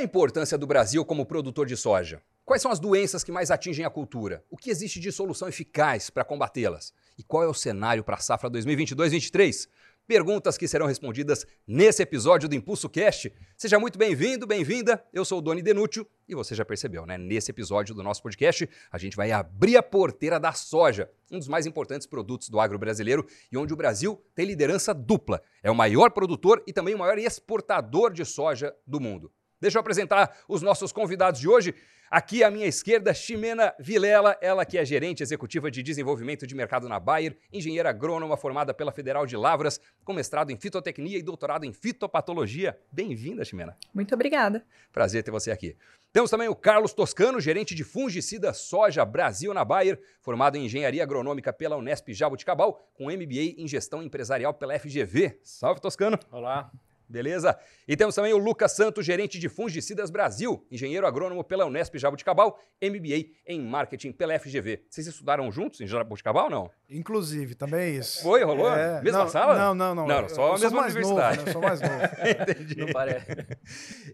a 0.00 0.04
importância 0.04 0.56
do 0.56 0.66
Brasil 0.66 1.04
como 1.04 1.26
produtor 1.26 1.66
de 1.66 1.76
soja? 1.76 2.22
Quais 2.44 2.62
são 2.62 2.70
as 2.70 2.80
doenças 2.80 3.22
que 3.22 3.30
mais 3.30 3.50
atingem 3.50 3.84
a 3.84 3.90
cultura? 3.90 4.42
O 4.50 4.56
que 4.56 4.70
existe 4.70 4.98
de 4.98 5.12
solução 5.12 5.46
eficaz 5.46 6.08
para 6.08 6.24
combatê-las? 6.24 6.92
E 7.18 7.22
qual 7.22 7.44
é 7.44 7.46
o 7.46 7.54
cenário 7.54 8.02
para 8.02 8.16
a 8.16 8.18
safra 8.18 8.50
2022-23? 8.50 9.68
Perguntas 10.06 10.56
que 10.56 10.66
serão 10.66 10.86
respondidas 10.86 11.46
nesse 11.66 12.02
episódio 12.02 12.48
do 12.48 12.54
Impulso 12.54 12.88
Cast. 12.88 13.30
Seja 13.58 13.78
muito 13.78 13.98
bem-vindo, 13.98 14.46
bem-vinda. 14.46 15.04
Eu 15.12 15.24
sou 15.24 15.38
o 15.38 15.42
Doni 15.42 15.60
Denútil 15.60 16.04
e 16.26 16.34
você 16.34 16.54
já 16.54 16.64
percebeu, 16.64 17.04
né? 17.04 17.18
Nesse 17.18 17.50
episódio 17.50 17.94
do 17.94 18.02
nosso 18.02 18.22
podcast, 18.22 18.68
a 18.90 18.96
gente 18.96 19.16
vai 19.16 19.30
abrir 19.30 19.76
a 19.76 19.82
porteira 19.82 20.40
da 20.40 20.52
soja, 20.52 21.10
um 21.30 21.38
dos 21.38 21.46
mais 21.46 21.66
importantes 21.66 22.06
produtos 22.06 22.48
do 22.48 22.58
agro 22.58 22.78
brasileiro 22.78 23.26
e 23.52 23.58
onde 23.58 23.74
o 23.74 23.76
Brasil 23.76 24.20
tem 24.34 24.46
liderança 24.46 24.94
dupla. 24.94 25.42
É 25.62 25.70
o 25.70 25.76
maior 25.76 26.10
produtor 26.10 26.62
e 26.66 26.72
também 26.72 26.94
o 26.94 26.98
maior 26.98 27.18
exportador 27.18 28.12
de 28.12 28.24
soja 28.24 28.74
do 28.86 28.98
mundo. 28.98 29.30
Deixa 29.60 29.76
eu 29.76 29.80
apresentar 29.80 30.38
os 30.48 30.62
nossos 30.62 30.90
convidados 30.90 31.38
de 31.38 31.48
hoje. 31.48 31.74
Aqui 32.10 32.42
à 32.42 32.50
minha 32.50 32.66
esquerda, 32.66 33.14
Ximena 33.14 33.72
Vilela, 33.78 34.36
ela 34.40 34.64
que 34.64 34.76
é 34.76 34.84
gerente 34.84 35.22
executiva 35.22 35.70
de 35.70 35.80
desenvolvimento 35.80 36.44
de 36.44 36.56
mercado 36.56 36.88
na 36.88 36.98
Bayer, 36.98 37.36
engenheira 37.52 37.88
agrônoma 37.90 38.36
formada 38.36 38.74
pela 38.74 38.90
Federal 38.90 39.26
de 39.26 39.36
Lavras, 39.36 39.80
com 40.02 40.12
mestrado 40.12 40.50
em 40.50 40.56
fitotecnia 40.56 41.16
e 41.16 41.22
doutorado 41.22 41.64
em 41.64 41.72
fitopatologia. 41.72 42.76
Bem-vinda, 42.90 43.44
Ximena. 43.44 43.76
Muito 43.94 44.12
obrigada. 44.12 44.64
Prazer 44.92 45.22
ter 45.22 45.30
você 45.30 45.52
aqui. 45.52 45.76
Temos 46.12 46.30
também 46.32 46.48
o 46.48 46.56
Carlos 46.56 46.92
Toscano, 46.92 47.40
gerente 47.40 47.76
de 47.76 47.84
fungicida 47.84 48.52
soja 48.52 49.04
Brasil 49.04 49.54
na 49.54 49.64
Bayer, 49.64 50.00
formado 50.20 50.56
em 50.56 50.64
engenharia 50.64 51.04
agronômica 51.04 51.52
pela 51.52 51.76
Unesp 51.76 52.12
Jabuticabal, 52.12 52.90
com 52.94 53.04
MBA 53.04 53.54
em 53.56 53.68
gestão 53.68 54.02
empresarial 54.02 54.52
pela 54.52 54.76
FGV. 54.76 55.38
Salve, 55.44 55.80
Toscano. 55.80 56.18
Olá. 56.32 56.72
Beleza? 57.10 57.58
E 57.88 57.96
temos 57.96 58.14
também 58.14 58.32
o 58.32 58.38
Lucas 58.38 58.72
Santos, 58.72 59.04
gerente 59.04 59.36
de 59.36 59.48
fungicidas 59.48 60.10
Brasil, 60.10 60.64
engenheiro 60.70 61.06
agrônomo 61.06 61.42
pela 61.42 61.66
Unesp 61.66 61.96
Jabuticabal, 61.96 62.56
MBA 62.80 63.32
em 63.44 63.60
marketing 63.60 64.12
pela 64.12 64.38
FGV. 64.38 64.84
Vocês 64.88 65.08
estudaram 65.08 65.50
juntos 65.50 65.80
em 65.80 65.88
Jabuticabal 65.88 66.44
ou 66.44 66.50
não? 66.50 66.70
Inclusive, 66.88 67.54
também 67.56 67.80
é 67.80 67.90
isso. 67.90 68.22
Foi, 68.22 68.44
rolou? 68.44 68.72
É, 68.72 69.02
mesma 69.02 69.24
não, 69.24 69.28
só 69.28 69.54
Não, 69.54 69.74
não, 69.74 69.94
não. 69.94 70.06
Não, 70.06 70.28
só 70.28 70.54
a 70.54 70.58
mesma 70.58 70.82
universidade. 70.82 71.38
Novo, 71.38 71.46
né? 71.46 71.52
Sou 71.52 71.62
mais 71.62 71.80
novo. 71.80 71.94
Entendi. 72.52 72.76
Não 72.76 72.86
parece. 72.88 73.26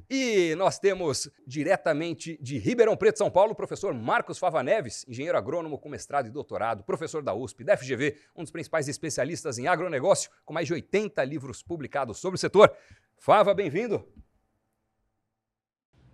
E 0.08 0.54
nós 0.56 0.78
temos 0.78 1.30
diretamente 1.46 2.38
de 2.40 2.58
Ribeirão 2.58 2.96
Preto, 2.96 3.18
São 3.18 3.30
Paulo, 3.30 3.52
o 3.52 3.54
professor 3.56 3.92
Marcos 3.92 4.38
Fava 4.38 4.62
Neves, 4.62 5.04
engenheiro 5.06 5.36
agrônomo 5.36 5.78
com 5.78 5.88
mestrado 5.88 6.26
e 6.26 6.30
doutorado, 6.30 6.82
professor 6.82 7.22
da 7.22 7.34
USP, 7.34 7.62
da 7.62 7.76
FGV, 7.76 8.16
um 8.34 8.42
dos 8.42 8.50
principais 8.50 8.88
especialistas 8.88 9.58
em 9.58 9.66
agronegócio, 9.66 10.30
com 10.44 10.54
mais 10.54 10.66
de 10.66 10.72
80 10.72 11.22
livros 11.24 11.62
publicados 11.62 12.18
sobre 12.18 12.36
o 12.36 12.38
setor. 12.38 12.72
Fava, 13.18 13.52
bem-vindo. 13.54 14.04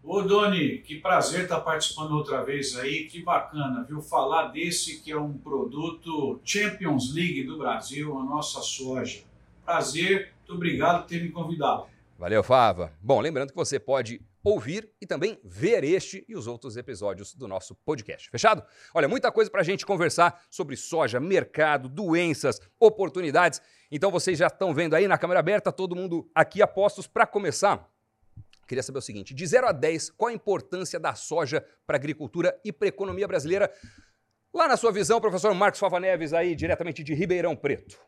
Ô 0.02 0.20
Doni, 0.22 0.78
que 0.78 0.96
prazer 0.96 1.44
estar 1.44 1.60
participando 1.60 2.12
outra 2.12 2.42
vez 2.42 2.76
aí, 2.76 3.04
que 3.04 3.22
bacana, 3.22 3.84
viu? 3.84 4.02
Falar 4.02 4.48
desse 4.48 5.00
que 5.00 5.12
é 5.12 5.16
um 5.16 5.38
produto 5.38 6.40
Champions 6.44 7.14
League 7.14 7.44
do 7.44 7.56
Brasil, 7.56 8.18
a 8.18 8.24
nossa 8.24 8.60
soja. 8.62 9.22
Prazer, 9.64 10.32
muito 10.38 10.54
obrigado 10.54 11.02
por 11.02 11.08
ter 11.08 11.22
me 11.22 11.30
convidado. 11.30 11.86
Valeu, 12.18 12.42
Fava. 12.42 12.92
Bom, 13.00 13.20
lembrando 13.20 13.50
que 13.50 13.56
você 13.56 13.78
pode 13.78 14.20
ouvir 14.42 14.90
e 15.00 15.06
também 15.06 15.38
ver 15.44 15.84
este 15.84 16.24
e 16.28 16.34
os 16.34 16.46
outros 16.46 16.76
episódios 16.76 17.34
do 17.34 17.46
nosso 17.46 17.74
podcast. 17.74 18.28
Fechado? 18.30 18.64
Olha, 18.94 19.08
muita 19.08 19.30
coisa 19.30 19.50
para 19.50 19.60
a 19.60 19.64
gente 19.64 19.86
conversar 19.86 20.42
sobre 20.50 20.76
soja, 20.76 21.20
mercado, 21.20 21.88
doenças, 21.88 22.60
oportunidades. 22.78 23.60
Então 23.90 24.10
vocês 24.10 24.38
já 24.38 24.48
estão 24.48 24.74
vendo 24.74 24.94
aí 24.94 25.06
na 25.06 25.18
câmera 25.18 25.40
aberta, 25.40 25.70
todo 25.70 25.94
mundo 25.94 26.28
aqui 26.34 26.60
a 26.62 26.66
postos 26.66 27.06
para 27.06 27.26
começar. 27.26 27.88
Queria 28.66 28.82
saber 28.82 28.98
o 28.98 29.02
seguinte: 29.02 29.34
de 29.34 29.46
0 29.46 29.68
a 29.68 29.72
10, 29.72 30.10
qual 30.10 30.28
a 30.28 30.32
importância 30.32 30.98
da 30.98 31.14
soja 31.14 31.64
para 31.86 31.96
a 31.96 31.98
agricultura 31.98 32.58
e 32.64 32.72
para 32.72 32.86
a 32.86 32.90
economia 32.90 33.28
brasileira? 33.28 33.72
Lá 34.52 34.68
na 34.68 34.76
sua 34.76 34.92
visão, 34.92 35.20
professor 35.20 35.54
Marcos 35.54 35.80
Fava 35.80 35.98
Neves, 35.98 36.32
aí 36.32 36.54
diretamente 36.54 37.02
de 37.02 37.14
Ribeirão 37.14 37.56
Preto. 37.56 37.98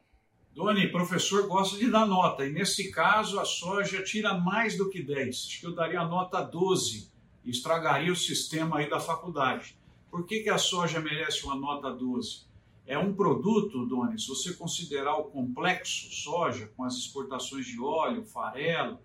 Doni, 0.55 0.87
professor 0.87 1.49
gosta 1.49 1.77
de 1.77 1.91
dar 1.91 2.07
nota, 2.07 2.47
e 2.47 2.53
nesse 2.53 2.93
caso 2.93 3.41
a 3.41 3.45
soja 3.45 4.05
tira 4.05 4.35
mais 4.35 4.79
do 4.79 4.89
que 4.89 5.03
10. 5.03 5.29
Acho 5.49 5.61
que 5.61 5.67
eu 5.67 5.75
daria 5.75 6.01
a 6.01 6.07
nota 6.07 6.41
12 6.41 7.11
e 7.45 7.51
estragaria 7.51 8.13
o 8.13 8.17
sistema 8.17 8.79
aí 8.79 8.89
da 8.89 9.01
faculdade. 9.01 9.77
Por 10.09 10.25
que, 10.25 10.45
que 10.45 10.49
a 10.49 10.57
soja 10.57 11.01
merece 11.01 11.45
uma 11.45 11.57
nota 11.57 11.91
12? 11.91 12.43
É 12.87 12.97
um 12.97 13.13
produto, 13.13 13.85
Doni, 13.85 14.17
se 14.17 14.29
você 14.29 14.53
considerar 14.53 15.17
o 15.17 15.25
complexo 15.25 16.13
soja, 16.13 16.71
com 16.77 16.85
as 16.85 16.95
exportações 16.95 17.67
de 17.67 17.81
óleo, 17.81 18.25
farelo, 18.25 19.01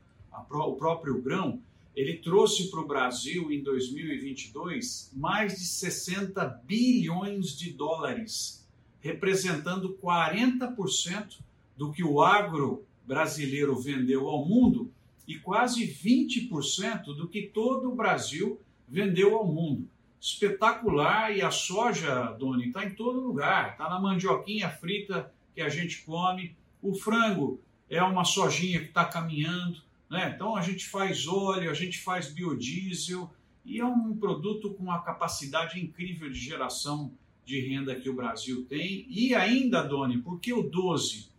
o 0.51 0.75
próprio 0.75 1.19
grão, 1.19 1.63
ele 1.95 2.17
trouxe 2.17 2.69
para 2.69 2.79
o 2.79 2.87
Brasil 2.87 3.51
em 3.51 3.63
2022 3.63 5.11
mais 5.15 5.57
de 5.57 5.65
60 5.65 6.45
bilhões 6.63 7.57
de 7.57 7.73
dólares, 7.73 8.58
representando 9.01 9.97
40% 10.01 11.39
do 11.77 11.91
que 11.91 12.03
o 12.03 12.21
agro 12.21 12.85
brasileiro 13.05 13.79
vendeu 13.79 14.27
ao 14.27 14.45
mundo 14.45 14.91
e 15.27 15.35
quase 15.35 15.87
20% 15.87 17.15
do 17.15 17.27
que 17.27 17.43
todo 17.43 17.91
o 17.91 17.95
Brasil 17.95 18.59
vendeu 18.87 19.35
ao 19.35 19.45
mundo. 19.45 19.87
Espetacular 20.19 21.35
e 21.35 21.41
a 21.41 21.51
soja, 21.51 22.31
Doni, 22.31 22.67
está 22.67 22.83
em 22.83 22.93
todo 22.93 23.21
lugar. 23.21 23.71
Está 23.71 23.89
na 23.89 23.99
mandioquinha 23.99 24.69
frita 24.69 25.31
que 25.55 25.61
a 25.61 25.69
gente 25.69 26.01
come. 26.03 26.55
O 26.81 26.93
frango 26.93 27.61
é 27.89 28.01
uma 28.03 28.25
sojinha 28.25 28.79
que 28.79 28.87
está 28.87 29.05
caminhando. 29.05 29.81
Né? 30.09 30.33
Então 30.35 30.55
a 30.55 30.61
gente 30.61 30.87
faz 30.87 31.27
óleo, 31.27 31.69
a 31.69 31.73
gente 31.73 31.99
faz 31.99 32.31
biodiesel 32.31 33.31
e 33.63 33.79
é 33.79 33.85
um 33.85 34.17
produto 34.17 34.73
com 34.73 34.83
uma 34.83 35.03
capacidade 35.03 35.79
incrível 35.79 36.29
de 36.29 36.39
geração 36.39 37.13
de 37.49 37.59
renda 37.61 37.95
que 37.95 38.07
o 38.07 38.13
Brasil 38.13 38.63
tem. 38.65 39.07
E 39.09 39.33
ainda, 39.33 39.81
Doni, 39.81 40.19
porque 40.19 40.53
o 40.53 40.61
12, 40.61 41.29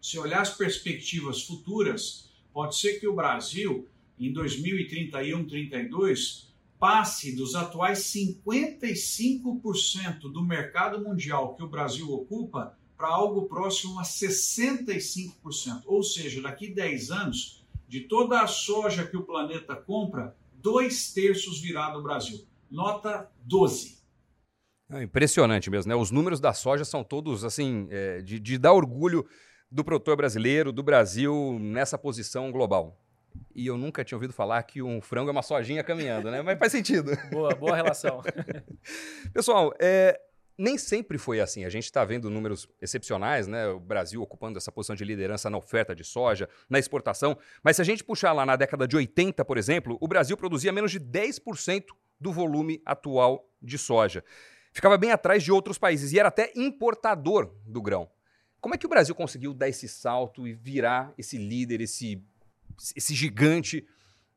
se 0.00 0.18
olhar 0.18 0.40
as 0.40 0.56
perspectivas 0.56 1.42
futuras, 1.42 2.30
pode 2.54 2.76
ser 2.76 2.98
que 2.98 3.06
o 3.06 3.14
Brasil, 3.14 3.86
em 4.18 4.32
2031, 4.32 5.46
32, 5.46 6.50
passe 6.78 7.36
dos 7.36 7.54
atuais 7.54 7.98
55% 7.98 10.32
do 10.32 10.42
mercado 10.42 11.04
mundial 11.04 11.54
que 11.54 11.62
o 11.62 11.68
Brasil 11.68 12.10
ocupa 12.10 12.74
para 12.96 13.08
algo 13.08 13.46
próximo 13.46 14.00
a 14.00 14.04
65%. 14.04 15.82
Ou 15.84 16.02
seja, 16.02 16.40
daqui 16.40 16.68
10 16.68 17.10
anos, 17.10 17.62
de 17.86 18.00
toda 18.00 18.40
a 18.40 18.46
soja 18.46 19.06
que 19.06 19.18
o 19.18 19.24
planeta 19.24 19.76
compra, 19.76 20.34
dois 20.54 21.12
terços 21.12 21.60
virá 21.60 21.90
do 21.90 22.02
Brasil. 22.02 22.42
Nota 22.70 23.30
12. 23.44 24.00
É 24.92 25.02
impressionante 25.02 25.70
mesmo, 25.70 25.88
né? 25.88 25.94
Os 25.94 26.10
números 26.10 26.38
da 26.38 26.52
soja 26.52 26.84
são 26.84 27.02
todos 27.02 27.44
assim, 27.44 27.88
é, 27.90 28.20
de, 28.20 28.38
de 28.38 28.58
dar 28.58 28.72
orgulho 28.72 29.26
do 29.70 29.82
produtor 29.82 30.16
brasileiro, 30.16 30.70
do 30.70 30.82
Brasil 30.82 31.58
nessa 31.58 31.96
posição 31.96 32.52
global. 32.52 33.00
E 33.54 33.66
eu 33.66 33.78
nunca 33.78 34.04
tinha 34.04 34.16
ouvido 34.16 34.34
falar 34.34 34.62
que 34.64 34.82
um 34.82 35.00
frango 35.00 35.30
é 35.30 35.32
uma 35.32 35.42
sojinha 35.42 35.82
caminhando, 35.82 36.30
né? 36.30 36.42
Mas 36.42 36.58
faz 36.58 36.72
sentido. 36.72 37.12
Boa, 37.32 37.54
boa 37.54 37.74
relação. 37.74 38.22
Pessoal, 39.32 39.72
é, 39.80 40.20
nem 40.58 40.76
sempre 40.76 41.16
foi 41.16 41.40
assim. 41.40 41.64
A 41.64 41.70
gente 41.70 41.84
está 41.84 42.04
vendo 42.04 42.28
números 42.28 42.68
excepcionais, 42.80 43.46
né? 43.46 43.68
O 43.68 43.80
Brasil 43.80 44.20
ocupando 44.20 44.58
essa 44.58 44.70
posição 44.70 44.94
de 44.94 45.04
liderança 45.04 45.48
na 45.48 45.56
oferta 45.56 45.94
de 45.94 46.04
soja, 46.04 46.48
na 46.68 46.78
exportação. 46.78 47.38
Mas 47.62 47.76
se 47.76 47.82
a 47.82 47.84
gente 47.84 48.04
puxar 48.04 48.32
lá 48.32 48.44
na 48.44 48.56
década 48.56 48.86
de 48.86 48.96
80, 48.96 49.42
por 49.44 49.56
exemplo, 49.56 49.96
o 50.00 50.06
Brasil 50.06 50.36
produzia 50.36 50.72
menos 50.72 50.90
de 50.90 51.00
10% 51.00 51.84
do 52.20 52.32
volume 52.32 52.82
atual 52.84 53.48
de 53.60 53.78
soja. 53.78 54.22
Ficava 54.72 54.96
bem 54.96 55.10
atrás 55.10 55.42
de 55.42 55.52
outros 55.52 55.76
países 55.78 56.12
e 56.12 56.18
era 56.18 56.28
até 56.28 56.52
importador 56.56 57.54
do 57.66 57.82
grão. 57.82 58.08
Como 58.60 58.74
é 58.74 58.78
que 58.78 58.86
o 58.86 58.88
Brasil 58.88 59.14
conseguiu 59.14 59.52
dar 59.52 59.68
esse 59.68 59.88
salto 59.88 60.46
e 60.46 60.52
virar 60.52 61.12
esse 61.18 61.36
líder, 61.36 61.80
esse, 61.80 62.22
esse 62.96 63.14
gigante 63.14 63.86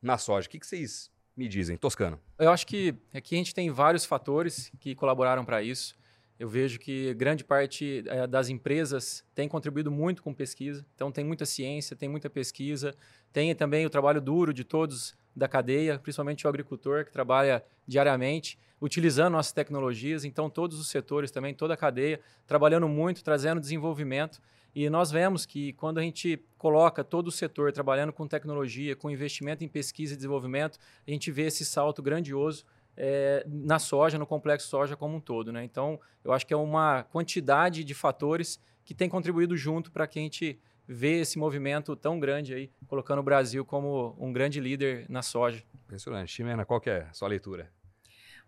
na 0.02 0.18
soja? 0.18 0.48
O 0.48 0.50
que, 0.50 0.60
que 0.60 0.68
vocês 0.68 1.12
me 1.38 1.48
dizem? 1.48 1.78
Toscano. 1.78 2.20
Eu 2.38 2.52
acho 2.52 2.68
que 2.68 2.96
aqui 3.14 3.36
a 3.36 3.38
gente 3.38 3.54
tem 3.54 3.70
vários 3.70 4.04
fatores 4.04 4.72
que 4.80 4.96
colaboraram 4.96 5.46
para 5.46 5.62
isso. 5.62 5.96
Eu 6.38 6.50
vejo 6.50 6.80
que 6.80 7.14
grande 7.14 7.46
parte 7.46 8.04
é, 8.08 8.28
das 8.28 8.50
empresas 8.50 9.24
tem 9.34 9.48
contribuído 9.48 9.90
muito 9.90 10.22
com 10.22 10.34
pesquisa, 10.34 10.86
então 10.94 11.10
tem 11.10 11.24
muita 11.24 11.46
ciência, 11.46 11.96
tem 11.96 12.10
muita 12.10 12.30
pesquisa, 12.30 12.94
tem 13.32 13.56
também 13.56 13.86
o 13.86 13.90
trabalho 13.90 14.20
duro 14.20 14.54
de 14.54 14.66
todos 14.66 15.16
da 15.36 15.48
cadeia, 15.48 16.00
principalmente 16.00 16.46
o 16.46 16.50
agricultor 16.50 17.06
que 17.06 17.12
trabalha 17.12 17.64
diariamente 17.88 18.58
utilizando 18.80 19.34
nossas 19.34 19.54
tecnologias, 19.54 20.26
então 20.26 20.50
todos 20.50 20.80
os 20.80 20.90
setores 20.90 21.32
também, 21.32 21.54
toda 21.54 21.74
a 21.74 21.78
cadeia, 21.78 22.20
trabalhando 22.46 22.88
muito, 22.88 23.24
trazendo 23.24 23.60
desenvolvimento. 23.60 24.42
E 24.74 24.90
nós 24.90 25.10
vemos 25.10 25.46
que 25.46 25.72
quando 25.74 26.00
a 26.00 26.02
gente 26.02 26.44
coloca 26.58 27.04
todo 27.04 27.28
o 27.28 27.32
setor 27.32 27.72
trabalhando 27.72 28.12
com 28.12 28.28
tecnologia, 28.28 28.96
com 28.96 29.10
investimento 29.10 29.64
em 29.64 29.68
pesquisa 29.70 30.14
e 30.14 30.18
desenvolvimento, 30.18 30.78
a 31.08 31.12
gente 31.12 31.32
vê 31.32 31.44
esse 31.44 31.64
salto 31.64 32.04
grandioso 32.04 32.66
é, 32.98 33.46
na 33.48 33.80
soja, 33.80 34.20
no 34.20 34.28
complexo 34.28 34.68
soja 34.68 34.96
como 34.98 35.16
um 35.16 35.22
todo. 35.22 35.52
Né? 35.52 35.64
Então, 35.64 36.00
eu 36.24 36.34
acho 36.34 36.46
que 36.46 36.54
é 36.54 36.58
uma 36.58 37.04
quantidade 37.04 37.84
de 37.84 37.94
fatores 37.94 38.60
que 38.84 38.94
tem 38.94 39.10
contribuído 39.10 39.56
junto 39.56 39.92
para 39.92 40.06
que 40.08 40.20
a 40.20 40.22
gente 40.22 40.60
ver 40.88 41.22
esse 41.22 41.38
movimento 41.38 41.96
tão 41.96 42.20
grande 42.20 42.54
aí, 42.54 42.72
colocando 42.88 43.20
o 43.20 43.24
Brasil 43.24 43.66
como 43.66 44.16
um 44.20 44.32
grande 44.32 44.60
líder 44.60 45.06
na 45.10 45.22
soja. 45.22 45.64
Impressionante. 45.86 46.32
Ximena, 46.32 46.66
qual 46.66 46.82
que 46.82 46.90
é 46.90 47.08
a 47.10 47.14
sua 47.14 47.28
leitura? 47.28 47.70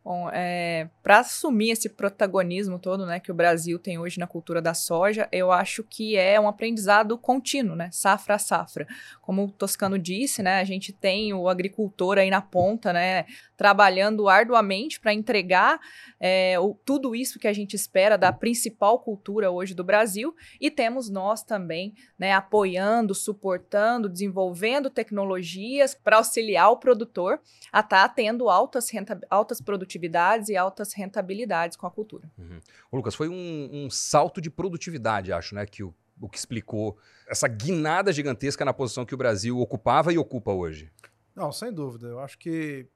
Bom, 0.08 0.30
é, 0.32 0.88
para 1.04 1.20
assumir 1.20 1.72
esse 1.72 1.90
protagonismo 1.90 2.80
todo 2.80 3.06
né, 3.06 3.20
que 3.20 3.30
o 3.30 3.36
Brasil 3.36 3.78
tem 3.78 4.00
hoje 4.00 4.18
na 4.18 4.26
cultura 4.26 4.62
da 4.62 4.74
soja, 4.74 5.28
eu 5.34 5.52
acho 5.52 5.84
que 5.84 6.16
é 6.16 6.40
um 6.40 6.48
aprendizado 6.48 7.18
contínuo, 7.18 7.76
né, 7.76 7.90
safra 7.92 8.36
a 8.36 8.40
safra. 8.40 8.88
Como 9.22 9.44
o 9.44 9.52
Toscano 9.52 10.00
disse, 10.00 10.42
né, 10.42 10.62
a 10.62 10.64
gente 10.64 10.94
tem 10.94 11.34
o 11.34 11.50
agricultor 11.50 12.20
aí 12.20 12.30
na 12.30 12.40
ponta, 12.40 12.94
né, 12.94 13.26
trabalhando 13.58 14.30
arduamente 14.30 14.98
para 14.98 15.14
entregar 15.14 15.78
é, 16.22 16.58
o, 16.58 16.74
tudo 16.86 17.14
isso 17.14 17.38
que 17.38 17.48
a 17.48 17.52
gente 17.52 17.74
espera 17.74 18.18
da 18.18 18.32
principal 18.32 19.00
cultura 19.00 19.52
hoje 19.52 19.74
do 19.74 19.84
Brasil, 19.84 20.34
e 20.62 20.72
temos 20.72 21.10
nós 21.10 21.44
também 21.44 21.94
né, 22.18 22.32
apoiando, 22.32 23.14
suportando, 23.14 24.08
desenvolvendo 24.08 24.90
tecnologias 24.90 25.94
para 25.94 26.16
auxiliar 26.16 26.72
o 26.72 26.78
produtor 26.78 27.42
a 27.74 27.82
estar 27.82 28.08
tá 28.08 28.10
tendo 28.10 28.50
altas, 28.50 28.90
altas 29.30 29.60
produtividades 29.60 29.97
produtividades 29.98 30.50
e 30.50 30.56
altas 30.56 30.94
rentabilidades 30.94 31.76
com 31.76 31.88
a 31.88 31.92
cultura. 31.92 32.30
Uhum. 32.38 32.60
Ô, 32.92 32.98
Lucas, 32.98 33.16
foi 33.16 33.28
um, 33.28 33.70
um, 33.74 33.90
salto 33.90 34.40
de 34.40 34.50
produtividade, 34.50 35.34
acho, 35.34 35.56
né, 35.56 35.66
que 35.66 35.84
o, 35.84 35.94
o 36.22 36.30
que 36.30 36.38
explicou 36.38 36.98
essa 37.28 37.48
guinada 37.48 38.14
gigantesca 38.14 38.64
na 38.64 38.74
posição 38.74 39.06
que 39.06 39.14
o 39.14 39.18
Brasil 39.18 39.60
ocupava 39.60 40.14
e 40.14 40.18
ocupa 40.18 40.52
hoje. 40.52 40.92
Não, 41.36 41.52
sem 41.52 41.74
dúvida. 41.74 42.08
Eu 42.08 42.20
acho 42.20 42.38
que 42.38 42.88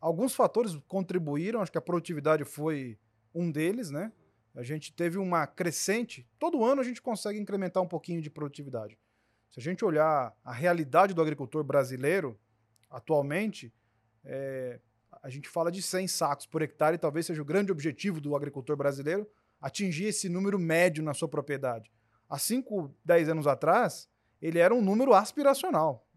alguns 0.00 0.34
fatores 0.34 0.76
contribuíram, 0.86 1.60
acho 1.60 1.72
que 1.72 1.78
a 1.78 1.82
produtividade 1.82 2.44
foi 2.44 2.98
um 3.34 3.50
deles, 3.50 3.90
né? 3.90 4.12
A 4.54 4.62
gente 4.62 4.92
teve 4.92 5.18
uma 5.18 5.46
crescente, 5.46 6.26
todo 6.38 6.64
ano 6.64 6.80
a 6.80 6.84
gente 6.84 7.00
consegue 7.00 7.38
incrementar 7.38 7.82
um 7.82 7.88
pouquinho 7.88 8.20
de 8.20 8.28
produtividade. 8.28 8.98
Se 9.50 9.60
a 9.60 9.62
gente 9.62 9.84
olhar 9.84 10.34
a 10.44 10.52
realidade 10.52 11.14
do 11.14 11.22
agricultor 11.22 11.62
brasileiro, 11.62 12.38
atualmente, 12.90 13.72
é, 14.24 14.80
a 15.28 15.30
gente 15.30 15.46
fala 15.46 15.70
de 15.70 15.82
100 15.82 16.08
sacos 16.08 16.46
por 16.46 16.62
hectare 16.62 16.94
e 16.94 16.98
talvez 16.98 17.26
seja 17.26 17.42
o 17.42 17.44
grande 17.44 17.70
objetivo 17.70 18.18
do 18.18 18.34
agricultor 18.34 18.74
brasileiro 18.74 19.28
atingir 19.60 20.06
esse 20.06 20.26
número 20.26 20.58
médio 20.58 21.04
na 21.04 21.12
sua 21.12 21.28
propriedade. 21.28 21.92
Há 22.30 22.38
5, 22.38 22.96
10 23.04 23.28
anos 23.28 23.46
atrás, 23.46 24.08
ele 24.40 24.58
era 24.58 24.74
um 24.74 24.80
número 24.80 25.12
aspiracional. 25.12 26.08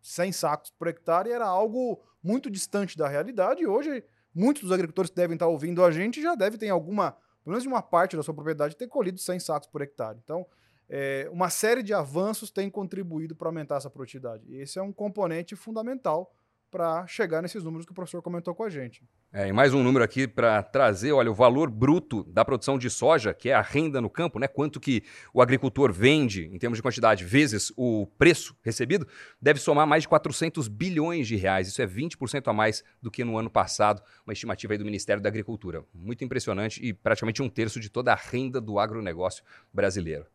100 0.00 0.32
sacos 0.32 0.70
por 0.70 0.88
hectare 0.88 1.30
era 1.30 1.44
algo 1.44 2.02
muito 2.22 2.50
distante 2.50 2.96
da 2.96 3.06
realidade 3.06 3.62
e 3.62 3.66
hoje 3.66 4.02
muitos 4.34 4.62
dos 4.62 4.72
agricultores 4.72 5.10
que 5.10 5.16
devem 5.16 5.34
estar 5.34 5.46
ouvindo 5.46 5.84
a 5.84 5.90
gente 5.90 6.22
já 6.22 6.34
devem 6.34 6.58
ter 6.58 6.70
alguma, 6.70 7.12
pelo 7.12 7.52
menos 7.52 7.64
de 7.64 7.68
uma 7.68 7.82
parte 7.82 8.16
da 8.16 8.22
sua 8.22 8.32
propriedade, 8.32 8.78
ter 8.78 8.88
colhido 8.88 9.18
100 9.18 9.40
sacos 9.40 9.68
por 9.68 9.82
hectare. 9.82 10.18
Então, 10.24 10.46
é, 10.88 11.28
uma 11.30 11.50
série 11.50 11.82
de 11.82 11.92
avanços 11.92 12.50
tem 12.50 12.70
contribuído 12.70 13.36
para 13.36 13.46
aumentar 13.46 13.76
essa 13.76 13.90
produtividade. 13.90 14.46
E 14.48 14.56
esse 14.56 14.78
é 14.78 14.82
um 14.82 14.92
componente 14.92 15.54
fundamental 15.54 16.34
para 16.74 17.06
chegar 17.06 17.40
nesses 17.40 17.62
números 17.62 17.86
que 17.86 17.92
o 17.92 17.94
professor 17.94 18.20
comentou 18.20 18.52
com 18.52 18.64
a 18.64 18.68
gente. 18.68 19.04
É, 19.32 19.46
e 19.46 19.52
mais 19.52 19.72
um 19.72 19.80
número 19.80 20.04
aqui 20.04 20.26
para 20.26 20.60
trazer, 20.60 21.12
olha, 21.12 21.30
o 21.30 21.34
valor 21.34 21.70
bruto 21.70 22.24
da 22.24 22.44
produção 22.44 22.76
de 22.76 22.90
soja, 22.90 23.32
que 23.32 23.48
é 23.48 23.54
a 23.54 23.60
renda 23.60 24.00
no 24.00 24.10
campo, 24.10 24.40
né? 24.40 24.48
Quanto 24.48 24.80
que 24.80 25.04
o 25.32 25.40
agricultor 25.40 25.92
vende 25.92 26.46
em 26.52 26.58
termos 26.58 26.76
de 26.76 26.82
quantidade 26.82 27.22
vezes 27.22 27.72
o 27.76 28.08
preço 28.18 28.56
recebido, 28.60 29.06
deve 29.40 29.60
somar 29.60 29.86
mais 29.86 30.02
de 30.02 30.08
400 30.08 30.66
bilhões 30.66 31.28
de 31.28 31.36
reais. 31.36 31.68
Isso 31.68 31.80
é 31.80 31.86
20% 31.86 32.48
a 32.48 32.52
mais 32.52 32.82
do 33.00 33.08
que 33.08 33.22
no 33.22 33.38
ano 33.38 33.50
passado, 33.50 34.02
uma 34.26 34.32
estimativa 34.32 34.72
aí 34.72 34.78
do 34.78 34.84
Ministério 34.84 35.22
da 35.22 35.28
Agricultura. 35.28 35.84
Muito 35.94 36.24
impressionante 36.24 36.84
e 36.84 36.92
praticamente 36.92 37.40
um 37.40 37.48
terço 37.48 37.78
de 37.78 37.88
toda 37.88 38.12
a 38.12 38.16
renda 38.16 38.60
do 38.60 38.80
agronegócio 38.80 39.44
brasileiro. 39.72 40.26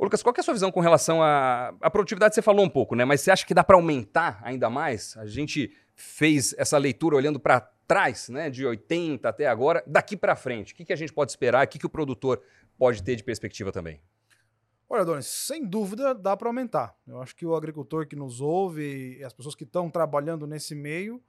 Ô, 0.00 0.04
Lucas, 0.04 0.22
qual 0.22 0.34
é 0.34 0.40
a 0.40 0.42
sua 0.42 0.54
visão 0.54 0.72
com 0.72 0.80
relação 0.80 1.22
à, 1.22 1.74
à 1.78 1.90
produtividade? 1.90 2.34
Você 2.34 2.40
falou 2.40 2.64
um 2.64 2.70
pouco, 2.70 2.94
né? 2.94 3.04
Mas 3.04 3.20
você 3.20 3.30
acha 3.30 3.44
que 3.44 3.52
dá 3.52 3.62
para 3.62 3.76
aumentar 3.76 4.40
ainda 4.42 4.70
mais? 4.70 5.14
A 5.18 5.26
gente 5.26 5.76
fez 5.94 6.54
essa 6.56 6.78
leitura 6.78 7.16
olhando 7.16 7.38
para 7.38 7.60
trás, 7.86 8.30
né? 8.30 8.48
De 8.48 8.64
80 8.64 9.28
até 9.28 9.46
agora. 9.46 9.84
Daqui 9.86 10.16
para 10.16 10.34
frente, 10.34 10.72
o 10.72 10.76
que, 10.76 10.86
que 10.86 10.92
a 10.94 10.96
gente 10.96 11.12
pode 11.12 11.32
esperar? 11.32 11.66
O 11.66 11.68
que, 11.68 11.78
que 11.78 11.84
o 11.84 11.90
produtor 11.90 12.40
pode 12.78 13.02
ter 13.02 13.14
de 13.14 13.22
perspectiva 13.22 13.70
também? 13.70 14.00
Olha, 14.88 15.04
Donis, 15.04 15.26
sem 15.26 15.66
dúvida 15.66 16.14
dá 16.14 16.34
para 16.34 16.48
aumentar. 16.48 16.96
Eu 17.06 17.20
acho 17.20 17.36
que 17.36 17.44
o 17.44 17.54
agricultor 17.54 18.06
que 18.06 18.16
nos 18.16 18.40
ouve 18.40 19.18
e 19.18 19.22
as 19.22 19.34
pessoas 19.34 19.54
que 19.54 19.64
estão 19.64 19.90
trabalhando 19.90 20.46
nesse 20.46 20.74
meio, 20.74 21.22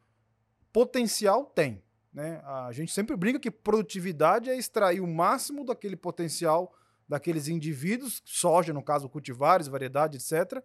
potencial 0.72 1.44
tem. 1.44 1.84
Né? 2.14 2.42
A 2.46 2.72
gente 2.72 2.94
sempre 2.94 3.18
brinca 3.18 3.38
que 3.38 3.52
produtividade 3.52 4.50
é 4.50 4.56
extrair 4.56 5.02
o 5.02 5.08
máximo 5.08 5.66
daquele 5.66 5.98
potencial 5.98 6.74
daqueles 7.12 7.50
indivíduos, 7.50 8.22
soja, 8.24 8.72
no 8.72 8.82
caso, 8.82 9.10
cultivares, 9.10 9.68
variedade, 9.68 10.16
etc., 10.16 10.64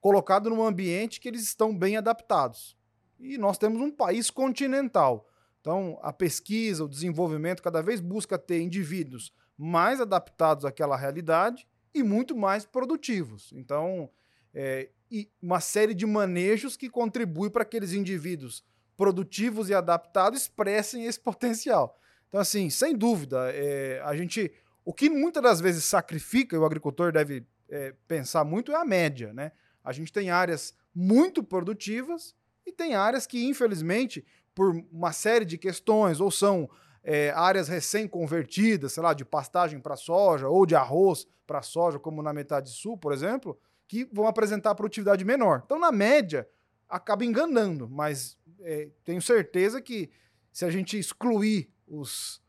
colocado 0.00 0.48
num 0.48 0.62
ambiente 0.62 1.18
que 1.18 1.26
eles 1.26 1.42
estão 1.42 1.76
bem 1.76 1.96
adaptados. 1.96 2.76
E 3.18 3.36
nós 3.36 3.58
temos 3.58 3.82
um 3.82 3.90
país 3.90 4.30
continental. 4.30 5.28
Então, 5.60 5.98
a 6.00 6.12
pesquisa, 6.12 6.84
o 6.84 6.88
desenvolvimento 6.88 7.60
cada 7.60 7.82
vez 7.82 8.00
busca 8.00 8.38
ter 8.38 8.60
indivíduos 8.60 9.32
mais 9.56 10.00
adaptados 10.00 10.64
àquela 10.64 10.96
realidade 10.96 11.66
e 11.92 12.04
muito 12.04 12.36
mais 12.36 12.64
produtivos. 12.64 13.52
Então, 13.52 14.08
é, 14.54 14.90
e 15.10 15.28
uma 15.42 15.58
série 15.58 15.94
de 15.94 16.06
manejos 16.06 16.76
que 16.76 16.88
contribuem 16.88 17.50
para 17.50 17.64
que 17.64 17.76
aqueles 17.76 17.92
indivíduos 17.92 18.62
produtivos 18.96 19.68
e 19.68 19.74
adaptados 19.74 20.42
expressem 20.42 21.06
esse 21.06 21.18
potencial. 21.18 21.98
Então, 22.28 22.40
assim, 22.40 22.70
sem 22.70 22.96
dúvida, 22.96 23.50
é, 23.52 24.00
a 24.04 24.14
gente 24.14 24.52
o 24.88 24.94
que 24.94 25.10
muitas 25.10 25.42
das 25.42 25.60
vezes 25.60 25.84
sacrifica, 25.84 26.56
e 26.56 26.58
o 26.58 26.64
agricultor 26.64 27.12
deve 27.12 27.46
é, 27.68 27.94
pensar 28.06 28.42
muito, 28.42 28.72
é 28.72 28.74
a 28.74 28.86
média. 28.86 29.34
Né? 29.34 29.52
A 29.84 29.92
gente 29.92 30.10
tem 30.10 30.30
áreas 30.30 30.74
muito 30.94 31.44
produtivas 31.44 32.34
e 32.64 32.72
tem 32.72 32.94
áreas 32.94 33.26
que, 33.26 33.46
infelizmente, 33.46 34.24
por 34.54 34.74
uma 34.90 35.12
série 35.12 35.44
de 35.44 35.58
questões, 35.58 36.22
ou 36.22 36.30
são 36.30 36.70
é, 37.04 37.28
áreas 37.32 37.68
recém-convertidas, 37.68 38.94
sei 38.94 39.02
lá, 39.02 39.12
de 39.12 39.26
pastagem 39.26 39.78
para 39.78 39.94
soja, 39.94 40.48
ou 40.48 40.64
de 40.64 40.74
arroz 40.74 41.26
para 41.46 41.60
soja, 41.60 41.98
como 41.98 42.22
na 42.22 42.32
metade 42.32 42.70
sul, 42.70 42.96
por 42.96 43.12
exemplo, 43.12 43.60
que 43.86 44.08
vão 44.10 44.26
apresentar 44.26 44.74
produtividade 44.74 45.22
menor. 45.22 45.64
Então, 45.66 45.78
na 45.78 45.92
média, 45.92 46.48
acaba 46.88 47.26
enganando, 47.26 47.90
mas 47.90 48.38
é, 48.62 48.88
tenho 49.04 49.20
certeza 49.20 49.82
que 49.82 50.08
se 50.50 50.64
a 50.64 50.70
gente 50.70 50.98
excluir 50.98 51.70
os 51.86 52.40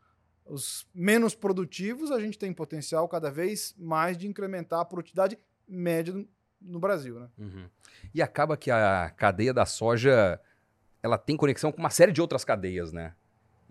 os 0.50 0.88
menos 0.94 1.36
produtivos, 1.36 2.12
a 2.12 2.19
gente 2.19 2.38
tem 2.38 2.51
potencial 2.51 3.07
cada 3.07 3.30
vez 3.30 3.75
mais 3.78 4.18
de 4.18 4.28
incrementar 4.28 4.80
a 4.80 4.86
produtividade 4.86 5.38
média 5.68 6.13
no 6.60 6.80
Brasil. 6.80 7.19
Né? 7.19 7.28
Uhum. 7.38 7.66
E 8.13 8.22
acaba 8.22 8.58
que 8.58 8.72
a 8.72 9.12
cadeia 9.15 9.53
da 9.53 9.65
soja 9.65 10.39
ela 11.01 11.18
tem 11.18 11.38
conexão 11.38 11.72
com 11.72 11.79
uma 11.79 11.89
série 11.89 12.12
de 12.12 12.20
outras 12.20 12.44
cadeias, 12.44 12.91
né? 12.91 13.13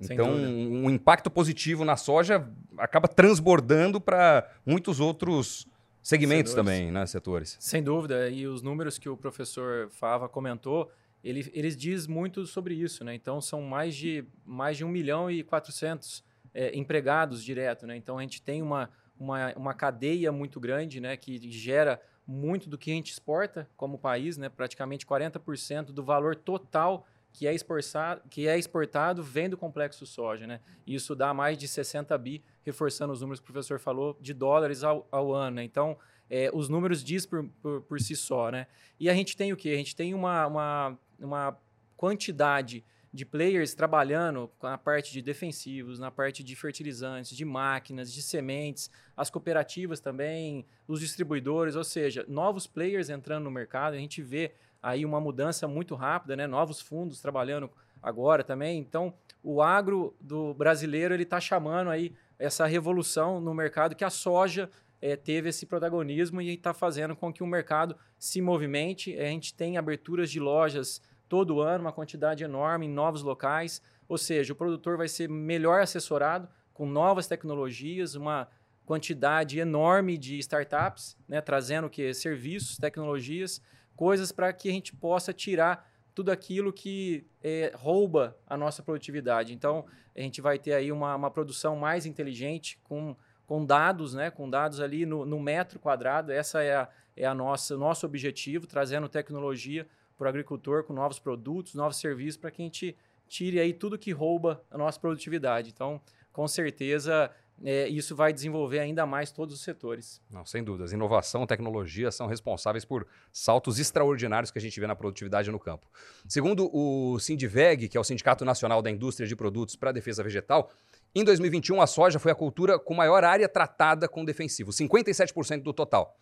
então, 0.00 0.30
um 0.32 0.88
impacto 0.88 1.28
positivo 1.28 1.84
na 1.84 1.96
soja 1.96 2.48
acaba 2.76 3.08
transbordando 3.08 4.00
para 4.00 4.48
muitos 4.64 5.00
outros 5.00 5.66
segmentos 6.00 6.52
setores. 6.52 6.70
também, 6.72 6.92
né? 6.92 7.04
Setores. 7.04 7.56
Sem 7.58 7.82
dúvida. 7.82 8.30
E 8.30 8.46
os 8.46 8.62
números 8.62 8.96
que 8.96 9.08
o 9.08 9.16
professor 9.16 9.90
Fava 9.90 10.28
comentou, 10.28 10.88
ele, 11.22 11.50
eles 11.52 11.76
diz 11.76 12.06
muito 12.06 12.46
sobre 12.46 12.74
isso, 12.74 13.02
né? 13.02 13.12
Então, 13.12 13.40
são 13.40 13.60
mais 13.60 13.96
de, 13.96 14.24
mais 14.46 14.76
de 14.76 14.84
1 14.84 14.88
milhão 14.88 15.28
e 15.28 15.42
400 15.42 16.22
é, 16.54 16.76
empregados 16.76 17.42
direto, 17.42 17.86
né? 17.86 17.96
Então 17.96 18.18
a 18.18 18.22
gente 18.22 18.42
tem 18.42 18.62
uma, 18.62 18.90
uma, 19.18 19.52
uma 19.54 19.74
cadeia 19.74 20.30
muito 20.32 20.58
grande, 20.60 21.00
né? 21.00 21.16
Que 21.16 21.50
gera 21.50 22.00
muito 22.26 22.68
do 22.68 22.76
que 22.76 22.90
a 22.90 22.94
gente 22.94 23.10
exporta 23.10 23.68
como 23.76 23.98
país, 23.98 24.36
né? 24.36 24.48
Praticamente 24.48 25.06
40% 25.06 25.86
do 25.86 26.02
valor 26.02 26.36
total 26.36 27.06
que 27.32 27.46
é, 27.46 27.54
exportado, 27.54 28.22
que 28.28 28.48
é 28.48 28.58
exportado 28.58 29.22
vem 29.22 29.48
do 29.48 29.56
complexo 29.56 30.04
soja, 30.06 30.46
né? 30.46 30.60
Isso 30.86 31.14
dá 31.14 31.32
mais 31.32 31.56
de 31.56 31.68
60 31.68 32.16
bi, 32.18 32.42
reforçando 32.64 33.12
os 33.12 33.20
números 33.20 33.40
que 33.40 33.44
o 33.48 33.52
professor 33.52 33.78
falou, 33.78 34.16
de 34.20 34.34
dólares 34.34 34.82
ao, 34.82 35.06
ao 35.10 35.32
ano. 35.32 35.56
Né? 35.56 35.64
Então, 35.64 35.96
é, 36.28 36.50
os 36.52 36.68
números 36.68 37.02
diz 37.02 37.24
por, 37.26 37.48
por, 37.62 37.82
por, 37.82 38.00
si 38.00 38.16
só, 38.16 38.50
né? 38.50 38.66
E 38.98 39.08
a 39.08 39.14
gente 39.14 39.36
tem 39.36 39.52
o 39.52 39.56
quê? 39.56 39.70
A 39.70 39.76
gente 39.76 39.94
tem 39.94 40.14
uma, 40.14 40.46
uma, 40.46 40.98
uma 41.18 41.58
quantidade 41.96 42.84
de 43.12 43.24
players 43.24 43.74
trabalhando 43.74 44.50
na 44.62 44.76
parte 44.76 45.12
de 45.12 45.22
defensivos, 45.22 45.98
na 45.98 46.10
parte 46.10 46.42
de 46.42 46.54
fertilizantes, 46.54 47.36
de 47.36 47.44
máquinas, 47.44 48.12
de 48.12 48.20
sementes, 48.20 48.90
as 49.16 49.30
cooperativas 49.30 50.00
também, 50.00 50.66
os 50.86 51.00
distribuidores, 51.00 51.74
ou 51.74 51.84
seja, 51.84 52.24
novos 52.28 52.66
players 52.66 53.08
entrando 53.08 53.44
no 53.44 53.50
mercado. 53.50 53.94
A 53.94 53.98
gente 53.98 54.22
vê 54.22 54.52
aí 54.82 55.04
uma 55.04 55.20
mudança 55.20 55.66
muito 55.66 55.94
rápida, 55.94 56.36
né? 56.36 56.46
Novos 56.46 56.80
fundos 56.80 57.20
trabalhando 57.20 57.70
agora 58.02 58.44
também. 58.44 58.78
Então, 58.78 59.14
o 59.42 59.62
agro 59.62 60.14
do 60.20 60.54
brasileiro 60.54 61.14
ele 61.14 61.22
está 61.22 61.40
chamando 61.40 61.90
aí 61.90 62.14
essa 62.38 62.66
revolução 62.66 63.40
no 63.40 63.52
mercado 63.52 63.96
que 63.96 64.04
a 64.04 64.10
soja 64.10 64.70
é, 65.00 65.16
teve 65.16 65.48
esse 65.48 65.66
protagonismo 65.66 66.40
e 66.40 66.54
está 66.54 66.74
fazendo 66.74 67.16
com 67.16 67.32
que 67.32 67.42
o 67.42 67.46
mercado 67.46 67.96
se 68.18 68.40
movimente. 68.40 69.18
A 69.18 69.24
gente 69.24 69.54
tem 69.54 69.76
aberturas 69.76 70.30
de 70.30 70.38
lojas 70.40 71.00
todo 71.28 71.60
ano, 71.60 71.84
uma 71.84 71.92
quantidade 71.92 72.42
enorme 72.42 72.86
em 72.86 72.90
novos 72.90 73.22
locais. 73.22 73.82
Ou 74.08 74.16
seja, 74.16 74.52
o 74.52 74.56
produtor 74.56 74.96
vai 74.96 75.08
ser 75.08 75.28
melhor 75.28 75.82
assessorado 75.82 76.48
com 76.72 76.86
novas 76.86 77.26
tecnologias, 77.26 78.14
uma 78.14 78.48
quantidade 78.86 79.58
enorme 79.58 80.16
de 80.16 80.38
startups, 80.38 81.16
né, 81.28 81.40
trazendo 81.40 81.90
que 81.90 82.14
serviços, 82.14 82.78
tecnologias, 82.78 83.60
coisas 83.94 84.32
para 84.32 84.50
que 84.52 84.68
a 84.68 84.72
gente 84.72 84.94
possa 84.94 85.32
tirar 85.32 85.90
tudo 86.14 86.32
aquilo 86.32 86.72
que 86.72 87.26
é, 87.42 87.70
rouba 87.74 88.36
a 88.46 88.56
nossa 88.56 88.82
produtividade. 88.82 89.52
Então, 89.52 89.84
a 90.16 90.20
gente 90.20 90.40
vai 90.40 90.58
ter 90.58 90.72
aí 90.72 90.90
uma, 90.90 91.14
uma 91.14 91.30
produção 91.30 91.76
mais 91.76 92.06
inteligente, 92.06 92.78
com, 92.82 93.14
com 93.46 93.64
dados, 93.64 94.14
né, 94.14 94.30
com 94.30 94.48
dados 94.48 94.80
ali 94.80 95.04
no, 95.04 95.26
no 95.26 95.38
metro 95.38 95.78
quadrado. 95.78 96.32
Essa 96.32 96.62
é 96.62 96.74
a, 96.74 96.88
é 97.16 97.26
a 97.26 97.34
nossa 97.34 97.76
nosso 97.76 98.06
objetivo, 98.06 98.66
trazendo 98.66 99.08
tecnologia 99.08 99.86
para 100.18 100.26
o 100.26 100.28
agricultor 100.28 100.82
com 100.82 100.92
novos 100.92 101.18
produtos, 101.18 101.74
novos 101.74 101.96
serviços, 101.96 102.36
para 102.36 102.50
que 102.50 102.60
a 102.60 102.64
gente 102.64 102.96
tire 103.28 103.60
aí 103.60 103.72
tudo 103.72 103.96
que 103.96 104.10
rouba 104.10 104.62
a 104.70 104.76
nossa 104.76 104.98
produtividade. 104.98 105.70
Então, 105.70 106.00
com 106.32 106.46
certeza, 106.48 107.30
é, 107.62 107.88
isso 107.88 108.14
vai 108.14 108.32
desenvolver 108.32 108.78
ainda 108.78 109.04
mais 109.04 109.30
todos 109.30 109.54
os 109.54 109.60
setores. 109.60 110.20
Não, 110.30 110.44
sem 110.44 110.62
dúvidas. 110.62 110.92
Inovação, 110.92 111.46
tecnologia 111.46 112.10
são 112.10 112.26
responsáveis 112.26 112.84
por 112.84 113.06
saltos 113.32 113.78
extraordinários 113.78 114.50
que 114.50 114.58
a 114.58 114.60
gente 114.60 114.78
vê 114.78 114.86
na 114.86 114.94
produtividade 114.94 115.50
no 115.50 115.58
campo. 115.58 115.88
Segundo 116.28 116.70
o 116.72 117.18
Sindiveg, 117.18 117.88
que 117.88 117.96
é 117.96 118.00
o 118.00 118.04
Sindicato 118.04 118.44
Nacional 118.44 118.80
da 118.82 118.90
Indústria 118.90 119.26
de 119.26 119.34
Produtos 119.34 119.76
para 119.76 119.90
a 119.90 119.92
Defesa 119.92 120.22
Vegetal, 120.22 120.70
em 121.14 121.24
2021 121.24 121.80
a 121.80 121.86
soja 121.86 122.18
foi 122.18 122.30
a 122.30 122.34
cultura 122.34 122.78
com 122.78 122.94
maior 122.94 123.24
área 123.24 123.48
tratada 123.48 124.08
com 124.08 124.24
defensivo, 124.24 124.70
57% 124.70 125.62
do 125.62 125.72
total. 125.72 126.16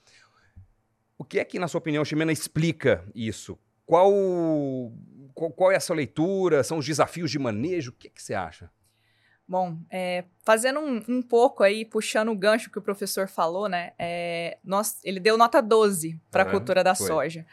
O 1.18 1.24
que 1.24 1.38
é 1.38 1.44
que, 1.44 1.58
na 1.58 1.66
sua 1.66 1.78
opinião, 1.78 2.04
Ximena, 2.04 2.32
explica 2.32 3.04
isso? 3.14 3.58
Qual, 3.86 4.12
qual, 5.32 5.50
qual, 5.52 5.72
é 5.72 5.76
essa 5.76 5.94
leitura? 5.94 6.64
São 6.64 6.78
os 6.78 6.84
desafios 6.84 7.30
de 7.30 7.38
manejo? 7.38 7.90
O 7.92 7.94
que, 7.94 8.10
que 8.10 8.22
você 8.22 8.34
acha? 8.34 8.70
Bom, 9.48 9.78
é, 9.88 10.24
fazendo 10.44 10.80
um, 10.80 11.02
um, 11.08 11.22
pouco 11.22 11.62
aí, 11.62 11.84
puxando 11.84 12.30
o 12.30 12.36
gancho 12.36 12.68
que 12.68 12.80
o 12.80 12.82
professor 12.82 13.28
falou, 13.28 13.68
né? 13.68 13.92
É, 13.96 14.58
nós, 14.64 14.98
ele 15.04 15.20
deu 15.20 15.38
nota 15.38 15.62
12 15.62 16.20
para 16.32 16.42
a 16.42 16.50
cultura 16.50 16.82
da 16.82 16.96
foi. 16.96 17.06
soja. 17.06 17.46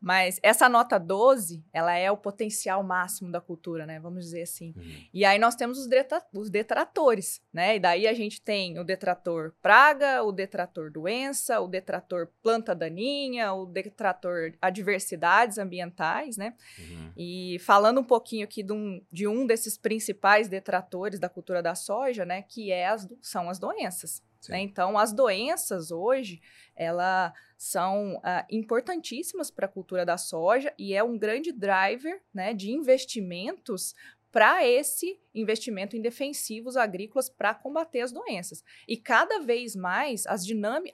Mas 0.00 0.38
essa 0.42 0.68
nota 0.68 0.98
12, 0.98 1.64
ela 1.72 1.94
é 1.96 2.10
o 2.10 2.16
potencial 2.16 2.82
máximo 2.82 3.30
da 3.32 3.40
cultura, 3.40 3.84
né? 3.84 3.98
Vamos 3.98 4.24
dizer 4.24 4.42
assim. 4.42 4.72
Uhum. 4.76 5.04
E 5.12 5.24
aí 5.24 5.38
nós 5.38 5.56
temos 5.56 5.78
os, 5.78 5.88
os 6.32 6.50
detratores, 6.50 7.42
né? 7.52 7.76
E 7.76 7.80
daí 7.80 8.06
a 8.06 8.14
gente 8.14 8.40
tem 8.40 8.78
o 8.78 8.84
detrator 8.84 9.54
praga, 9.60 10.22
o 10.22 10.30
detrator 10.30 10.90
doença, 10.90 11.60
o 11.60 11.66
detrator 11.66 12.28
planta 12.42 12.74
daninha, 12.74 13.52
o 13.52 13.66
detrator 13.66 14.52
adversidades 14.62 15.58
ambientais, 15.58 16.36
né? 16.36 16.54
Uhum. 16.78 17.12
E 17.16 17.58
falando 17.60 18.00
um 18.00 18.04
pouquinho 18.04 18.44
aqui 18.44 18.62
de 18.62 18.72
um, 18.72 19.04
de 19.10 19.26
um 19.26 19.46
desses 19.46 19.76
principais 19.76 20.48
detratores 20.48 21.18
da 21.18 21.28
cultura 21.28 21.60
da 21.60 21.74
soja, 21.74 22.24
né? 22.24 22.42
Que 22.42 22.70
é 22.70 22.86
as, 22.86 23.08
são 23.20 23.50
as 23.50 23.58
doenças. 23.58 24.22
Né? 24.48 24.60
Então, 24.60 24.98
as 24.98 25.12
doenças 25.12 25.90
hoje, 25.90 26.40
elas 26.76 27.32
são 27.56 28.16
uh, 28.16 28.44
importantíssimas 28.50 29.50
para 29.50 29.66
a 29.66 29.68
cultura 29.68 30.06
da 30.06 30.16
soja 30.16 30.72
e 30.78 30.94
é 30.94 31.02
um 31.02 31.18
grande 31.18 31.50
driver 31.50 32.22
né, 32.32 32.54
de 32.54 32.70
investimentos 32.70 33.94
para 34.30 34.64
esse 34.66 35.18
investimento 35.34 35.96
em 35.96 36.02
defensivos 36.02 36.76
agrícolas 36.76 37.28
para 37.28 37.54
combater 37.54 38.02
as 38.02 38.12
doenças. 38.12 38.62
E 38.86 38.96
cada 38.96 39.40
vez 39.40 39.74
mais 39.74 40.26
a 40.26 40.36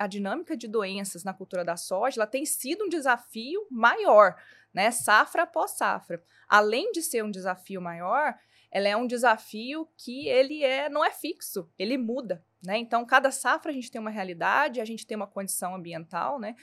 dinâmica 0.06 0.56
de 0.56 0.68
doenças 0.68 1.24
na 1.24 1.34
cultura 1.34 1.64
da 1.64 1.76
soja 1.76 2.20
ela 2.20 2.26
tem 2.26 2.46
sido 2.46 2.84
um 2.84 2.88
desafio 2.88 3.66
maior, 3.70 4.36
né? 4.72 4.90
Safra 4.90 5.42
após 5.42 5.72
safra. 5.72 6.22
Além 6.48 6.92
de 6.92 7.02
ser 7.02 7.24
um 7.24 7.30
desafio 7.30 7.80
maior, 7.80 8.34
ela 8.74 8.88
é 8.88 8.96
um 8.96 9.06
desafio 9.06 9.88
que 9.96 10.26
ele 10.26 10.64
é 10.64 10.88
não 10.88 11.04
é 11.04 11.12
fixo, 11.12 11.70
ele 11.78 11.96
muda, 11.96 12.44
né? 12.60 12.76
Então 12.76 13.06
cada 13.06 13.30
safra 13.30 13.70
a 13.70 13.74
gente 13.74 13.88
tem 13.88 14.00
uma 14.00 14.10
realidade, 14.10 14.80
a 14.80 14.84
gente 14.84 15.06
tem 15.06 15.16
uma 15.16 15.28
condição 15.28 15.76
ambiental, 15.76 16.40
né? 16.40 16.56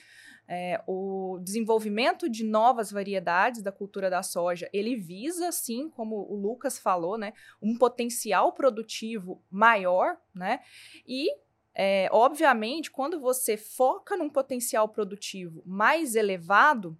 É, 0.46 0.84
o 0.86 1.40
desenvolvimento 1.42 2.30
de 2.30 2.44
novas 2.44 2.92
variedades 2.92 3.62
da 3.62 3.72
cultura 3.72 4.10
da 4.10 4.22
soja, 4.22 4.70
ele 4.74 4.98
visa, 4.98 5.50
sim, 5.54 5.90
como 5.90 6.30
o 6.30 6.36
Lucas 6.36 6.78
falou, 6.78 7.18
né, 7.18 7.32
um 7.62 7.78
potencial 7.78 8.52
produtivo 8.52 9.42
maior, 9.50 10.18
né? 10.36 10.60
E 11.08 11.30
é, 11.74 12.10
obviamente, 12.12 12.92
quando 12.92 13.22
você 13.22 13.56
foca 13.56 14.18
num 14.18 14.30
potencial 14.30 14.90
produtivo 14.90 15.64
mais 15.66 16.16
elevado, 16.16 16.98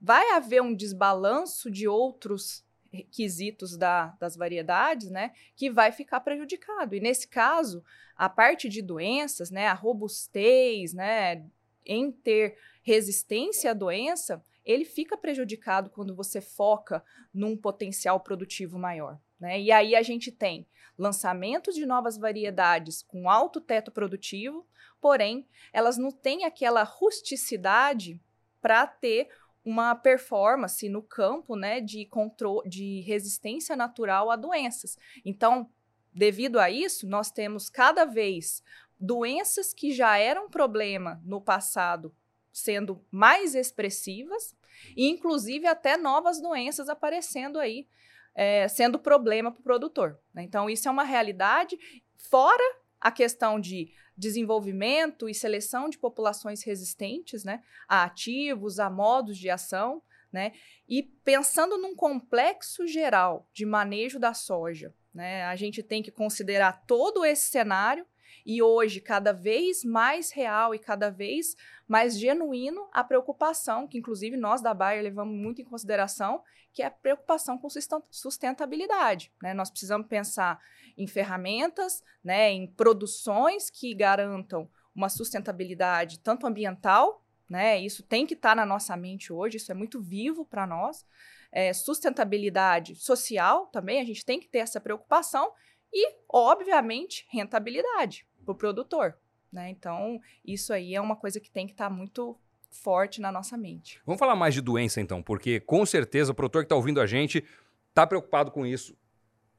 vai 0.00 0.30
haver 0.30 0.62
um 0.62 0.74
desbalanço 0.74 1.70
de 1.70 1.86
outros 1.86 2.66
requisitos 2.92 3.76
da, 3.76 4.16
das 4.18 4.36
variedades, 4.36 5.10
né, 5.10 5.32
que 5.54 5.70
vai 5.70 5.92
ficar 5.92 6.20
prejudicado. 6.20 6.94
E 6.94 7.00
nesse 7.00 7.28
caso, 7.28 7.84
a 8.16 8.28
parte 8.28 8.68
de 8.68 8.82
doenças, 8.82 9.50
né, 9.50 9.66
a 9.66 9.74
robustez, 9.74 10.92
né, 10.92 11.44
em 11.84 12.10
ter 12.10 12.56
resistência 12.82 13.70
à 13.70 13.74
doença, 13.74 14.42
ele 14.64 14.84
fica 14.84 15.16
prejudicado 15.16 15.90
quando 15.90 16.14
você 16.14 16.40
foca 16.40 17.02
num 17.32 17.56
potencial 17.56 18.20
produtivo 18.20 18.78
maior. 18.78 19.18
Né? 19.40 19.60
E 19.60 19.72
aí 19.72 19.94
a 19.94 20.02
gente 20.02 20.30
tem 20.30 20.66
lançamentos 20.96 21.74
de 21.74 21.86
novas 21.86 22.18
variedades 22.18 23.02
com 23.02 23.30
alto 23.30 23.60
teto 23.60 23.90
produtivo, 23.90 24.66
porém, 25.00 25.46
elas 25.72 25.96
não 25.96 26.10
têm 26.10 26.44
aquela 26.44 26.82
rusticidade 26.82 28.20
para 28.60 28.86
ter 28.86 29.28
uma 29.68 29.94
performance 29.94 30.88
no 30.88 31.02
campo 31.02 31.54
né, 31.54 31.78
de 31.78 32.06
controle 32.06 32.66
de 32.66 33.00
resistência 33.02 33.76
natural 33.76 34.30
a 34.30 34.36
doenças. 34.36 34.96
Então, 35.26 35.68
devido 36.10 36.58
a 36.58 36.70
isso, 36.70 37.06
nós 37.06 37.30
temos 37.30 37.68
cada 37.68 38.06
vez 38.06 38.62
doenças 38.98 39.74
que 39.74 39.92
já 39.92 40.16
eram 40.16 40.48
problema 40.48 41.20
no 41.22 41.38
passado 41.38 42.14
sendo 42.50 43.04
mais 43.10 43.54
expressivas, 43.54 44.56
e 44.96 45.06
inclusive 45.08 45.66
até 45.66 45.98
novas 45.98 46.40
doenças 46.40 46.88
aparecendo 46.88 47.58
aí, 47.60 47.86
é, 48.34 48.66
sendo 48.68 48.98
problema 48.98 49.52
para 49.52 49.60
o 49.60 49.62
produtor. 49.62 50.18
Né? 50.32 50.44
Então, 50.44 50.70
isso 50.70 50.88
é 50.88 50.90
uma 50.90 51.04
realidade, 51.04 51.78
fora 52.16 52.64
a 53.00 53.10
questão 53.10 53.60
de 53.60 53.92
desenvolvimento 54.16 55.28
e 55.28 55.34
seleção 55.34 55.88
de 55.88 55.98
populações 55.98 56.62
resistentes, 56.62 57.44
né, 57.44 57.62
a 57.88 58.04
ativos, 58.04 58.78
a 58.78 58.90
modos 58.90 59.38
de 59.38 59.48
ação, 59.48 60.02
né, 60.32 60.52
e 60.88 61.02
pensando 61.02 61.78
num 61.78 61.94
complexo 61.94 62.86
geral 62.86 63.48
de 63.52 63.64
manejo 63.64 64.18
da 64.18 64.34
soja, 64.34 64.94
né, 65.14 65.44
a 65.44 65.56
gente 65.56 65.82
tem 65.82 66.02
que 66.02 66.10
considerar 66.10 66.84
todo 66.86 67.24
esse 67.24 67.48
cenário 67.48 68.06
e 68.48 68.62
hoje 68.62 68.98
cada 68.98 69.30
vez 69.30 69.84
mais 69.84 70.32
real 70.32 70.74
e 70.74 70.78
cada 70.78 71.10
vez 71.10 71.54
mais 71.86 72.18
genuíno 72.18 72.88
a 72.90 73.04
preocupação 73.04 73.86
que 73.86 73.98
inclusive 73.98 74.38
nós 74.38 74.62
da 74.62 74.72
Bayer 74.72 75.02
levamos 75.02 75.36
muito 75.36 75.60
em 75.60 75.66
consideração, 75.66 76.42
que 76.72 76.82
é 76.82 76.86
a 76.86 76.90
preocupação 76.90 77.58
com 77.58 77.68
sustentabilidade, 78.10 79.30
né? 79.42 79.52
Nós 79.52 79.68
precisamos 79.68 80.06
pensar 80.06 80.58
em 80.96 81.06
ferramentas, 81.06 82.02
né, 82.24 82.50
em 82.50 82.66
produções 82.66 83.68
que 83.68 83.94
garantam 83.94 84.66
uma 84.94 85.10
sustentabilidade 85.10 86.18
tanto 86.18 86.46
ambiental, 86.46 87.22
né, 87.50 87.78
isso 87.78 88.02
tem 88.02 88.26
que 88.26 88.32
estar 88.32 88.50
tá 88.50 88.54
na 88.54 88.64
nossa 88.64 88.96
mente 88.96 89.30
hoje, 89.30 89.58
isso 89.58 89.70
é 89.70 89.74
muito 89.74 90.00
vivo 90.00 90.46
para 90.46 90.66
nós. 90.66 91.04
É, 91.52 91.72
sustentabilidade 91.74 92.94
social 92.96 93.66
também, 93.66 94.00
a 94.00 94.04
gente 94.04 94.24
tem 94.24 94.40
que 94.40 94.48
ter 94.48 94.58
essa 94.58 94.80
preocupação 94.80 95.52
e, 95.92 96.14
obviamente, 96.28 97.26
rentabilidade 97.30 98.26
para 98.48 98.52
o 98.52 98.56
produtor. 98.56 99.16
Né? 99.52 99.70
Então, 99.70 100.20
isso 100.44 100.72
aí 100.72 100.94
é 100.94 101.00
uma 101.00 101.16
coisa 101.16 101.40
que 101.40 101.50
tem 101.50 101.66
que 101.66 101.72
estar 101.72 101.88
tá 101.88 101.94
muito 101.94 102.36
forte 102.70 103.20
na 103.20 103.32
nossa 103.32 103.56
mente. 103.56 104.00
Vamos 104.04 104.18
falar 104.18 104.36
mais 104.36 104.54
de 104.54 104.60
doença, 104.60 105.00
então, 105.00 105.22
porque 105.22 105.60
com 105.60 105.84
certeza 105.86 106.32
o 106.32 106.34
produtor 106.34 106.62
que 106.62 106.66
está 106.66 106.76
ouvindo 106.76 107.00
a 107.00 107.06
gente 107.06 107.44
está 107.90 108.06
preocupado 108.06 108.50
com 108.50 108.66
isso 108.66 108.96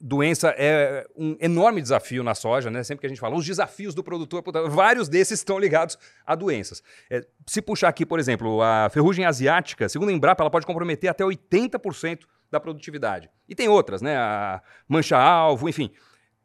doença 0.01 0.55
é 0.57 1.05
um 1.15 1.35
enorme 1.41 1.81
desafio 1.81 2.23
na 2.23 2.33
soja, 2.33 2.71
né? 2.71 2.83
Sempre 2.83 3.01
que 3.01 3.05
a 3.07 3.09
gente 3.09 3.19
fala, 3.19 3.35
os 3.35 3.45
desafios 3.45 3.93
do 3.93 4.01
produtor, 4.01 4.41
vários 4.69 5.09
desses 5.09 5.39
estão 5.39 5.59
ligados 5.59 5.97
a 6.25 6.35
doenças. 6.35 6.81
É, 7.09 7.25
se 7.45 7.61
puxar 7.61 7.89
aqui, 7.89 8.05
por 8.05 8.17
exemplo, 8.17 8.61
a 8.61 8.89
ferrugem 8.89 9.25
asiática, 9.25 9.89
segundo 9.89 10.09
a 10.09 10.13
Embrapa, 10.13 10.41
ela 10.41 10.49
pode 10.49 10.65
comprometer 10.65 11.09
até 11.09 11.23
80% 11.23 12.21
da 12.49 12.59
produtividade. 12.59 13.29
E 13.47 13.53
tem 13.53 13.67
outras, 13.67 14.01
né? 14.01 14.15
A 14.15 14.61
mancha-alvo, 14.87 15.67
enfim. 15.67 15.91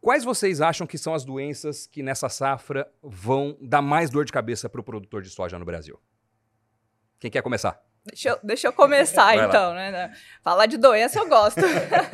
Quais 0.05 0.23
vocês 0.23 0.61
acham 0.61 0.87
que 0.87 0.99
são 0.99 1.15
as 1.15 1.25
doenças 1.25 1.87
que 1.87 2.03
nessa 2.03 2.29
safra 2.29 2.87
vão 3.03 3.57
dar 3.59 3.81
mais 3.81 4.11
dor 4.11 4.27
de 4.27 4.33
cabeça 4.33 4.69
para 4.69 4.79
o 4.79 4.85
produtor 4.85 5.23
de 5.23 5.31
soja 5.31 5.59
no 5.59 5.65
Brasil? 5.65 5.99
Quem 7.19 7.31
quer 7.31 7.41
começar? 7.41 7.83
Deixa 8.05 8.29
eu, 8.29 8.39
deixa 8.43 8.69
eu 8.69 8.73
começar, 8.75 9.35
então, 9.35 9.73
né? 9.73 10.15
Falar 10.43 10.67
de 10.67 10.77
doença 10.77 11.19
eu 11.19 11.27
gosto. 11.27 11.63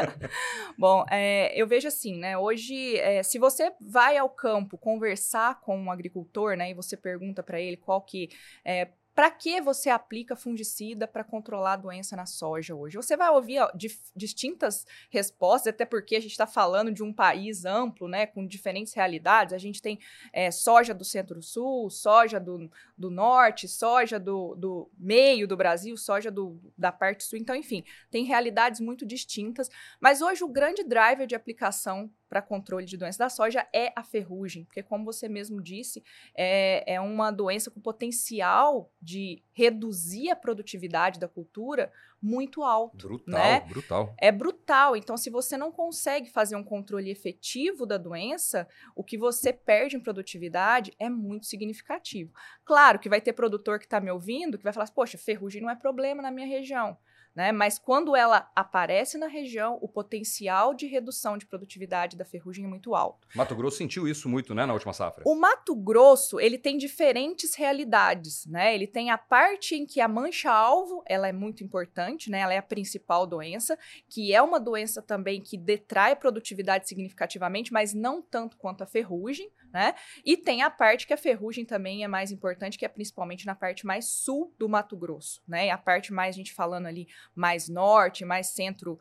Bom, 0.78 1.04
é, 1.10 1.52
eu 1.60 1.66
vejo 1.66 1.88
assim, 1.88 2.16
né? 2.16 2.38
Hoje, 2.38 2.96
é, 2.96 3.24
se 3.24 3.40
você 3.40 3.72
vai 3.80 4.16
ao 4.16 4.30
campo 4.30 4.78
conversar 4.78 5.60
com 5.60 5.76
um 5.76 5.90
agricultor, 5.90 6.56
né? 6.56 6.70
E 6.70 6.74
você 6.74 6.96
pergunta 6.96 7.42
para 7.42 7.60
ele 7.60 7.76
qual 7.76 8.00
que 8.02 8.28
é, 8.64 8.90
para 9.20 9.30
que 9.30 9.60
você 9.60 9.90
aplica 9.90 10.34
fungicida 10.34 11.06
para 11.06 11.22
controlar 11.22 11.74
a 11.74 11.76
doença 11.76 12.16
na 12.16 12.24
soja 12.24 12.74
hoje? 12.74 12.96
Você 12.96 13.18
vai 13.18 13.28
ouvir 13.28 13.58
ó, 13.58 13.70
distintas 14.16 14.86
respostas, 15.10 15.74
até 15.74 15.84
porque 15.84 16.16
a 16.16 16.20
gente 16.20 16.30
está 16.30 16.46
falando 16.46 16.90
de 16.90 17.02
um 17.02 17.12
país 17.12 17.66
amplo, 17.66 18.08
né, 18.08 18.24
com 18.24 18.46
diferentes 18.46 18.94
realidades. 18.94 19.52
A 19.52 19.58
gente 19.58 19.82
tem 19.82 19.98
é, 20.32 20.50
soja 20.50 20.94
do 20.94 21.04
centro-sul, 21.04 21.90
soja 21.90 22.40
do, 22.40 22.70
do 22.96 23.10
norte, 23.10 23.68
soja 23.68 24.18
do, 24.18 24.54
do 24.54 24.90
meio 24.98 25.46
do 25.46 25.54
Brasil, 25.54 25.98
soja 25.98 26.30
do, 26.30 26.58
da 26.78 26.90
parte 26.90 27.22
sul. 27.22 27.38
Então, 27.38 27.54
enfim, 27.54 27.84
tem 28.10 28.24
realidades 28.24 28.80
muito 28.80 29.04
distintas. 29.04 29.68
Mas 30.00 30.22
hoje 30.22 30.42
o 30.42 30.48
grande 30.48 30.82
driver 30.82 31.26
de 31.26 31.34
aplicação 31.34 32.10
para 32.30 32.40
controle 32.40 32.86
de 32.86 32.96
doença 32.96 33.18
da 33.18 33.28
soja 33.28 33.66
é 33.74 33.92
a 33.96 34.04
ferrugem, 34.04 34.64
porque, 34.64 34.84
como 34.84 35.04
você 35.04 35.28
mesmo 35.28 35.60
disse, 35.60 36.02
é, 36.32 36.94
é 36.94 37.00
uma 37.00 37.32
doença 37.32 37.72
com 37.72 37.80
potencial 37.80 38.92
de 39.02 39.42
reduzir 39.52 40.30
a 40.30 40.36
produtividade 40.36 41.18
da 41.18 41.26
cultura 41.26 41.92
muito 42.22 42.62
alto. 42.62 43.08
Brutal, 43.08 43.40
né? 43.40 43.60
brutal. 43.60 44.14
É 44.18 44.30
brutal. 44.30 44.96
Então, 44.96 45.16
se 45.16 45.28
você 45.28 45.56
não 45.56 45.72
consegue 45.72 46.30
fazer 46.30 46.54
um 46.54 46.62
controle 46.62 47.10
efetivo 47.10 47.84
da 47.84 47.98
doença, 47.98 48.68
o 48.94 49.02
que 49.02 49.18
você 49.18 49.52
perde 49.52 49.96
em 49.96 50.00
produtividade 50.00 50.92
é 50.98 51.10
muito 51.10 51.46
significativo. 51.46 52.32
Claro 52.64 53.00
que 53.00 53.08
vai 53.08 53.20
ter 53.20 53.32
produtor 53.32 53.78
que 53.78 53.86
está 53.86 54.00
me 54.00 54.10
ouvindo 54.10 54.56
que 54.56 54.64
vai 54.64 54.72
falar: 54.72 54.88
poxa, 54.92 55.18
ferrugem 55.18 55.62
não 55.62 55.70
é 55.70 55.74
problema 55.74 56.22
na 56.22 56.30
minha 56.30 56.46
região 56.46 56.96
né? 57.34 57.52
Mas 57.52 57.78
quando 57.78 58.16
ela 58.16 58.50
aparece 58.54 59.18
na 59.18 59.26
região, 59.26 59.78
o 59.80 59.88
potencial 59.88 60.74
de 60.74 60.86
redução 60.86 61.38
de 61.38 61.46
produtividade 61.46 62.16
da 62.16 62.24
ferrugem 62.24 62.64
é 62.64 62.68
muito 62.68 62.94
alto. 62.94 63.26
Mato 63.34 63.54
Grosso 63.54 63.78
sentiu 63.78 64.08
isso 64.08 64.28
muito, 64.28 64.54
né, 64.54 64.66
na 64.66 64.72
última 64.72 64.92
safra. 64.92 65.22
O 65.26 65.34
Mato 65.34 65.74
Grosso, 65.74 66.40
ele 66.40 66.58
tem 66.58 66.76
diferentes 66.76 67.54
realidades, 67.54 68.46
né? 68.46 68.74
Ele 68.74 68.86
tem 68.86 69.10
a 69.10 69.18
parte 69.18 69.74
em 69.74 69.86
que 69.86 70.00
a 70.00 70.08
mancha-alvo, 70.08 71.02
ela 71.06 71.28
é 71.28 71.32
muito 71.32 71.62
importante, 71.62 72.30
né? 72.30 72.40
Ela 72.40 72.54
é 72.54 72.58
a 72.58 72.62
principal 72.62 73.26
doença, 73.26 73.78
que 74.08 74.34
é 74.34 74.42
uma 74.42 74.58
doença 74.58 75.00
também 75.02 75.40
que 75.40 75.56
detrai 75.56 76.16
produtividade 76.16 76.88
significativamente, 76.88 77.72
mas 77.72 77.94
não 77.94 78.20
tanto 78.20 78.56
quanto 78.56 78.82
a 78.82 78.86
ferrugem, 78.86 79.50
né? 79.72 79.94
E 80.24 80.36
tem 80.36 80.62
a 80.62 80.70
parte 80.70 81.06
que 81.06 81.12
a 81.12 81.16
ferrugem 81.16 81.64
também 81.64 82.04
é 82.04 82.08
mais 82.08 82.30
importante, 82.30 82.78
que 82.78 82.84
é 82.84 82.88
principalmente 82.88 83.46
na 83.46 83.54
parte 83.54 83.86
mais 83.86 84.06
sul 84.06 84.54
do 84.58 84.68
Mato 84.68 84.96
Grosso, 84.96 85.42
né? 85.46 85.70
A 85.70 85.78
parte 85.78 86.12
mais, 86.12 86.34
a 86.34 86.38
gente 86.38 86.52
falando 86.52 86.86
ali, 86.86 87.08
mais 87.34 87.68
norte, 87.68 88.24
mais 88.24 88.48
centro, 88.48 88.98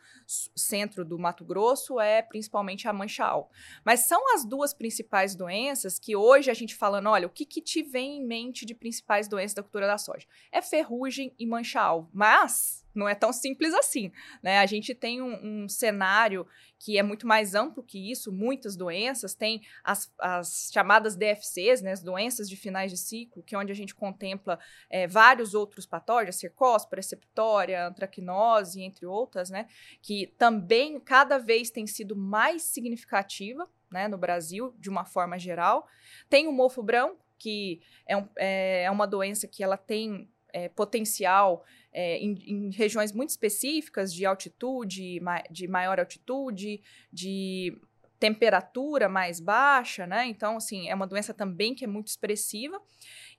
centro 0.56 1.04
do 1.04 1.18
Mato 1.18 1.44
Grosso, 1.44 2.00
é 2.00 2.22
principalmente 2.22 2.88
a 2.88 2.94
mancha-al. 2.94 3.50
Mas 3.84 4.08
são 4.08 4.34
as 4.36 4.46
duas 4.46 4.74
principais 4.74 5.36
doenças 5.36 6.00
que 6.00 6.16
hoje 6.16 6.52
a 6.52 6.54
gente 6.54 6.76
falando, 6.76 7.10
olha, 7.10 7.28
o 7.28 7.32
que, 7.32 7.46
que 7.46 7.62
te 7.62 7.82
vem 7.82 8.18
em 8.18 8.26
mente 8.26 8.66
de 8.66 8.74
principais 8.74 9.28
doenças 9.28 9.56
da 9.56 9.64
cultura 9.64 9.88
da 9.88 9.98
soja? 9.98 10.28
É 10.52 10.62
ferrugem 10.62 11.34
e 11.38 11.46
mancha-al. 11.46 12.10
Mas 12.14 12.79
não 12.94 13.08
é 13.08 13.16
tão 13.16 13.32
simples 13.32 13.74
assim, 13.74 14.12
né? 14.42 14.60
A 14.60 14.66
gente 14.66 14.94
tem 14.96 15.22
um, 15.22 15.64
um, 15.64 15.70
cenário 15.70 16.46
que 16.78 16.98
é 16.98 17.04
muito 17.04 17.28
mais 17.28 17.56
amplo 17.56 17.84
que 17.84 18.10
isso, 18.12 18.32
muitas 18.32 18.76
doenças, 18.76 19.36
tem 19.36 19.62
as, 19.84 20.12
as 20.18 20.70
chamadas 20.74 21.16
DFCs, 21.16 21.82
né, 21.82 21.92
as 21.92 22.02
doenças 22.02 22.50
de 22.50 22.56
finais 22.56 22.90
de 22.90 22.98
ciclo, 22.98 23.44
que 23.44 23.54
é 23.54 23.58
onde 23.58 23.72
a 23.72 23.76
gente 23.76 23.94
contempla 23.94 24.58
é, 24.90 25.06
vários 25.06 25.54
outros 25.54 25.86
patógenos, 25.86 26.38
cercóspora, 26.38 27.00
receptória, 27.00 27.86
antracnose, 27.86 28.82
entre 28.82 29.06
outras, 29.06 29.50
né, 29.50 29.68
que 30.02 30.28
também 30.38 31.00
cada 31.02 31.38
vez 31.38 31.70
tem 31.70 31.86
sido 31.86 32.16
mais 32.16 32.64
significativa, 32.64 33.70
né, 33.92 34.08
no 34.08 34.18
Brasil, 34.18 34.74
de 34.80 34.90
uma 34.90 35.04
forma 35.04 35.38
geral. 35.38 35.86
Tem 36.30 36.48
o 36.48 36.52
mofo 36.52 36.82
branco, 36.82 37.26
que 37.38 37.82
é, 38.06 38.16
um, 38.16 38.28
é, 38.38 38.84
é 38.84 38.92
uma 38.92 39.08
doença 39.08 39.48
que 39.48 39.64
ela 39.64 39.78
tem 39.78 40.30
é, 40.54 40.70
potencial 40.70 41.64
é, 41.92 42.18
em, 42.18 42.34
em, 42.46 42.72
regiões 42.72 43.12
muito 43.12 43.30
específicas 43.30 44.14
de 44.14 44.26
altitude, 44.26 45.20
de 45.50 45.68
maior 45.68 46.00
altitude, 46.00 46.82
de 47.12 47.78
temperatura 48.20 49.08
mais 49.08 49.40
baixa, 49.40 50.06
né? 50.06 50.26
Então, 50.28 50.58
assim, 50.58 50.90
é 50.90 50.94
uma 50.94 51.08
doença 51.08 51.34
também 51.34 51.74
que 51.74 51.86
é 51.86 51.88
muito 51.88 52.08
expressiva. 52.08 52.80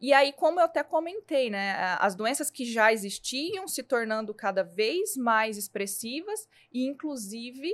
E 0.01 0.13
aí, 0.13 0.33
como 0.33 0.59
eu 0.59 0.65
até 0.65 0.83
comentei, 0.83 1.51
né? 1.51 1.97
As 2.01 2.15
doenças 2.15 2.51
que 2.51 2.65
já 2.65 2.93
existiam 2.93 3.69
se 3.69 3.83
tornando 3.83 4.33
cada 4.33 4.63
vez 4.63 5.17
mais 5.17 5.59
expressivas 5.59 6.49
e, 6.73 6.87
inclusive, 6.87 7.71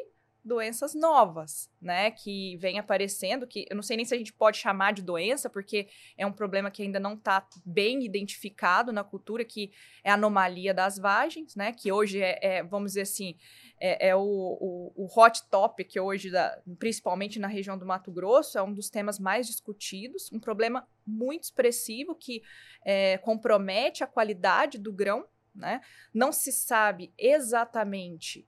doenças 0.47 0.95
novas, 0.95 1.69
né, 1.83 2.11
que 2.13 2.57
vem 2.59 2.79
aparecendo, 2.79 3.47
que 3.47 3.67
eu 3.69 3.75
não 3.75 3.83
sei 3.83 3.97
nem 3.97 4.07
se 4.07 4.15
a 4.15 4.19
gente 4.19 4.33
pode 4.33 4.59
chamar 4.59 4.93
de 4.93 5.03
doença, 5.03 5.51
porque 5.51 5.89
é 6.17 6.25
um 6.25 6.33
problema 6.33 6.71
que 6.71 6.83
ainda 6.83 7.01
não 7.01 7.15
está 7.15 7.47
bem 7.65 8.05
identificado 8.05 8.93
na 8.93 9.03
cultura, 9.03 9.45
que 9.45 9.73
é 10.05 10.11
a 10.11 10.15
anomalia 10.15 10.73
das 10.73 10.99
vagens, 10.99 11.57
né, 11.57 11.73
que 11.73 11.91
hoje 11.91 12.23
é, 12.23 12.39
é 12.41 12.63
vamos 12.63 12.93
dizer 12.93 13.03
assim, 13.03 13.37
é, 13.81 14.09
é 14.09 14.17
o, 14.17 14.21
o, 14.21 14.93
o, 14.95 15.21
hot 15.21 15.43
topic 15.51 15.97
hoje, 16.01 16.31
da, 16.31 16.57
principalmente 16.79 17.41
na 17.41 17.49
região 17.49 17.77
do 17.77 17.85
Mato 17.85 18.13
Grosso, 18.13 18.57
é 18.57 18.63
um 18.63 18.73
dos 18.73 18.89
temas 18.89 19.19
mais 19.19 19.49
discutidos, 19.49 20.31
um 20.33 20.39
problema 20.39 20.87
muito 21.05 21.43
expressivo 21.43 22.15
que 22.15 22.43
é, 22.85 23.19
compromete 23.19 24.05
a 24.05 24.07
qualidade 24.07 24.79
do 24.79 24.93
grão, 24.93 25.27
né, 25.53 25.81
não 26.15 26.31
se 26.31 26.53
sabe 26.53 27.13
exatamente 27.19 28.47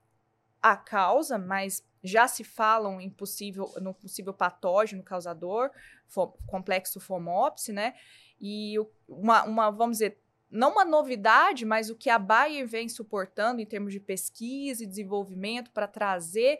a 0.63 0.77
causa, 0.77 1.39
mas 1.39 1.85
já 2.03 2.29
se 2.29 2.45
falam 2.45 3.01
em 3.01 3.11
possível, 3.11 3.73
no 3.81 3.95
possível 3.95 4.33
patógeno 4.33 5.03
causador, 5.03 5.71
fo, 6.07 6.29
complexo 6.47 7.01
FOMOPS, 7.01 7.69
né? 7.69 7.95
E 8.41 8.77
uma, 9.09 9.45
uma, 9.45 9.71
vamos 9.71 9.99
dizer, 9.99 10.19
não 10.51 10.73
uma 10.73 10.85
novidade, 10.85 11.65
mas 11.65 11.91
o 11.91 11.97
que 11.97 12.09
a 12.09 12.19
Bayer 12.19 12.67
vem 12.67 12.89
suportando 12.89 13.61
em 13.61 13.67
termos 13.67 13.93
de 13.93 14.01
pesquisa 14.01 14.83
e 14.83 14.87
desenvolvimento 14.87 15.71
para 15.71 15.87
trazer 15.87 16.59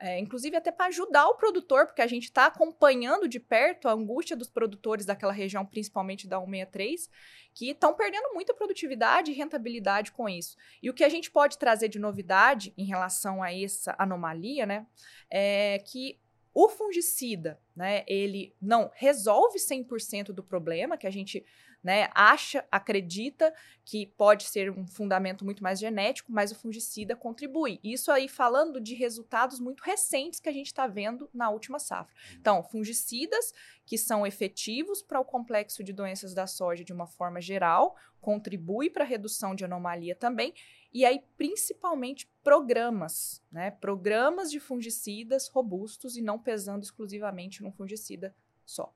é, 0.00 0.18
inclusive 0.18 0.56
até 0.56 0.70
para 0.70 0.86
ajudar 0.86 1.26
o 1.28 1.34
produtor, 1.34 1.86
porque 1.86 2.02
a 2.02 2.06
gente 2.06 2.24
está 2.24 2.46
acompanhando 2.46 3.28
de 3.28 3.40
perto 3.40 3.88
a 3.88 3.92
angústia 3.92 4.36
dos 4.36 4.48
produtores 4.48 5.04
daquela 5.04 5.32
região, 5.32 5.66
principalmente 5.66 6.28
da 6.28 6.38
163, 6.38 7.10
que 7.52 7.70
estão 7.70 7.94
perdendo 7.94 8.32
muita 8.32 8.54
produtividade 8.54 9.32
e 9.32 9.34
rentabilidade 9.34 10.12
com 10.12 10.28
isso. 10.28 10.56
E 10.80 10.88
o 10.88 10.94
que 10.94 11.02
a 11.02 11.08
gente 11.08 11.30
pode 11.30 11.58
trazer 11.58 11.88
de 11.88 11.98
novidade 11.98 12.72
em 12.78 12.84
relação 12.84 13.42
a 13.42 13.52
essa 13.52 13.94
anomalia, 13.98 14.64
né, 14.64 14.86
é 15.28 15.80
que 15.84 16.20
o 16.54 16.68
fungicida, 16.68 17.60
né, 17.74 18.04
ele 18.06 18.54
não 18.60 18.90
resolve 18.94 19.58
100% 19.58 20.32
do 20.32 20.42
problema, 20.42 20.96
que 20.96 21.06
a 21.06 21.10
gente 21.10 21.44
né, 21.82 22.08
acha, 22.14 22.64
acredita 22.70 23.54
que 23.84 24.06
pode 24.06 24.44
ser 24.44 24.70
um 24.70 24.86
fundamento 24.86 25.44
muito 25.44 25.62
mais 25.62 25.78
genético, 25.78 26.32
mas 26.32 26.50
o 26.50 26.54
fungicida 26.54 27.16
contribui. 27.16 27.80
Isso 27.82 28.10
aí 28.10 28.28
falando 28.28 28.80
de 28.80 28.94
resultados 28.94 29.60
muito 29.60 29.82
recentes 29.82 30.40
que 30.40 30.48
a 30.48 30.52
gente 30.52 30.66
está 30.66 30.86
vendo 30.86 31.30
na 31.32 31.50
última 31.50 31.78
safra. 31.78 32.14
Então, 32.34 32.62
fungicidas 32.62 33.52
que 33.86 33.96
são 33.96 34.26
efetivos 34.26 35.00
para 35.00 35.20
o 35.20 35.24
complexo 35.24 35.82
de 35.82 35.92
doenças 35.92 36.34
da 36.34 36.46
soja 36.46 36.84
de 36.84 36.92
uma 36.92 37.06
forma 37.06 37.40
geral, 37.40 37.96
contribui 38.20 38.90
para 38.90 39.04
a 39.04 39.06
redução 39.06 39.54
de 39.54 39.64
anomalia 39.64 40.14
também, 40.14 40.52
e 40.92 41.04
aí 41.04 41.22
principalmente 41.36 42.28
programas, 42.42 43.42
né? 43.50 43.70
Programas 43.70 44.50
de 44.50 44.60
fungicidas 44.60 45.48
robustos 45.48 46.16
e 46.16 46.22
não 46.22 46.38
pesando 46.38 46.82
exclusivamente 46.82 47.62
num 47.62 47.72
fungicida 47.72 48.34
só. 48.66 48.94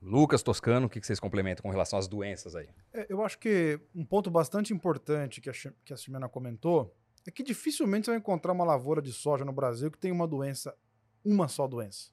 Lucas 0.00 0.42
Toscano, 0.42 0.86
o 0.86 0.90
que 0.90 1.04
vocês 1.04 1.18
complementam 1.18 1.62
com 1.62 1.70
relação 1.70 1.98
às 1.98 2.06
doenças 2.06 2.54
aí? 2.54 2.68
É, 2.92 3.06
eu 3.08 3.24
acho 3.24 3.38
que 3.38 3.80
um 3.94 4.04
ponto 4.04 4.30
bastante 4.30 4.72
importante 4.72 5.40
que 5.40 5.50
a, 5.50 5.52
que 5.84 5.92
a 5.92 5.96
Ximena 5.96 6.28
comentou 6.28 6.94
é 7.26 7.30
que 7.30 7.42
dificilmente 7.42 8.06
você 8.06 8.12
vai 8.12 8.18
encontrar 8.18 8.52
uma 8.52 8.64
lavoura 8.64 9.02
de 9.02 9.12
soja 9.12 9.44
no 9.44 9.52
Brasil 9.52 9.90
que 9.90 9.98
tem 9.98 10.12
uma 10.12 10.28
doença, 10.28 10.76
uma 11.24 11.48
só 11.48 11.66
doença. 11.66 12.10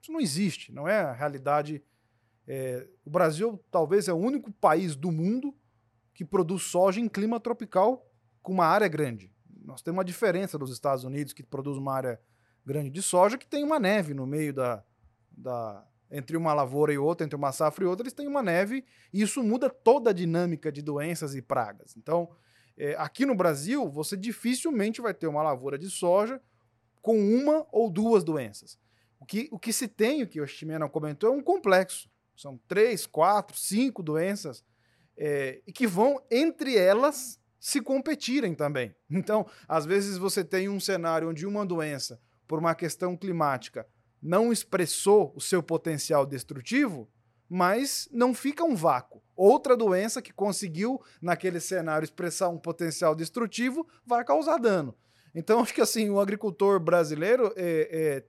Isso 0.00 0.12
não 0.12 0.20
existe, 0.20 0.72
não 0.72 0.86
é 0.86 1.00
a 1.00 1.12
realidade. 1.12 1.82
É, 2.46 2.86
o 3.04 3.10
Brasil 3.10 3.64
talvez 3.70 4.08
é 4.08 4.12
o 4.12 4.16
único 4.16 4.52
país 4.52 4.96
do 4.96 5.10
mundo 5.10 5.54
que 6.12 6.24
produz 6.24 6.64
soja 6.64 7.00
em 7.00 7.08
clima 7.08 7.40
tropical 7.40 8.06
com 8.42 8.52
uma 8.52 8.66
área 8.66 8.88
grande. 8.88 9.32
Nós 9.64 9.80
temos 9.80 9.98
uma 9.98 10.04
diferença 10.04 10.58
dos 10.58 10.70
Estados 10.72 11.04
Unidos, 11.04 11.32
que 11.32 11.42
produz 11.42 11.78
uma 11.78 11.94
área 11.94 12.20
grande 12.66 12.90
de 12.90 13.00
soja, 13.00 13.38
que 13.38 13.46
tem 13.46 13.64
uma 13.64 13.78
neve 13.78 14.12
no 14.12 14.26
meio 14.26 14.52
da, 14.52 14.84
da, 15.30 15.86
entre 16.12 16.36
uma 16.36 16.52
lavoura 16.52 16.92
e 16.92 16.98
outra, 16.98 17.24
entre 17.24 17.36
uma 17.36 17.50
safra 17.50 17.84
e 17.84 17.86
outra, 17.86 18.04
eles 18.04 18.12
têm 18.12 18.28
uma 18.28 18.42
neve, 18.42 18.84
e 19.12 19.22
isso 19.22 19.42
muda 19.42 19.70
toda 19.70 20.10
a 20.10 20.12
dinâmica 20.12 20.70
de 20.70 20.82
doenças 20.82 21.34
e 21.34 21.40
pragas. 21.40 21.96
Então, 21.96 22.30
é, 22.76 22.94
aqui 22.98 23.24
no 23.24 23.34
Brasil, 23.34 23.90
você 23.90 24.16
dificilmente 24.16 25.00
vai 25.00 25.14
ter 25.14 25.26
uma 25.26 25.42
lavoura 25.42 25.78
de 25.78 25.90
soja 25.90 26.40
com 27.00 27.18
uma 27.18 27.66
ou 27.72 27.90
duas 27.90 28.22
doenças. 28.22 28.78
O 29.18 29.24
que, 29.24 29.48
o 29.50 29.58
que 29.58 29.72
se 29.72 29.88
tem, 29.88 30.22
o 30.22 30.28
que 30.28 30.40
o 30.40 30.46
Chimena 30.46 30.88
comentou, 30.88 31.32
é 31.32 31.32
um 31.32 31.42
complexo. 31.42 32.10
São 32.36 32.60
três, 32.68 33.06
quatro, 33.06 33.56
cinco 33.56 34.02
doenças 34.02 34.64
é, 35.16 35.62
e 35.66 35.72
que 35.72 35.86
vão, 35.86 36.20
entre 36.30 36.76
elas, 36.76 37.40
se 37.58 37.80
competirem 37.80 38.54
também. 38.54 38.94
Então, 39.10 39.46
às 39.68 39.86
vezes 39.86 40.18
você 40.18 40.44
tem 40.44 40.68
um 40.68 40.80
cenário 40.80 41.30
onde 41.30 41.46
uma 41.46 41.64
doença, 41.64 42.20
por 42.46 42.58
uma 42.58 42.74
questão 42.74 43.16
climática, 43.16 43.86
não 44.22 44.52
expressou 44.52 45.32
o 45.34 45.40
seu 45.40 45.62
potencial 45.62 46.24
destrutivo, 46.24 47.10
mas 47.48 48.08
não 48.12 48.32
fica 48.32 48.64
um 48.64 48.74
vácuo. 48.74 49.22
Outra 49.34 49.76
doença 49.76 50.22
que 50.22 50.32
conseguiu, 50.32 51.02
naquele 51.20 51.58
cenário, 51.58 52.04
expressar 52.04 52.48
um 52.48 52.58
potencial 52.58 53.14
destrutivo, 53.14 53.86
vai 54.06 54.24
causar 54.24 54.58
dano. 54.58 54.94
Então, 55.34 55.60
acho 55.60 55.74
que 55.74 55.80
assim, 55.80 56.08
o 56.08 56.20
agricultor 56.20 56.78
brasileiro 56.78 57.52
é, 57.56 57.88
é, 57.90 58.24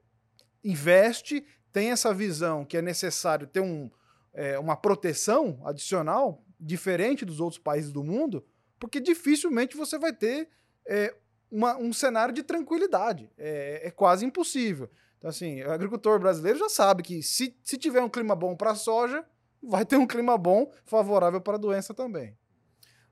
investe, 0.63 1.45
tem 1.71 1.91
essa 1.91 2.13
visão 2.13 2.65
que 2.65 2.77
é 2.77 2.81
necessário 2.81 3.47
ter 3.47 3.59
um, 3.59 3.89
é, 4.33 4.57
uma 4.57 4.75
proteção 4.75 5.61
adicional, 5.65 6.43
diferente 6.59 7.25
dos 7.25 7.39
outros 7.39 7.61
países 7.61 7.91
do 7.91 8.03
mundo, 8.03 8.45
porque 8.79 8.99
dificilmente 8.99 9.77
você 9.77 9.97
vai 9.97 10.11
ter 10.11 10.49
é, 10.87 11.15
uma, 11.51 11.77
um 11.77 11.93
cenário 11.93 12.33
de 12.33 12.41
tranquilidade. 12.41 13.29
É, 13.37 13.87
é, 13.87 13.91
quase 13.91 14.25
impossível. 14.25 14.89
Então, 15.23 15.29
assim, 15.29 15.63
o 15.63 15.71
agricultor 15.71 16.19
brasileiro 16.19 16.59
já 16.59 16.67
sabe 16.67 17.01
que 17.01 17.23
se, 17.23 17.55
se 17.63 17.77
tiver 17.77 18.01
um 18.01 18.09
clima 18.09 18.35
bom 18.35 18.57
para 18.57 18.71
a 18.71 18.75
soja, 18.75 19.23
vai 19.63 19.85
ter 19.85 19.95
um 19.95 20.05
clima 20.05 20.37
bom, 20.37 20.69
favorável 20.83 21.39
para 21.39 21.55
a 21.55 21.57
doença 21.57 21.93
também. 21.93 22.35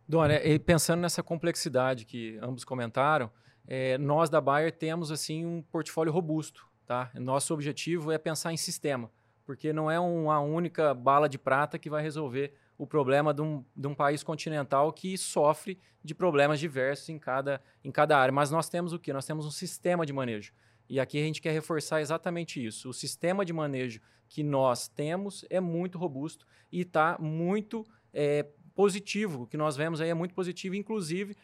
Dona, 0.06 0.34
pensando 0.66 1.00
nessa 1.00 1.24
complexidade 1.24 2.04
que 2.04 2.38
ambos 2.42 2.66
comentaram, 2.66 3.32
é, 3.66 3.98
nós 3.98 4.30
da 4.30 4.42
Bayer 4.42 4.74
temos 4.74 5.10
assim 5.10 5.46
um 5.46 5.62
portfólio 5.62 6.12
robusto. 6.12 6.68
Tá? 6.86 7.10
Nosso 7.16 7.54
objetivo 7.54 8.12
é 8.12 8.18
pensar 8.18 8.52
em 8.52 8.58
sistema, 8.58 9.10
porque 9.46 9.72
não 9.72 9.90
é 9.90 9.98
uma 9.98 10.42
única 10.42 10.94
bala 10.94 11.30
de 11.30 11.38
prata 11.38 11.80
que 11.80 11.90
vai 11.90 12.04
resolver 12.04 12.54
o 12.78 12.86
problema 12.86 13.34
de 13.34 13.42
um, 13.42 13.64
de 13.74 13.88
um 13.88 13.96
país 13.96 14.22
continental 14.22 14.92
que 14.92 15.18
sofre 15.18 15.80
de 16.04 16.14
problemas 16.14 16.60
diversos 16.60 17.08
em 17.08 17.18
cada, 17.18 17.62
em 17.86 17.90
cada 17.90 18.18
área. 18.18 18.34
Mas 18.34 18.52
nós 18.52 18.68
temos 18.68 18.92
o 18.92 19.00
quê? 19.00 19.14
Nós 19.14 19.26
temos 19.26 19.46
um 19.46 19.52
sistema 19.52 20.06
de 20.06 20.12
manejo. 20.12 20.52
E 20.92 21.00
aqui 21.00 21.18
a 21.18 21.24
gente 21.24 21.42
quer 21.42 21.54
reforçar 21.54 22.02
exatamente 22.02 22.62
isso. 22.62 22.90
O 22.90 22.94
sistema 22.94 23.46
de 23.46 23.54
manejo 23.54 24.02
que 24.28 24.44
nós 24.44 24.90
temos 24.90 25.46
é 25.50 25.58
muito 25.62 25.98
robusto 25.98 26.46
e 26.70 26.82
está 26.82 27.18
muito 27.18 27.86
é, 28.12 28.46
positivo. 28.76 29.44
O 29.44 29.48
que 29.48 29.56
nós 29.56 29.78
vemos 29.78 30.02
aí 30.02 30.10
é 30.10 30.14
muito 30.14 30.36
positivo, 30.36 30.76
inclusive 30.76 31.38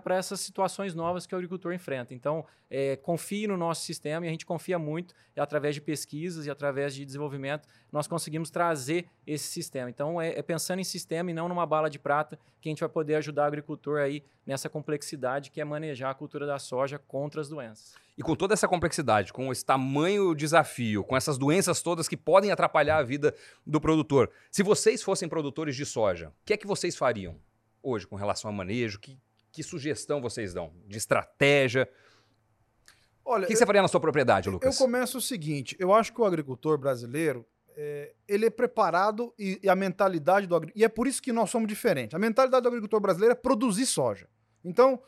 para 0.00 0.16
essas 0.16 0.40
situações 0.40 0.94
novas 0.94 1.26
que 1.26 1.34
o 1.34 1.38
agricultor 1.38 1.72
enfrenta. 1.72 2.14
Então, 2.14 2.44
é, 2.70 2.96
confie 2.96 3.46
no 3.46 3.56
nosso 3.56 3.82
sistema 3.82 4.24
e 4.24 4.28
a 4.28 4.32
gente 4.32 4.46
confia 4.46 4.78
muito, 4.78 5.14
e 5.36 5.40
através 5.40 5.74
de 5.74 5.80
pesquisas 5.80 6.46
e 6.46 6.50
através 6.50 6.94
de 6.94 7.04
desenvolvimento, 7.04 7.68
nós 7.90 8.06
conseguimos 8.06 8.50
trazer 8.50 9.06
esse 9.26 9.46
sistema. 9.46 9.90
Então, 9.90 10.20
é, 10.20 10.38
é, 10.38 10.42
pensando 10.42 10.80
em 10.80 10.84
sistema 10.84 11.30
e 11.30 11.34
não 11.34 11.48
numa 11.48 11.66
bala 11.66 11.90
de 11.90 11.98
prata 11.98 12.38
que 12.60 12.68
a 12.68 12.70
gente 12.70 12.80
vai 12.80 12.88
poder 12.88 13.16
ajudar 13.16 13.42
o 13.42 13.46
agricultor 13.46 14.00
aí 14.00 14.22
nessa 14.46 14.68
complexidade 14.68 15.50
que 15.50 15.60
é 15.60 15.64
manejar 15.64 16.10
a 16.10 16.14
cultura 16.14 16.46
da 16.46 16.58
soja 16.58 16.98
contra 16.98 17.40
as 17.40 17.48
doenças. 17.48 17.94
E 18.16 18.22
com 18.22 18.36
toda 18.36 18.52
essa 18.52 18.68
complexidade, 18.68 19.32
com 19.32 19.50
esse 19.50 19.64
tamanho 19.64 20.34
desafio, 20.34 21.02
com 21.02 21.16
essas 21.16 21.38
doenças 21.38 21.80
todas 21.80 22.06
que 22.06 22.16
podem 22.16 22.50
atrapalhar 22.50 22.98
a 22.98 23.02
vida 23.02 23.34
do 23.66 23.80
produtor, 23.80 24.30
se 24.50 24.62
vocês 24.62 25.02
fossem 25.02 25.28
produtores 25.28 25.74
de 25.74 25.86
soja, 25.86 26.28
o 26.28 26.32
que 26.44 26.52
é 26.52 26.56
que 26.56 26.66
vocês 26.66 26.94
fariam 26.96 27.36
hoje 27.82 28.06
com 28.06 28.16
relação 28.16 28.50
ao 28.50 28.54
manejo? 28.54 29.00
Que, 29.00 29.18
que 29.52 29.62
sugestão 29.62 30.20
vocês 30.20 30.54
dão 30.54 30.72
de 30.86 30.98
estratégia? 30.98 31.88
Olha, 33.24 33.44
o 33.44 33.46
que, 33.46 33.52
eu, 33.52 33.56
você 33.56 33.66
faria 33.66 33.82
na 33.82 33.88
sua 33.88 34.00
propriedade, 34.00 34.48
Lucas? 34.48 34.74
Eu 34.74 34.86
começo 34.86 35.18
o 35.18 35.20
seguinte: 35.20 35.76
eu 35.78 35.92
acho 35.92 36.12
que 36.12 36.20
o 36.20 36.24
agricultor 36.24 36.78
brasileiro 36.78 37.46
é, 37.76 38.14
ele 38.26 38.46
é 38.46 38.50
preparado 38.50 39.32
e, 39.38 39.60
e 39.62 39.68
a 39.68 39.76
mentalidade 39.76 40.46
do 40.46 40.54
agricultor. 40.54 40.80
E 40.80 40.84
é 40.84 40.88
por 40.88 41.06
isso 41.06 41.22
que 41.22 41.32
nós 41.32 41.50
somos 41.50 41.68
diferentes. 41.68 42.14
A 42.14 42.18
mentalidade 42.18 42.62
do 42.62 42.68
agricultor 42.68 43.00
brasileiro 43.00 43.32
é 43.32 43.36
produzir 43.36 43.86
soja. 43.86 44.28
Então, 44.64 45.02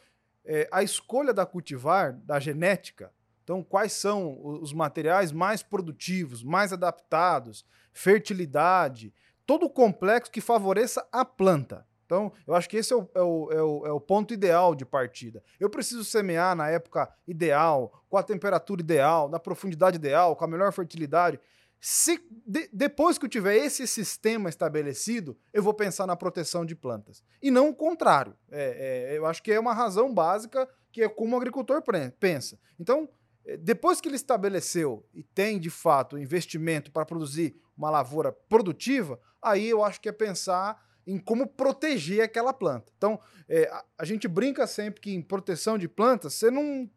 é, 0.44 0.68
a 0.72 0.82
escolha 0.82 1.32
da 1.32 1.46
cultivar, 1.46 2.12
da 2.12 2.40
genética, 2.40 3.12
então, 3.44 3.62
quais 3.62 3.92
são 3.92 4.38
os 4.42 4.72
materiais 4.72 5.32
mais 5.32 5.62
produtivos, 5.62 6.44
mais 6.44 6.72
adaptados, 6.72 7.64
fertilidade, 7.92 9.12
todo 9.44 9.66
o 9.66 9.70
complexo 9.70 10.30
que 10.30 10.40
favoreça 10.40 11.06
a 11.10 11.24
planta. 11.24 11.86
Então, 12.12 12.30
eu 12.46 12.54
acho 12.54 12.68
que 12.68 12.76
esse 12.76 12.92
é 12.92 12.96
o, 12.96 13.08
é, 13.14 13.22
o, 13.22 13.50
é, 13.50 13.62
o, 13.62 13.86
é 13.86 13.92
o, 13.92 13.98
ponto 13.98 14.34
ideal 14.34 14.74
de 14.74 14.84
partida. 14.84 15.42
Eu 15.58 15.70
preciso 15.70 16.04
semear 16.04 16.54
na 16.54 16.68
época 16.68 17.10
ideal, 17.26 18.04
com 18.06 18.18
a 18.18 18.22
temperatura 18.22 18.82
ideal, 18.82 19.30
na 19.30 19.38
profundidade 19.38 19.96
ideal, 19.96 20.36
com 20.36 20.44
a 20.44 20.46
melhor 20.48 20.70
fertilidade. 20.74 21.40
Se 21.80 22.22
de, 22.46 22.68
depois 22.70 23.16
que 23.16 23.24
eu 23.24 23.30
tiver 23.30 23.56
esse 23.56 23.86
sistema 23.86 24.50
estabelecido, 24.50 25.38
eu 25.54 25.62
vou 25.62 25.72
pensar 25.72 26.06
na 26.06 26.14
proteção 26.14 26.66
de 26.66 26.76
plantas. 26.76 27.24
E 27.42 27.50
não 27.50 27.70
o 27.70 27.74
contrário. 27.74 28.36
É, 28.50 29.14
é, 29.14 29.16
eu 29.16 29.24
acho 29.24 29.42
que 29.42 29.50
é 29.50 29.58
uma 29.58 29.72
razão 29.72 30.12
básica 30.12 30.68
que 30.92 31.02
é 31.02 31.08
como 31.08 31.34
o 31.34 31.38
agricultor 31.38 31.82
pensa. 32.20 32.58
Então, 32.78 33.08
é, 33.46 33.56
depois 33.56 34.02
que 34.02 34.08
ele 34.08 34.16
estabeleceu 34.16 35.02
e 35.14 35.22
tem 35.22 35.58
de 35.58 35.70
fato 35.70 36.18
investimento 36.18 36.92
para 36.92 37.06
produzir 37.06 37.56
uma 37.74 37.88
lavoura 37.88 38.30
produtiva, 38.30 39.18
aí 39.40 39.66
eu 39.66 39.82
acho 39.82 39.98
que 39.98 40.10
é 40.10 40.12
pensar 40.12 40.91
em 41.06 41.18
como 41.18 41.46
proteger 41.46 42.22
aquela 42.22 42.52
planta. 42.52 42.92
Então, 42.96 43.18
é, 43.48 43.68
a, 43.68 43.84
a, 43.98 44.04
gente 44.04 44.28
brinca 44.28 44.66
sempre 44.66 45.00
que 45.00 45.12
em 45.12 45.22
proteção 45.22 45.76
de 45.76 45.88
plantas, 45.88 46.34
você 46.34 46.50
não, 46.50 46.88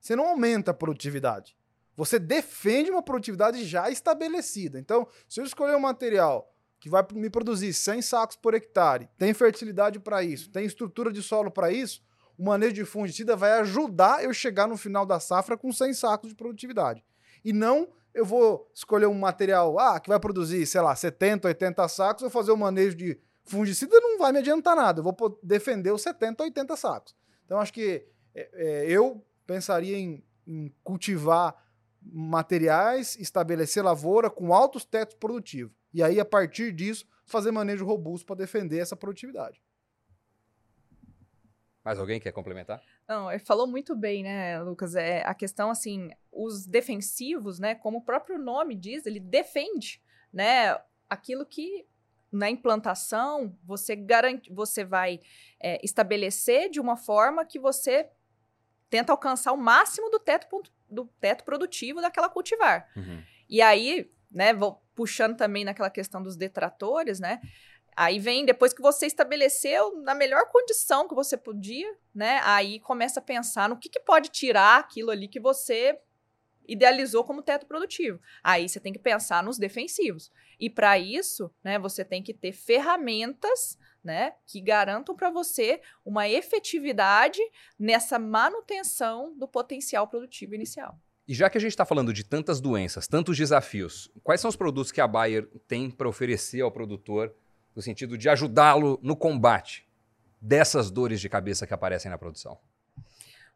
você 0.00 0.16
não 0.16 0.26
aumenta 0.26 0.70
a 0.70 0.74
produtividade. 0.74 1.56
Você 1.96 2.18
defende 2.18 2.90
uma 2.90 3.02
produtividade 3.02 3.64
já 3.64 3.90
estabelecida. 3.90 4.78
Então, 4.78 5.06
se 5.28 5.40
eu 5.40 5.44
escolher 5.44 5.76
um 5.76 5.80
material 5.80 6.52
que 6.80 6.88
vai 6.88 7.06
me 7.12 7.30
produzir 7.30 7.72
100 7.72 8.02
sacos 8.02 8.36
por 8.36 8.54
hectare, 8.54 9.08
tem 9.16 9.32
fertilidade 9.32 10.00
para 10.00 10.22
isso, 10.22 10.50
tem 10.50 10.64
estrutura 10.64 11.12
de 11.12 11.22
solo 11.22 11.50
para 11.50 11.70
isso, 11.70 12.02
o 12.36 12.44
manejo 12.44 12.72
de 12.72 12.84
fungicida 12.84 13.36
vai 13.36 13.52
ajudar 13.60 14.24
eu 14.24 14.34
chegar 14.34 14.66
no 14.66 14.76
final 14.76 15.06
da 15.06 15.20
safra 15.20 15.56
com 15.56 15.72
100 15.72 15.94
sacos 15.94 16.28
de 16.30 16.34
produtividade. 16.34 17.04
E 17.44 17.52
não 17.52 17.88
eu 18.14 18.24
vou 18.24 18.70
escolher 18.74 19.06
um 19.06 19.14
material 19.14 19.78
ah, 19.78 19.98
que 19.98 20.08
vai 20.08 20.20
produzir, 20.20 20.66
sei 20.66 20.80
lá, 20.80 20.94
70, 20.94 21.48
80 21.48 21.88
sacos, 21.88 22.22
eu 22.22 22.30
fazer 22.30 22.50
o 22.50 22.54
um 22.54 22.58
manejo 22.58 22.96
de 22.96 23.18
fungicida 23.44 23.98
não 24.00 24.18
vai 24.18 24.32
me 24.32 24.38
adiantar 24.38 24.76
nada. 24.76 25.00
Eu 25.00 25.04
vou 25.04 25.38
defender 25.42 25.90
os 25.92 26.02
70, 26.02 26.42
80 26.44 26.76
sacos. 26.76 27.14
Então, 27.44 27.58
acho 27.58 27.72
que 27.72 28.06
é, 28.34 28.50
é, 28.54 28.90
eu 28.90 29.24
pensaria 29.46 29.96
em, 29.96 30.24
em, 30.46 30.72
cultivar 30.82 31.56
materiais, 32.00 33.16
estabelecer 33.16 33.84
lavoura 33.84 34.30
com 34.30 34.52
altos 34.52 34.84
tetos 34.84 35.14
produtivos. 35.14 35.74
E 35.92 36.02
aí, 36.02 36.18
a 36.18 36.24
partir 36.24 36.72
disso, 36.72 37.06
fazer 37.24 37.50
manejo 37.50 37.84
robusto 37.84 38.26
para 38.26 38.36
defender 38.36 38.78
essa 38.78 38.96
produtividade. 38.96 39.62
Mais 41.84 41.98
alguém 41.98 42.20
quer 42.20 42.32
complementar? 42.32 42.80
Não, 43.08 43.30
ele 43.30 43.40
falou 43.40 43.66
muito 43.66 43.94
bem, 43.96 44.22
né, 44.22 44.60
Lucas? 44.62 44.94
É, 44.94 45.22
a 45.26 45.34
questão, 45.34 45.70
assim, 45.70 46.10
os 46.30 46.66
defensivos, 46.66 47.58
né, 47.58 47.74
como 47.74 47.98
o 47.98 48.04
próprio 48.04 48.38
nome 48.38 48.74
diz, 48.76 49.04
ele 49.04 49.18
defende, 49.18 50.00
né, 50.32 50.80
aquilo 51.08 51.44
que 51.44 51.86
na 52.32 52.48
implantação, 52.48 53.54
você 53.62 53.94
garante, 53.94 54.50
você 54.50 54.84
vai 54.84 55.20
é, 55.60 55.78
estabelecer 55.84 56.70
de 56.70 56.80
uma 56.80 56.96
forma 56.96 57.44
que 57.44 57.58
você 57.58 58.08
tenta 58.88 59.12
alcançar 59.12 59.52
o 59.52 59.56
máximo 59.56 60.10
do 60.10 60.18
teto, 60.18 60.62
do 60.88 61.06
teto 61.20 61.44
produtivo 61.44 62.00
daquela 62.00 62.28
cultivar. 62.28 62.88
Uhum. 62.96 63.22
E 63.48 63.60
aí, 63.60 64.10
né, 64.30 64.54
vou 64.54 64.82
puxando 64.94 65.36
também 65.36 65.64
naquela 65.64 65.90
questão 65.90 66.22
dos 66.22 66.36
detratores, 66.36 67.20
né? 67.20 67.40
Aí 67.94 68.18
vem, 68.18 68.46
depois 68.46 68.72
que 68.72 68.80
você 68.80 69.06
estabeleceu 69.06 70.00
na 70.00 70.14
melhor 70.14 70.48
condição 70.48 71.06
que 71.06 71.14
você 71.14 71.36
podia, 71.36 71.94
né? 72.14 72.40
Aí 72.42 72.80
começa 72.80 73.20
a 73.20 73.22
pensar 73.22 73.68
no 73.68 73.76
que, 73.76 73.90
que 73.90 74.00
pode 74.00 74.30
tirar 74.30 74.80
aquilo 74.80 75.10
ali 75.10 75.28
que 75.28 75.38
você 75.38 75.98
idealizou 76.66 77.24
como 77.24 77.42
teto 77.42 77.66
produtivo. 77.66 78.20
Aí 78.42 78.68
você 78.68 78.80
tem 78.80 78.92
que 78.92 78.98
pensar 78.98 79.42
nos 79.42 79.58
defensivos. 79.58 80.30
E 80.58 80.70
para 80.70 80.98
isso, 80.98 81.50
né, 81.62 81.78
você 81.78 82.04
tem 82.04 82.22
que 82.22 82.32
ter 82.32 82.52
ferramentas 82.52 83.78
né, 84.02 84.34
que 84.46 84.60
garantam 84.60 85.14
para 85.14 85.30
você 85.30 85.80
uma 86.04 86.28
efetividade 86.28 87.40
nessa 87.78 88.18
manutenção 88.18 89.36
do 89.36 89.46
potencial 89.46 90.08
produtivo 90.08 90.54
inicial. 90.54 90.98
E 91.26 91.34
já 91.34 91.48
que 91.48 91.56
a 91.56 91.60
gente 91.60 91.70
está 91.70 91.84
falando 91.84 92.12
de 92.12 92.24
tantas 92.24 92.60
doenças, 92.60 93.06
tantos 93.06 93.36
desafios, 93.36 94.10
quais 94.22 94.40
são 94.40 94.48
os 94.48 94.56
produtos 94.56 94.90
que 94.90 95.00
a 95.00 95.06
Bayer 95.06 95.46
tem 95.68 95.90
para 95.90 96.08
oferecer 96.08 96.60
ao 96.60 96.72
produtor 96.72 97.32
no 97.74 97.80
sentido 97.80 98.18
de 98.18 98.28
ajudá-lo 98.28 98.98
no 99.02 99.16
combate 99.16 99.88
dessas 100.40 100.90
dores 100.90 101.20
de 101.20 101.28
cabeça 101.28 101.66
que 101.66 101.72
aparecem 101.72 102.10
na 102.10 102.18
produção? 102.18 102.58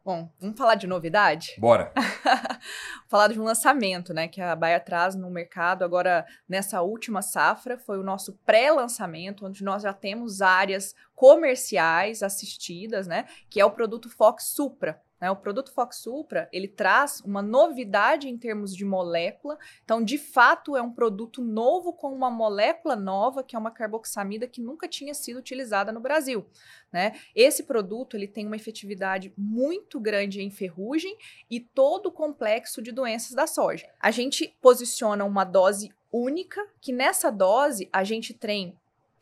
Bom, 0.07 0.31
vamos 0.39 0.57
falar 0.57 0.75
de 0.75 0.87
novidade? 0.87 1.55
Bora! 1.57 1.91
falar 3.09 3.27
de 3.27 3.37
um 3.37 3.43
lançamento, 3.43 4.13
né, 4.13 4.25
que 4.25 4.39
a 4.39 4.55
Bayer 4.55 4.81
traz 4.81 5.15
no 5.15 5.29
mercado 5.29 5.83
agora 5.83 6.25
nessa 6.47 6.81
última 6.81 7.21
safra, 7.21 7.77
foi 7.77 7.99
o 7.99 8.03
nosso 8.03 8.31
pré-lançamento, 8.45 9.45
onde 9.45 9.65
nós 9.65 9.83
já 9.83 9.91
temos 9.91 10.41
áreas 10.41 10.95
comerciais 11.13 12.23
assistidas, 12.23 13.05
né, 13.05 13.25
que 13.49 13.59
é 13.59 13.65
o 13.65 13.71
produto 13.71 14.09
Fox 14.09 14.45
Supra. 14.45 14.97
Né? 15.19 15.29
O 15.31 15.35
produto 15.35 15.71
Fox 15.73 15.97
Supra, 15.97 16.47
ele 16.51 16.67
traz 16.67 17.21
uma 17.21 17.41
novidade 17.41 18.29
em 18.29 18.37
termos 18.37 18.75
de 18.75 18.85
molécula. 18.85 19.57
Então, 19.83 20.03
de 20.03 20.17
fato, 20.17 20.75
é 20.75 20.81
um 20.81 20.91
produto 20.91 21.41
novo 21.41 21.93
com 21.93 22.13
uma 22.13 22.29
molécula 22.29 22.95
nova, 22.95 23.43
que 23.43 23.55
é 23.55 23.59
uma 23.59 23.71
carboxamida 23.71 24.47
que 24.47 24.61
nunca 24.61 24.87
tinha 24.87 25.13
sido 25.13 25.37
utilizada 25.37 25.91
no 25.91 25.99
Brasil. 25.99 26.45
Né? 26.91 27.19
Esse 27.35 27.63
produto 27.63 28.15
ele 28.15 28.27
tem 28.27 28.45
uma 28.45 28.55
efetividade 28.55 29.33
muito 29.37 29.99
grande 29.99 30.41
em 30.41 30.49
ferrugem 30.49 31.17
e 31.49 31.59
todo 31.59 32.07
o 32.07 32.11
complexo 32.11 32.81
de 32.81 32.91
doenças 32.91 33.33
da 33.33 33.47
soja. 33.47 33.89
A 33.99 34.11
gente 34.11 34.55
posiciona 34.61 35.25
uma 35.25 35.43
dose 35.43 35.91
única, 36.11 36.65
que 36.79 36.93
nessa 36.93 37.29
dose 37.29 37.89
a 37.91 38.03
gente 38.03 38.33
tem 38.33 38.77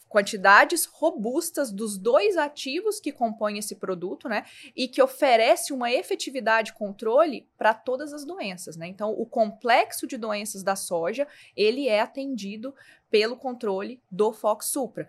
quantidades 0.07 0.85
robustas 0.85 1.71
dos 1.71 1.97
dois 1.97 2.37
ativos 2.37 2.99
que 2.99 3.11
compõem 3.11 3.57
esse 3.57 3.75
produto, 3.75 4.29
né? 4.29 4.45
E 4.75 4.87
que 4.87 5.01
oferece 5.01 5.73
uma 5.73 5.91
efetividade 5.91 6.73
controle 6.73 7.47
para 7.57 7.73
todas 7.73 8.13
as 8.13 8.23
doenças, 8.23 8.77
né? 8.77 8.87
Então, 8.87 9.11
o 9.11 9.25
complexo 9.25 10.07
de 10.07 10.17
doenças 10.17 10.63
da 10.63 10.75
soja, 10.75 11.27
ele 11.55 11.87
é 11.87 11.99
atendido 11.99 12.73
pelo 13.09 13.35
controle 13.35 14.01
do 14.11 14.31
Fox 14.31 14.67
Supra. 14.67 15.07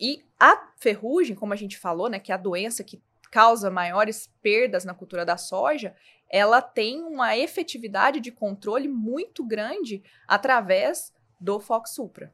E 0.00 0.24
a 0.38 0.70
ferrugem, 0.76 1.34
como 1.34 1.52
a 1.52 1.56
gente 1.56 1.76
falou, 1.76 2.08
né, 2.08 2.20
que 2.20 2.30
é 2.30 2.34
a 2.34 2.38
doença 2.38 2.84
que 2.84 3.02
causa 3.30 3.70
maiores 3.70 4.30
perdas 4.40 4.84
na 4.84 4.94
cultura 4.94 5.24
da 5.24 5.36
soja, 5.36 5.94
ela 6.30 6.62
tem 6.62 7.02
uma 7.02 7.36
efetividade 7.36 8.20
de 8.20 8.30
controle 8.30 8.86
muito 8.86 9.44
grande 9.44 10.02
através 10.26 11.12
do 11.40 11.58
Fox 11.58 11.90
Supra. 11.90 12.32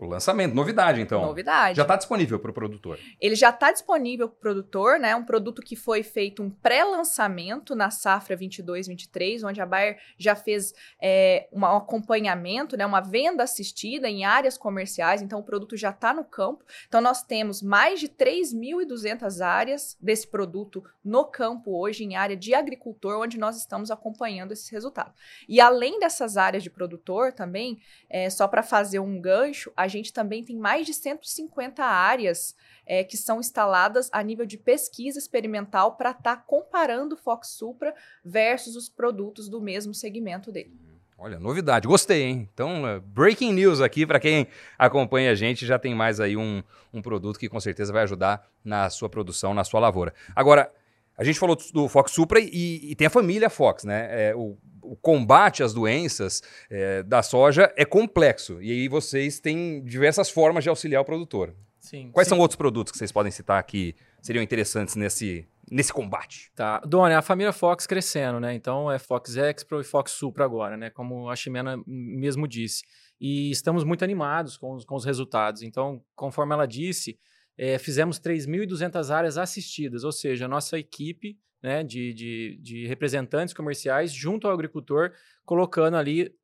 O 0.00 0.06
lançamento, 0.06 0.54
novidade 0.54 0.98
então. 0.98 1.20
Novidade. 1.20 1.76
Já 1.76 1.82
está 1.82 1.94
disponível 1.94 2.38
para 2.38 2.50
o 2.50 2.54
produtor. 2.54 2.98
Ele 3.20 3.34
já 3.34 3.50
está 3.50 3.70
disponível 3.70 4.30
para 4.30 4.36
o 4.36 4.40
produtor, 4.40 4.98
né? 4.98 5.14
Um 5.14 5.26
produto 5.26 5.60
que 5.60 5.76
foi 5.76 6.02
feito 6.02 6.42
um 6.42 6.48
pré-lançamento 6.48 7.74
na 7.74 7.90
safra 7.90 8.34
22-23, 8.34 9.46
onde 9.46 9.60
a 9.60 9.66
Bayer 9.66 9.98
já 10.16 10.34
fez 10.34 10.72
é, 11.02 11.50
um 11.52 11.66
acompanhamento, 11.66 12.78
né? 12.78 12.86
Uma 12.86 13.02
venda 13.02 13.42
assistida 13.42 14.08
em 14.08 14.24
áreas 14.24 14.56
comerciais. 14.56 15.20
Então 15.20 15.40
o 15.40 15.44
produto 15.44 15.76
já 15.76 15.90
está 15.90 16.14
no 16.14 16.24
campo. 16.24 16.64
Então 16.88 17.02
nós 17.02 17.22
temos 17.22 17.60
mais 17.60 18.00
de 18.00 18.08
3.200 18.08 19.44
áreas 19.44 19.98
desse 20.00 20.26
produto 20.26 20.82
no 21.04 21.26
campo 21.26 21.78
hoje 21.78 22.04
em 22.04 22.16
área 22.16 22.38
de 22.38 22.54
agricultor, 22.54 23.20
onde 23.20 23.38
nós 23.38 23.58
estamos 23.58 23.90
acompanhando 23.90 24.52
esse 24.52 24.72
resultado. 24.72 25.12
E 25.46 25.60
além 25.60 26.00
dessas 26.00 26.38
áreas 26.38 26.62
de 26.62 26.70
produtor 26.70 27.34
também, 27.34 27.82
é, 28.08 28.30
só 28.30 28.48
para 28.48 28.62
fazer 28.62 28.98
um 28.98 29.20
gancho, 29.20 29.70
a 29.76 29.89
gente 29.90 30.12
também 30.12 30.42
tem 30.42 30.56
mais 30.56 30.86
de 30.86 30.94
150 30.94 31.84
áreas 31.84 32.56
é, 32.86 33.04
que 33.04 33.16
são 33.16 33.40
instaladas 33.40 34.08
a 34.12 34.22
nível 34.22 34.46
de 34.46 34.56
pesquisa 34.56 35.18
experimental 35.18 35.96
para 35.96 36.12
estar 36.12 36.36
tá 36.36 36.42
comparando 36.42 37.14
o 37.14 37.18
Fox 37.18 37.48
Supra 37.48 37.94
versus 38.24 38.74
os 38.74 38.88
produtos 38.88 39.48
do 39.48 39.60
mesmo 39.60 39.92
segmento 39.92 40.50
dele. 40.50 40.74
Olha, 41.22 41.38
novidade, 41.38 41.86
gostei, 41.86 42.22
hein? 42.22 42.48
Então, 42.54 42.82
uh, 42.82 42.98
breaking 42.98 43.52
news 43.52 43.82
aqui 43.82 44.06
para 44.06 44.18
quem 44.18 44.46
acompanha 44.78 45.32
a 45.32 45.34
gente, 45.34 45.66
já 45.66 45.78
tem 45.78 45.94
mais 45.94 46.18
aí 46.18 46.34
um, 46.34 46.62
um 46.94 47.02
produto 47.02 47.38
que 47.38 47.46
com 47.46 47.60
certeza 47.60 47.92
vai 47.92 48.04
ajudar 48.04 48.48
na 48.64 48.88
sua 48.88 49.06
produção, 49.06 49.52
na 49.52 49.62
sua 49.62 49.80
lavoura. 49.80 50.14
Agora, 50.34 50.72
a 51.20 51.24
gente 51.24 51.38
falou 51.38 51.56
do 51.72 51.88
Fox 51.88 52.12
Supra 52.12 52.40
e, 52.40 52.90
e 52.90 52.94
tem 52.96 53.06
a 53.06 53.10
família 53.10 53.50
Fox, 53.50 53.84
né? 53.84 54.30
É, 54.30 54.34
o 54.34 54.56
o 54.90 54.96
combate 54.96 55.62
às 55.62 55.72
doenças 55.72 56.42
é, 56.68 57.04
da 57.04 57.22
soja 57.22 57.72
é 57.76 57.84
complexo. 57.84 58.60
E 58.60 58.72
aí 58.72 58.88
vocês 58.88 59.38
têm 59.38 59.84
diversas 59.84 60.28
formas 60.28 60.64
de 60.64 60.68
auxiliar 60.68 61.00
o 61.00 61.04
produtor. 61.04 61.54
Sim, 61.78 62.10
Quais 62.10 62.26
sim. 62.26 62.30
são 62.30 62.40
outros 62.40 62.56
produtos 62.56 62.90
que 62.90 62.98
vocês 62.98 63.12
podem 63.12 63.30
citar 63.30 63.62
que 63.62 63.94
seriam 64.20 64.42
interessantes 64.42 64.96
nesse, 64.96 65.46
nesse 65.70 65.92
combate? 65.92 66.50
Tá. 66.56 66.80
Dona, 66.80 67.18
a 67.18 67.22
família 67.22 67.52
Fox 67.52 67.86
crescendo, 67.86 68.40
né? 68.40 68.52
Então 68.52 68.90
é 68.90 68.98
Fox 68.98 69.36
Expro 69.36 69.80
e 69.80 69.84
Fox 69.84 70.10
Supra 70.10 70.44
agora, 70.44 70.76
né? 70.76 70.90
Como 70.90 71.30
a 71.30 71.36
Ximena 71.36 71.80
mesmo 71.86 72.48
disse. 72.48 72.82
E 73.20 73.48
estamos 73.52 73.84
muito 73.84 74.02
animados 74.02 74.56
com 74.56 74.74
os, 74.74 74.84
com 74.84 74.96
os 74.96 75.04
resultados. 75.04 75.62
Então, 75.62 76.02
conforme 76.16 76.52
ela 76.52 76.66
disse, 76.66 77.16
é, 77.62 77.78
fizemos 77.78 78.18
3.200 78.18 79.14
áreas 79.14 79.36
assistidas, 79.36 80.02
ou 80.02 80.10
seja, 80.10 80.46
a 80.46 80.48
nossa 80.48 80.78
equipe 80.78 81.38
né, 81.62 81.84
de, 81.84 82.14
de, 82.14 82.58
de 82.62 82.86
representantes 82.86 83.52
comerciais 83.52 84.14
junto 84.14 84.46
ao 84.46 84.54
agricultor, 84.54 85.12
colocando 85.44 85.98
ali 85.98 86.34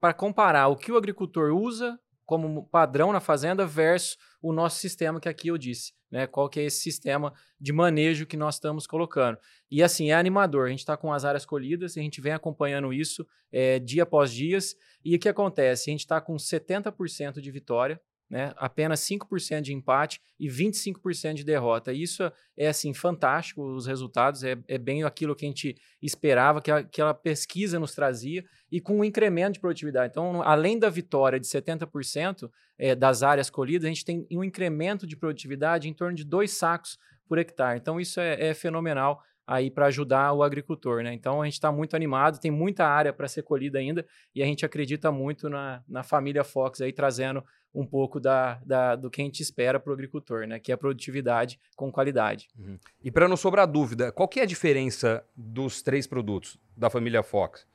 para 0.00 0.12
comparar 0.12 0.66
o 0.66 0.74
que 0.76 0.90
o 0.90 0.96
agricultor 0.96 1.54
usa 1.54 1.96
como 2.26 2.66
padrão 2.66 3.12
na 3.12 3.20
fazenda 3.20 3.64
versus 3.64 4.18
o 4.42 4.52
nosso 4.52 4.80
sistema 4.80 5.20
que 5.20 5.28
aqui 5.28 5.46
eu 5.46 5.56
disse, 5.56 5.92
né? 6.10 6.26
Qual 6.26 6.48
que 6.48 6.58
é 6.58 6.64
esse 6.64 6.80
sistema 6.80 7.32
de 7.60 7.72
manejo 7.72 8.26
que 8.26 8.36
nós 8.36 8.56
estamos 8.56 8.84
colocando. 8.84 9.38
E 9.70 9.80
assim, 9.80 10.10
é 10.10 10.14
animador, 10.14 10.66
a 10.66 10.70
gente 10.70 10.80
está 10.80 10.96
com 10.96 11.12
as 11.12 11.24
áreas 11.24 11.46
colhidas, 11.46 11.96
a 11.96 12.00
gente 12.00 12.20
vem 12.20 12.32
acompanhando 12.32 12.92
isso 12.92 13.24
é, 13.52 13.78
dia 13.78 14.02
após 14.02 14.32
dias, 14.32 14.74
e 15.04 15.14
o 15.14 15.18
que 15.20 15.28
acontece? 15.28 15.88
A 15.88 15.92
gente 15.92 16.00
está 16.00 16.20
com 16.20 16.34
70% 16.34 17.40
de 17.40 17.50
vitória, 17.52 18.00
né? 18.28 18.52
Apenas 18.56 19.00
5% 19.00 19.60
de 19.60 19.72
empate 19.72 20.20
e 20.38 20.48
25% 20.48 21.34
de 21.34 21.44
derrota. 21.44 21.92
Isso 21.92 22.30
é 22.56 22.68
assim 22.68 22.94
fantástico, 22.94 23.62
os 23.62 23.86
resultados 23.86 24.42
é, 24.42 24.56
é 24.66 24.78
bem 24.78 25.04
aquilo 25.04 25.36
que 25.36 25.44
a 25.44 25.48
gente 25.48 25.76
esperava, 26.00 26.60
que, 26.60 26.70
a, 26.70 26.78
aquela 26.78 27.14
pesquisa 27.14 27.78
nos 27.78 27.94
trazia 27.94 28.44
e 28.70 28.80
com 28.80 28.98
um 28.98 29.04
incremento 29.04 29.54
de 29.54 29.60
produtividade. 29.60 30.10
Então, 30.10 30.42
além 30.42 30.78
da 30.78 30.88
vitória 30.88 31.38
de 31.38 31.46
70% 31.46 32.50
é, 32.78 32.94
das 32.94 33.22
áreas 33.22 33.50
colhidas, 33.50 33.84
a 33.84 33.88
gente 33.88 34.04
tem 34.04 34.26
um 34.32 34.42
incremento 34.42 35.06
de 35.06 35.16
produtividade 35.16 35.88
em 35.88 35.94
torno 35.94 36.16
de 36.16 36.24
dois 36.24 36.52
sacos 36.52 36.98
por 37.28 37.38
hectare. 37.38 37.78
Então, 37.78 38.00
isso 38.00 38.20
é, 38.20 38.48
é 38.48 38.54
fenomenal 38.54 39.22
aí 39.46 39.70
para 39.70 39.86
ajudar 39.86 40.32
o 40.32 40.42
agricultor, 40.42 41.02
né? 41.02 41.12
Então 41.12 41.42
a 41.42 41.44
gente 41.44 41.54
está 41.54 41.70
muito 41.70 41.94
animado, 41.94 42.40
tem 42.40 42.50
muita 42.50 42.86
área 42.86 43.12
para 43.12 43.28
ser 43.28 43.42
colhida 43.42 43.78
ainda 43.78 44.06
e 44.34 44.42
a 44.42 44.46
gente 44.46 44.64
acredita 44.64 45.12
muito 45.12 45.48
na, 45.48 45.82
na 45.88 46.02
família 46.02 46.44
Fox 46.44 46.80
aí 46.80 46.92
trazendo 46.92 47.44
um 47.74 47.84
pouco 47.84 48.20
da, 48.20 48.60
da, 48.64 48.94
do 48.94 49.10
que 49.10 49.20
a 49.20 49.24
gente 49.24 49.40
espera 49.40 49.80
para 49.80 49.90
o 49.90 49.92
agricultor, 49.92 50.46
né? 50.46 50.60
Que 50.60 50.70
é 50.70 50.74
a 50.74 50.78
produtividade 50.78 51.58
com 51.76 51.90
qualidade. 51.90 52.48
Uhum. 52.56 52.78
E 53.02 53.10
para 53.10 53.28
não 53.28 53.36
sobrar 53.36 53.66
dúvida, 53.66 54.12
qual 54.12 54.28
que 54.28 54.38
é 54.38 54.44
a 54.44 54.46
diferença 54.46 55.24
dos 55.36 55.82
três 55.82 56.06
produtos 56.06 56.58
da 56.76 56.88
família 56.88 57.22
Fox? 57.22 57.66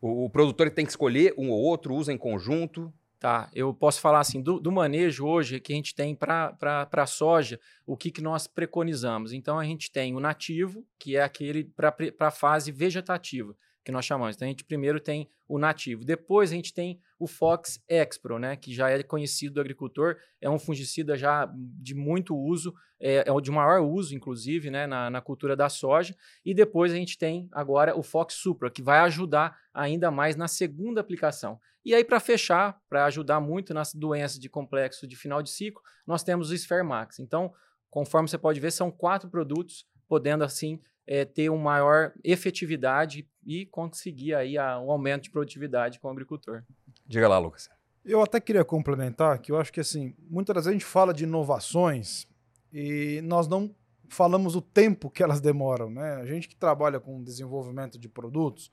O, 0.00 0.26
o 0.26 0.30
produtor 0.30 0.70
tem 0.70 0.84
que 0.84 0.92
escolher 0.92 1.34
um 1.36 1.50
ou 1.50 1.60
outro, 1.60 1.94
usa 1.94 2.12
em 2.12 2.18
conjunto? 2.18 2.92
Tá, 3.20 3.50
eu 3.52 3.74
posso 3.74 4.00
falar 4.00 4.20
assim, 4.20 4.40
do, 4.40 4.60
do 4.60 4.70
manejo 4.70 5.26
hoje 5.26 5.58
que 5.58 5.72
a 5.72 5.76
gente 5.76 5.92
tem 5.92 6.14
para 6.14 6.56
a 6.92 7.06
soja, 7.06 7.58
o 7.84 7.96
que, 7.96 8.12
que 8.12 8.22
nós 8.22 8.46
preconizamos? 8.46 9.32
Então, 9.32 9.58
a 9.58 9.64
gente 9.64 9.90
tem 9.90 10.14
o 10.14 10.20
nativo, 10.20 10.86
que 11.00 11.16
é 11.16 11.22
aquele 11.22 11.64
para 11.64 11.96
a 12.20 12.30
fase 12.30 12.70
vegetativa 12.70 13.56
que 13.88 13.92
nós 13.92 14.04
chamamos. 14.04 14.36
Então 14.36 14.44
a 14.44 14.50
gente 14.50 14.64
primeiro 14.64 15.00
tem 15.00 15.30
o 15.48 15.58
nativo, 15.58 16.04
depois 16.04 16.52
a 16.52 16.54
gente 16.54 16.74
tem 16.74 17.00
o 17.18 17.26
Fox 17.26 17.82
Expro, 17.88 18.38
né, 18.38 18.54
que 18.54 18.70
já 18.70 18.90
é 18.90 19.02
conhecido 19.02 19.54
do 19.54 19.60
agricultor, 19.62 20.16
é 20.42 20.50
um 20.50 20.58
fungicida 20.58 21.16
já 21.16 21.50
de 21.56 21.94
muito 21.94 22.36
uso, 22.36 22.74
é, 23.00 23.24
é 23.26 23.40
de 23.40 23.50
maior 23.50 23.80
uso, 23.80 24.14
inclusive, 24.14 24.70
né, 24.70 24.86
na, 24.86 25.08
na, 25.08 25.22
cultura 25.22 25.56
da 25.56 25.70
soja, 25.70 26.14
e 26.44 26.52
depois 26.52 26.92
a 26.92 26.96
gente 26.96 27.16
tem 27.16 27.48
agora 27.50 27.98
o 27.98 28.02
Fox 28.02 28.34
Supra, 28.34 28.70
que 28.70 28.82
vai 28.82 28.98
ajudar 28.98 29.56
ainda 29.72 30.10
mais 30.10 30.36
na 30.36 30.48
segunda 30.48 31.00
aplicação. 31.00 31.58
E 31.82 31.94
aí, 31.94 32.04
para 32.04 32.20
fechar, 32.20 32.78
para 32.90 33.06
ajudar 33.06 33.40
muito 33.40 33.72
nas 33.72 33.94
doenças 33.94 34.38
de 34.38 34.50
complexo 34.50 35.06
de 35.06 35.16
final 35.16 35.42
de 35.42 35.48
ciclo, 35.48 35.80
nós 36.06 36.22
temos 36.22 36.50
o 36.50 36.58
Sfermax. 36.58 37.20
Então, 37.20 37.54
conforme 37.88 38.28
você 38.28 38.36
pode 38.36 38.60
ver, 38.60 38.70
são 38.70 38.90
quatro 38.90 39.30
produtos, 39.30 39.86
podendo 40.06 40.44
assim 40.44 40.78
é, 41.10 41.24
ter 41.24 41.48
uma 41.48 41.62
maior 41.62 42.12
efetividade 42.22 43.26
e 43.46 43.64
conseguir 43.64 44.34
aí 44.34 44.58
a, 44.58 44.78
um 44.78 44.90
aumento 44.90 45.22
de 45.22 45.30
produtividade 45.30 45.98
com 45.98 46.06
o 46.06 46.10
agricultor. 46.10 46.62
Diga 47.06 47.26
lá, 47.26 47.38
Lucas. 47.38 47.70
Eu 48.04 48.22
até 48.22 48.38
queria 48.38 48.62
complementar 48.62 49.38
que 49.38 49.50
eu 49.50 49.58
acho 49.58 49.72
que 49.72 49.80
assim, 49.80 50.14
muitas 50.28 50.54
vezes 50.54 50.68
a 50.68 50.72
gente 50.72 50.84
fala 50.84 51.14
de 51.14 51.24
inovações 51.24 52.26
e 52.70 53.22
nós 53.24 53.48
não 53.48 53.74
falamos 54.10 54.54
o 54.54 54.60
tempo 54.60 55.08
que 55.08 55.22
elas 55.22 55.40
demoram, 55.40 55.88
né? 55.88 56.16
A 56.16 56.26
gente 56.26 56.46
que 56.46 56.54
trabalha 56.54 57.00
com 57.00 57.22
desenvolvimento 57.22 57.98
de 57.98 58.08
produtos, 58.08 58.70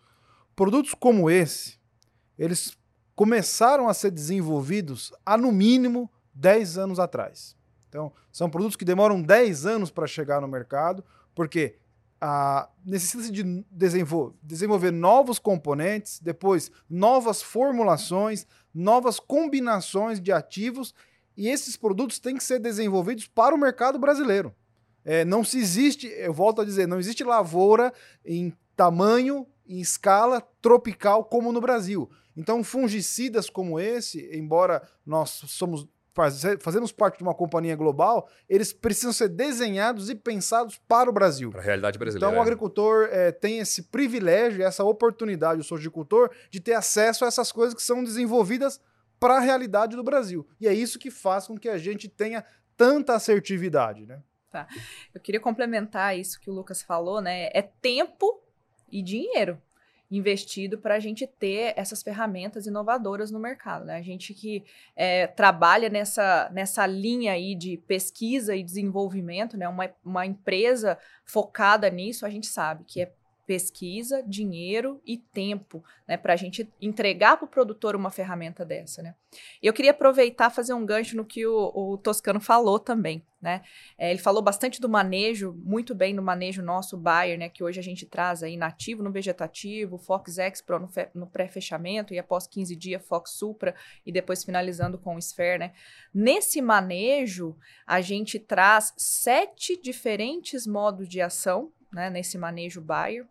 produtos 0.56 0.94
como 0.94 1.30
esse, 1.30 1.80
eles 2.38 2.78
começaram 3.16 3.88
a 3.88 3.94
ser 3.94 4.12
desenvolvidos 4.12 5.14
há 5.26 5.38
no 5.38 5.54
mínimo 5.54 6.12
10 6.34 6.78
anos 6.78 7.00
atrás. 7.00 7.56
Então, 7.88 8.12
são 8.30 8.50
produtos 8.50 8.76
que 8.76 8.84
demoram 8.84 9.22
10 9.22 9.66
anos 9.66 9.90
para 9.90 10.06
chegar 10.06 10.42
no 10.42 10.50
mercado, 10.50 11.04
porque 11.34 11.78
a 12.28 12.68
necessita 12.84 13.32
de 13.32 13.64
desenvolver, 13.70 14.36
desenvolver 14.42 14.90
novos 14.90 15.38
componentes, 15.38 16.20
depois 16.20 16.72
novas 16.90 17.44
formulações, 17.44 18.48
novas 18.74 19.20
combinações 19.20 20.20
de 20.20 20.32
ativos, 20.32 20.92
e 21.38 21.48
esses 21.48 21.78
produtos 21.78 22.18
têm 22.18 22.36
que 22.36 22.44
ser 22.44 22.58
desenvolvidos 22.58 23.28
para 23.28 23.54
o 23.54 23.60
mercado 23.60 24.00
brasileiro. 24.00 24.56
É, 25.04 25.24
não 25.24 25.44
se 25.44 25.60
existe, 25.60 26.08
eu 26.08 26.34
volto 26.34 26.62
a 26.62 26.66
dizer, 26.66 26.88
não 26.88 26.98
existe 26.98 27.24
lavoura 27.24 27.94
em 28.26 28.52
tamanho, 28.76 29.46
em 29.68 29.80
escala 29.80 30.42
tropical 30.64 31.26
como 31.26 31.52
no 31.52 31.62
Brasil. 31.62 32.10
Então, 32.36 32.64
fungicidas 32.64 33.52
como 33.52 33.80
esse, 33.80 34.36
embora 34.36 34.82
nós 35.06 35.30
somos 35.46 35.88
fazemos 36.60 36.92
parte 36.92 37.18
de 37.18 37.24
uma 37.24 37.34
companhia 37.34 37.76
global, 37.76 38.30
eles 38.48 38.72
precisam 38.72 39.12
ser 39.12 39.28
desenhados 39.28 40.10
e 40.10 40.16
pensados 40.16 40.80
para 40.88 41.10
o 41.10 41.14
Brasil. 41.14 41.52
Para 41.52 41.60
a 41.60 41.64
realidade 41.64 42.00
brasileira. 42.00 42.28
Então, 42.28 42.40
o 42.40 42.42
agricultor 42.42 43.10
é, 43.12 43.32
tem 43.32 43.60
esse 43.60 43.84
privilégio, 43.84 44.64
essa 44.64 44.84
oportunidade, 44.84 45.60
o 45.60 45.64
sojicultor, 45.64 46.32
de 46.50 46.60
ter 46.60 46.74
acesso 46.74 47.26
a 47.26 47.28
essas 47.28 47.52
coisas 47.52 47.76
que 47.76 47.84
são 47.84 48.04
desenvolvidas 48.04 48.80
para 49.20 49.38
a 49.38 49.40
realidade 49.40 49.96
do 49.96 50.04
Brasil. 50.04 50.48
E 50.60 50.68
é 50.68 50.74
isso 50.74 50.98
que 50.98 51.12
faz 51.12 51.48
com 51.48 51.58
que 51.58 51.68
a 51.68 51.78
gente 51.78 52.08
tenha 52.08 52.46
tanta 52.78 53.16
assertividade, 53.16 54.06
né? 54.06 54.22
Tá. 54.52 54.68
Eu 55.14 55.20
queria 55.20 55.40
complementar 55.40 56.18
isso 56.18 56.40
que 56.40 56.50
o 56.50 56.54
Lucas 56.54 56.82
falou, 56.82 57.22
né? 57.22 57.50
É 57.54 57.62
tempo 57.62 58.42
e 58.90 59.02
dinheiro. 59.02 59.62
Investido 60.10 60.78
para 60.78 60.96
a 60.96 61.00
gente 61.00 61.26
ter 61.26 61.74
essas 61.76 62.04
ferramentas 62.04 62.68
inovadoras 62.68 63.32
no 63.32 63.40
mercado. 63.40 63.86
Né? 63.86 63.96
A 63.96 64.02
gente 64.02 64.34
que 64.34 64.64
é, 64.96 65.28
trabalha 65.28 65.90
nessa, 65.90 66.50
nessa 66.54 66.86
linha 66.86 67.34
aí 67.34 67.56
de 67.56 67.78
pesquisa 67.78 68.56
e 68.56 68.64
desenvolvimento, 68.64 69.58
né? 69.58 69.68
uma, 69.68 69.90
uma 70.04 70.26
empresa 70.26 70.98
focada 71.26 71.90
nisso, 71.90 72.26
a 72.26 72.30
gente 72.30 72.48
sabe 72.48 72.84
que 72.86 73.02
é 73.02 73.12
pesquisa, 73.46 74.24
dinheiro 74.24 75.02
e 75.06 75.18
tempo, 75.18 75.84
né, 76.08 76.18
para 76.18 76.34
a 76.34 76.36
gente 76.36 76.72
entregar 76.82 77.38
para 77.38 77.46
o 77.46 77.50
produtor 77.50 77.96
uma 77.96 78.10
ferramenta 78.10 78.66
dessa, 78.66 79.02
né. 79.02 79.16
Eu 79.62 79.74
queria 79.74 79.92
aproveitar 79.92 80.50
fazer 80.50 80.74
um 80.74 80.86
gancho 80.86 81.16
no 81.16 81.26
que 81.26 81.46
o, 81.46 81.72
o 81.76 81.98
Toscano 81.98 82.40
falou 82.40 82.80
também, 82.80 83.24
né. 83.40 83.62
É, 83.98 84.10
ele 84.10 84.20
falou 84.20 84.42
bastante 84.42 84.82
do 84.82 84.90
manejo, 84.90 85.54
muito 85.64 85.94
bem 85.94 86.16
do 86.16 86.24
manejo 86.24 86.64
nosso 86.64 86.98
Bayer, 86.98 87.38
né, 87.38 87.48
que 87.48 87.64
hoje 87.64 87.80
a 87.80 87.84
gente 87.84 88.06
traz 88.06 88.42
aí 88.42 88.58
nativo 88.58 89.04
no 89.04 89.12
vegetativo, 89.12 89.98
Fox 89.98 90.38
Expro 90.40 90.80
no, 90.80 90.90
no 91.14 91.28
pré-fechamento 91.28 92.14
e 92.14 92.20
após 92.20 92.48
15 92.48 92.76
dias 92.76 93.06
Fox 93.06 93.32
Supra 93.32 93.76
e 94.06 94.12
depois 94.12 94.44
finalizando 94.44 94.98
com 94.98 95.16
o 95.16 95.20
Sphere, 95.20 95.60
né. 95.60 95.74
Nesse 96.14 96.62
manejo, 96.62 97.56
a 97.86 98.02
gente 98.02 98.40
traz 98.40 98.94
sete 98.98 99.80
diferentes 99.80 100.66
modos 100.66 101.08
de 101.08 101.22
ação 101.22 101.72
né, 101.96 102.10
nesse 102.10 102.38
manejo 102.38 102.82
Bayer, 102.82 103.26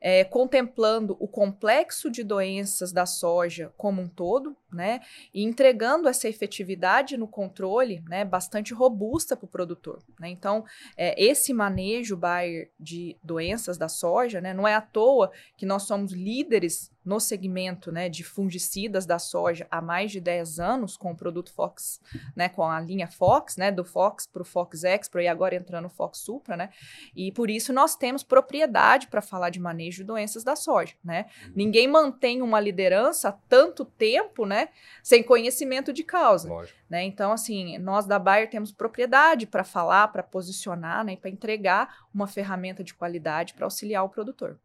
é, 0.00 0.24
contemplando 0.24 1.16
o 1.20 1.28
complexo 1.28 2.10
de 2.10 2.24
doenças 2.24 2.92
da 2.92 3.06
soja 3.06 3.72
como 3.76 4.02
um 4.02 4.08
todo, 4.08 4.56
né, 4.72 5.00
e 5.32 5.44
entregando 5.44 6.08
essa 6.08 6.28
efetividade 6.28 7.16
no 7.16 7.28
controle, 7.28 8.02
né, 8.08 8.24
bastante 8.24 8.74
robusta 8.74 9.36
para 9.36 9.46
o 9.46 9.48
produtor. 9.48 10.02
Né? 10.18 10.28
Então, 10.28 10.64
é, 10.96 11.14
esse 11.22 11.54
manejo 11.54 12.16
Bayer 12.16 12.72
de 12.78 13.16
doenças 13.22 13.78
da 13.78 13.88
soja, 13.88 14.40
né, 14.40 14.52
não 14.52 14.66
é 14.66 14.74
à 14.74 14.80
toa 14.80 15.30
que 15.56 15.64
nós 15.64 15.84
somos 15.84 16.12
líderes 16.12 16.90
no 17.04 17.18
segmento 17.18 17.90
né, 17.90 18.08
de 18.08 18.22
fungicidas 18.22 19.04
da 19.04 19.18
soja 19.18 19.66
há 19.70 19.80
mais 19.80 20.10
de 20.12 20.20
10 20.20 20.60
anos 20.60 20.96
com 20.96 21.12
o 21.12 21.16
produto 21.16 21.52
Fox, 21.52 22.00
né, 22.36 22.48
com 22.48 22.62
a 22.62 22.80
linha 22.80 23.08
Fox, 23.08 23.56
né, 23.56 23.70
do 23.70 23.84
Fox 23.84 24.26
para 24.26 24.42
o 24.42 24.44
Fox 24.44 24.84
Expro 24.84 25.20
e 25.20 25.26
agora 25.26 25.54
entrando 25.54 25.86
o 25.86 25.90
Fox 25.90 26.18
Supra, 26.18 26.56
né, 26.56 26.70
e 27.14 27.32
por 27.32 27.50
isso 27.50 27.72
nós 27.72 27.96
temos 27.96 28.22
propriedade 28.22 29.08
para 29.08 29.20
falar 29.20 29.50
de 29.50 29.60
manejo 29.60 29.98
de 29.98 30.04
doenças 30.04 30.44
da 30.44 30.54
soja, 30.54 30.94
né. 31.04 31.26
Uhum. 31.44 31.52
Ninguém 31.56 31.88
mantém 31.88 32.40
uma 32.40 32.60
liderança 32.60 33.30
há 33.30 33.32
tanto 33.32 33.84
tempo, 33.84 34.46
né, 34.46 34.68
sem 35.02 35.22
conhecimento 35.22 35.92
de 35.92 36.04
causa, 36.04 36.48
Lógico. 36.48 36.78
né. 36.88 37.02
Então, 37.04 37.32
assim, 37.32 37.78
nós 37.78 38.06
da 38.06 38.18
Bayer 38.18 38.48
temos 38.48 38.70
propriedade 38.70 39.46
para 39.46 39.64
falar, 39.64 40.08
para 40.08 40.22
posicionar, 40.22 41.04
né, 41.04 41.16
para 41.16 41.30
entregar 41.30 42.06
uma 42.14 42.26
ferramenta 42.26 42.84
de 42.84 42.94
qualidade 42.94 43.54
para 43.54 43.66
auxiliar 43.66 44.04
o 44.04 44.08
produtor. 44.08 44.58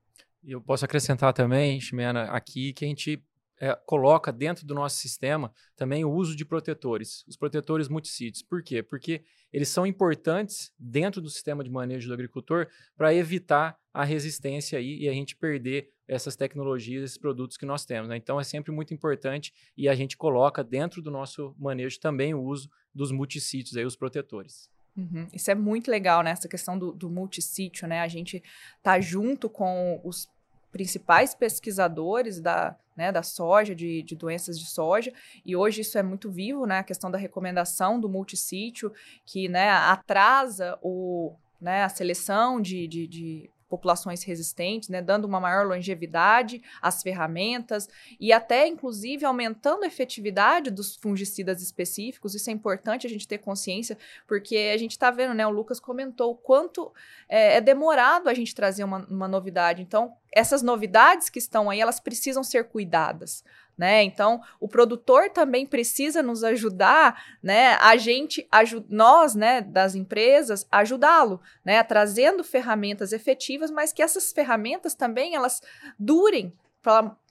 Eu 0.48 0.62
posso 0.62 0.86
acrescentar 0.86 1.34
também, 1.34 1.80
Ximena, 1.82 2.24
aqui 2.32 2.72
que 2.72 2.86
a 2.86 2.88
gente 2.88 3.22
é, 3.60 3.76
coloca 3.86 4.32
dentro 4.32 4.66
do 4.66 4.74
nosso 4.74 4.96
sistema 4.96 5.52
também 5.76 6.06
o 6.06 6.12
uso 6.12 6.36
de 6.36 6.46
protetores, 6.46 7.26
os 7.28 7.36
protetores 7.36 7.90
multissítios. 7.90 8.42
Por 8.42 8.64
quê? 8.64 8.82
Porque 8.82 9.24
eles 9.52 9.68
são 9.68 9.86
importantes 9.86 10.72
dentro 10.80 11.22
do 11.22 11.30
sistema 11.30 11.64
de 11.64 11.70
manejo 11.70 12.08
do 12.08 12.14
agricultor 12.14 12.68
para 12.96 13.14
evitar 13.14 13.78
a 13.94 14.06
resistência 14.06 14.80
aí 14.80 15.00
e 15.00 15.10
a 15.10 15.12
gente 15.12 15.36
perder 15.36 15.90
essas 16.08 16.38
tecnologias, 16.38 17.04
esses 17.04 17.18
produtos 17.18 17.58
que 17.58 17.66
nós 17.66 17.84
temos. 17.84 18.08
Né? 18.08 18.16
Então 18.16 18.40
é 18.40 18.44
sempre 18.44 18.72
muito 18.72 18.94
importante 18.94 19.54
e 19.76 19.90
a 19.90 19.96
gente 19.96 20.16
coloca 20.16 20.64
dentro 20.64 21.02
do 21.02 21.12
nosso 21.12 21.54
manejo 21.60 22.00
também 22.00 22.34
o 22.34 22.42
uso 22.42 22.70
dos 22.96 23.12
multissítios, 23.12 23.76
aí, 23.76 23.86
os 23.86 23.98
protetores. 23.98 24.70
Uhum. 24.96 25.28
Isso 25.32 25.52
é 25.52 25.56
muito 25.56 25.92
legal, 25.92 26.24
né? 26.24 26.32
Essa 26.32 26.48
questão 26.48 26.78
do, 26.78 26.92
do 26.92 27.08
multissítio, 27.08 27.88
né? 27.88 28.02
A 28.02 28.08
gente 28.08 28.42
tá 28.82 29.00
junto 29.00 29.48
com 29.48 30.02
os 30.04 30.28
principais 30.72 31.34
pesquisadores 31.34 32.40
da, 32.40 32.76
né, 32.96 33.12
da 33.12 33.24
soja, 33.24 33.76
de, 33.76 34.04
de 34.04 34.16
doenças 34.16 34.60
de 34.60 34.66
soja, 34.66 35.14
e 35.46 35.56
hoje 35.56 35.82
isso 35.82 35.98
é 35.98 36.04
muito 36.04 36.30
vivo, 36.32 36.66
né? 36.66 36.80
A 36.80 36.84
questão 36.84 37.12
da 37.12 37.18
recomendação 37.18 38.00
do 38.00 38.10
multissítio, 38.10 38.92
que 39.26 39.48
né, 39.48 39.70
atrasa 39.70 40.78
o, 40.82 41.36
né, 41.62 41.84
a 41.84 41.90
seleção 41.90 42.60
de, 42.60 42.88
de, 42.88 43.08
de 43.08 43.50
populações 43.70 44.24
resistentes, 44.24 44.90
né, 44.90 45.02
dando 45.02 45.26
uma 45.26 45.40
maior 45.40 45.66
longevidade 45.66 46.62
às 46.82 47.04
ferramentas 47.04 47.90
e 48.20 48.32
até, 48.32 48.68
inclusive, 48.68 49.26
aumentando 49.26 49.84
a 49.84 49.88
efetividade 49.88 50.72
dos 50.72 50.96
fungicidas 50.96 51.62
específicos. 51.62 52.34
Isso 52.34 52.50
é 52.50 52.54
importante 52.54 53.06
a 53.06 53.10
gente 53.10 53.28
ter 53.28 53.38
consciência, 53.40 53.98
porque 54.28 54.72
a 54.74 54.78
gente 54.78 54.92
está 54.92 55.12
vendo, 55.12 55.34
né, 55.34 55.46
o 55.46 55.52
Lucas 55.52 55.80
comentou 55.80 56.32
o 56.32 56.36
quanto 56.36 56.94
é, 57.28 57.58
é 57.58 57.62
demorado 57.62 58.30
a 58.30 58.34
gente 58.34 58.56
trazer 58.56 58.84
uma, 58.84 59.06
uma 59.08 59.28
novidade. 59.28 59.82
Então, 59.82 60.14
essas 60.32 60.62
novidades 60.62 61.30
que 61.30 61.40
estão 61.40 61.70
aí, 61.70 61.80
elas 61.80 62.00
precisam 62.00 62.44
ser 62.44 62.66
cuidadas 62.66 63.44
né? 63.78 64.04
Então, 64.04 64.42
o 64.60 64.68
produtor 64.68 65.30
também 65.30 65.66
precisa 65.66 66.24
nos 66.24 66.44
ajudar, 66.44 67.24
né? 67.44 67.76
A 67.76 67.96
gente, 67.96 68.48
nós, 68.90 69.36
né, 69.36 69.62
das 69.62 69.96
empresas, 69.96 70.66
ajudá-lo, 70.72 71.40
né? 71.64 71.84
Trazendo 71.84 72.44
ferramentas 72.44 73.12
efetivas, 73.12 73.70
mas 73.70 73.94
que 73.94 74.02
essas 74.02 74.32
ferramentas 74.32 74.96
também 74.96 75.36
elas 75.36 75.62
durem 76.00 76.54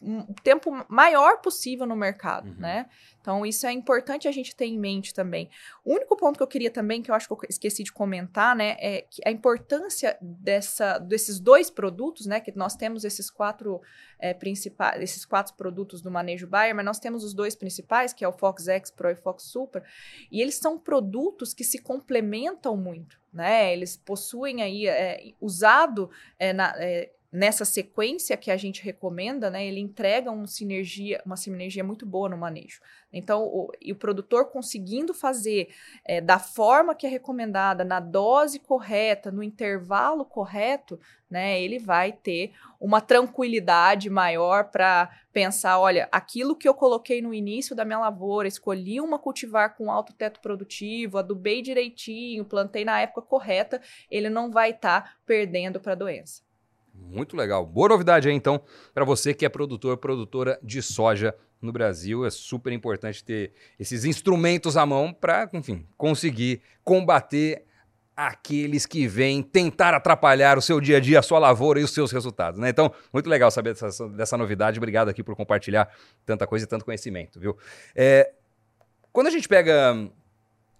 um 0.03 0.35
tempo 0.43 0.85
maior 0.89 1.41
possível 1.41 1.87
no 1.87 1.97
mercado, 1.97 2.49
uhum. 2.49 2.57
né? 2.59 2.87
Então, 3.21 3.45
isso 3.45 3.67
é 3.67 3.73
importante 3.73 4.29
a 4.29 4.33
gente 4.33 4.55
ter 4.55 4.67
em 4.67 4.79
mente 4.79 5.13
também. 5.13 5.49
O 5.85 5.95
único 5.95 6.17
ponto 6.17 6.37
que 6.37 6.43
eu 6.43 6.47
queria 6.47 6.71
também, 6.71 7.03
que 7.03 7.11
eu 7.11 7.15
acho 7.15 7.27
que 7.27 7.33
eu 7.33 7.41
esqueci 7.49 7.83
de 7.83 7.93
comentar, 7.93 8.55
né, 8.55 8.77
é 8.79 9.07
a 9.25 9.31
importância 9.31 10.17
dessa, 10.21 10.99
desses 10.99 11.41
dois 11.41 11.71
produtos, 11.71 12.27
né, 12.27 12.39
que 12.39 12.57
nós 12.57 12.77
temos 12.77 13.05
esses 13.05 13.31
quatro 13.31 13.81
é, 14.19 14.33
principais, 14.33 15.03
esses 15.03 15.25
quatro 15.25 15.55
produtos 15.55 16.01
do 16.01 16.11
manejo 16.11 16.47
Bayer, 16.47 16.75
mas 16.75 16.85
nós 16.85 16.99
temos 17.01 17.25
os 17.25 17.35
dois 17.35 17.57
principais, 17.57 18.13
que 18.13 18.25
é 18.25 18.29
o 18.29 18.33
Fox 18.33 18.69
X 18.69 18.91
Pro 18.91 19.11
e 19.11 19.17
Fox 19.17 19.45
Super, 19.45 19.83
e 20.31 20.41
eles 20.41 20.57
são 20.57 20.79
produtos 20.79 21.53
que 21.53 21.65
se 21.65 21.79
complementam 21.79 22.77
muito, 22.77 23.19
né? 23.33 23.73
Eles 23.73 23.97
possuem 23.97 24.63
aí 24.63 24.87
é, 24.87 25.33
usado 25.41 26.11
é, 26.39 26.53
na, 26.53 26.75
é, 26.77 27.11
nessa 27.37 27.67
sequência 27.67 28.35
que 28.35 28.51
a 28.51 28.57
gente 28.57 28.83
recomenda, 28.83 29.51
né, 29.51 29.67
ele 29.67 29.79
entrega 29.79 30.31
um 30.31 30.47
sinergia, 30.47 31.23
uma 31.27 31.37
sinergia 31.37 31.85
muito 31.85 32.07
boa 32.07 32.31
no 32.31 32.39
manejo. 32.39 32.81
Então, 33.13 33.43
o, 33.45 33.71
e 33.79 33.93
o 33.93 33.97
produtor 33.97 34.47
conseguindo 34.47 35.13
fazer 35.13 35.69
é, 36.03 36.19
da 36.19 36.39
forma 36.39 36.95
que 36.95 37.07
é 37.07 37.11
recomendada, 37.11 37.85
na 37.85 38.01
dose 38.01 38.59
correta, 38.59 39.31
no 39.31 39.43
intervalo 39.43 40.25
correto, 40.25 40.99
né, 41.31 41.61
ele 41.61 41.79
vai 41.79 42.11
ter 42.11 42.53
uma 42.81 43.03
tranquilidade 43.03 44.09
maior 44.09 44.71
para 44.71 45.11
pensar, 45.31 45.79
olha, 45.79 46.09
aquilo 46.11 46.57
que 46.57 46.67
eu 46.67 46.73
coloquei 46.73 47.21
no 47.21 47.35
início 47.35 47.77
da 47.77 47.85
minha 47.85 47.99
lavoura, 47.99 48.49
escolhi 48.49 48.99
uma 48.99 49.19
cultivar 49.19 49.77
com 49.77 49.91
alto 49.91 50.15
teto 50.15 50.41
produtivo, 50.41 51.19
adubei 51.19 51.61
direitinho, 51.61 52.47
plantei 52.47 52.83
na 52.83 52.99
época 52.99 53.21
correta, 53.21 53.79
ele 54.11 54.31
não 54.31 54.51
vai 54.51 54.71
estar 54.71 55.03
tá 55.03 55.17
perdendo 55.27 55.79
para 55.79 55.93
a 55.93 55.97
doença. 55.97 56.46
Muito 56.99 57.37
legal. 57.37 57.65
Boa 57.65 57.89
novidade 57.89 58.29
aí, 58.29 58.35
então, 58.35 58.61
para 58.93 59.05
você 59.05 59.33
que 59.33 59.45
é 59.45 59.49
produtor, 59.49 59.97
produtora 59.97 60.59
de 60.63 60.83
soja 60.83 61.35
no 61.61 61.73
Brasil. 61.73 62.25
É 62.25 62.31
super 62.31 62.73
importante 62.73 63.25
ter 63.25 63.53
esses 63.79 64.05
instrumentos 64.05 64.77
à 64.77 64.85
mão 64.85 65.13
para, 65.13 65.49
enfim, 65.53 65.87
conseguir 65.97 66.61
combater 66.83 67.65
aqueles 68.17 68.87
que 68.87 69.07
vêm 69.07 69.43
tentar 69.43 69.93
atrapalhar 69.93 70.57
o 70.57 70.63
seu 70.63 70.81
dia 70.81 70.97
a 70.97 71.01
dia, 71.01 71.19
a 71.19 71.23
sua 71.23 71.39
lavoura 71.39 71.79
e 71.79 71.85
os 71.85 71.91
seus 71.91 72.11
resultados, 72.11 72.59
né? 72.59 72.71
Então, 72.71 72.91
muito 73.13 73.29
legal 73.29 73.51
saber 73.51 73.75
dessa, 73.75 74.09
dessa 74.09 74.39
novidade. 74.39 74.79
Obrigado 74.79 75.11
aqui 75.11 75.23
por 75.23 75.37
compartilhar 75.37 75.93
tanta 76.25 76.47
coisa 76.47 76.65
e 76.65 76.69
tanto 76.69 76.85
conhecimento, 76.85 77.39
viu? 77.39 77.59
É, 77.95 78.33
quando 79.13 79.27
a 79.27 79.31
gente 79.31 79.47
pega 79.47 80.09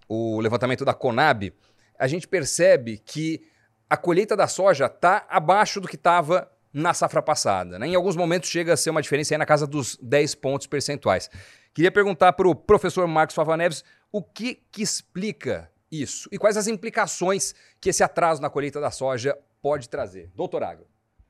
o 0.09 0.41
levantamento 0.41 0.83
da 0.83 0.95
Conab, 0.95 1.53
a 1.99 2.07
gente 2.07 2.27
percebe 2.27 2.99
que 3.05 3.43
a 3.89 3.97
colheita 3.97 4.37
da 4.37 4.47
soja 4.47 4.87
está 4.87 5.25
abaixo 5.29 5.81
do 5.81 5.89
que 5.89 5.97
estava 5.97 6.51
na 6.73 6.93
safra 6.93 7.23
passada. 7.23 7.79
Né? 7.79 7.89
Em 7.89 7.95
alguns 7.95 8.17
momentos 8.17 8.51
chega 8.51 8.75
a 8.75 8.77
ser 8.77 8.91
uma 8.91 9.01
diferença 9.01 9.35
aí 9.35 9.39
na 9.39 9.47
casa 9.47 9.67
dos 9.67 9.97
10 10.03 10.35
pontos 10.37 10.67
percentuais. 10.67 11.31
Queria 11.73 11.91
perguntar 11.91 12.33
para 12.33 12.49
o 12.49 12.55
professor 12.55 13.07
Marcos 13.07 13.35
Favaneves 13.35 13.85
o 14.11 14.23
que, 14.23 14.63
que 14.71 14.83
explica 14.83 15.71
isso 15.91 16.29
e 16.33 16.39
quais 16.39 16.57
as 16.57 16.67
implicações 16.67 17.55
que 17.81 17.91
esse 17.91 18.03
atraso 18.03 18.43
na 18.43 18.51
colheita 18.51 18.81
da 18.81 18.91
soja 18.91 19.37
pode 19.63 19.89
trazer. 19.89 20.31
Doutor 20.35 20.63
Agro. 20.63 20.87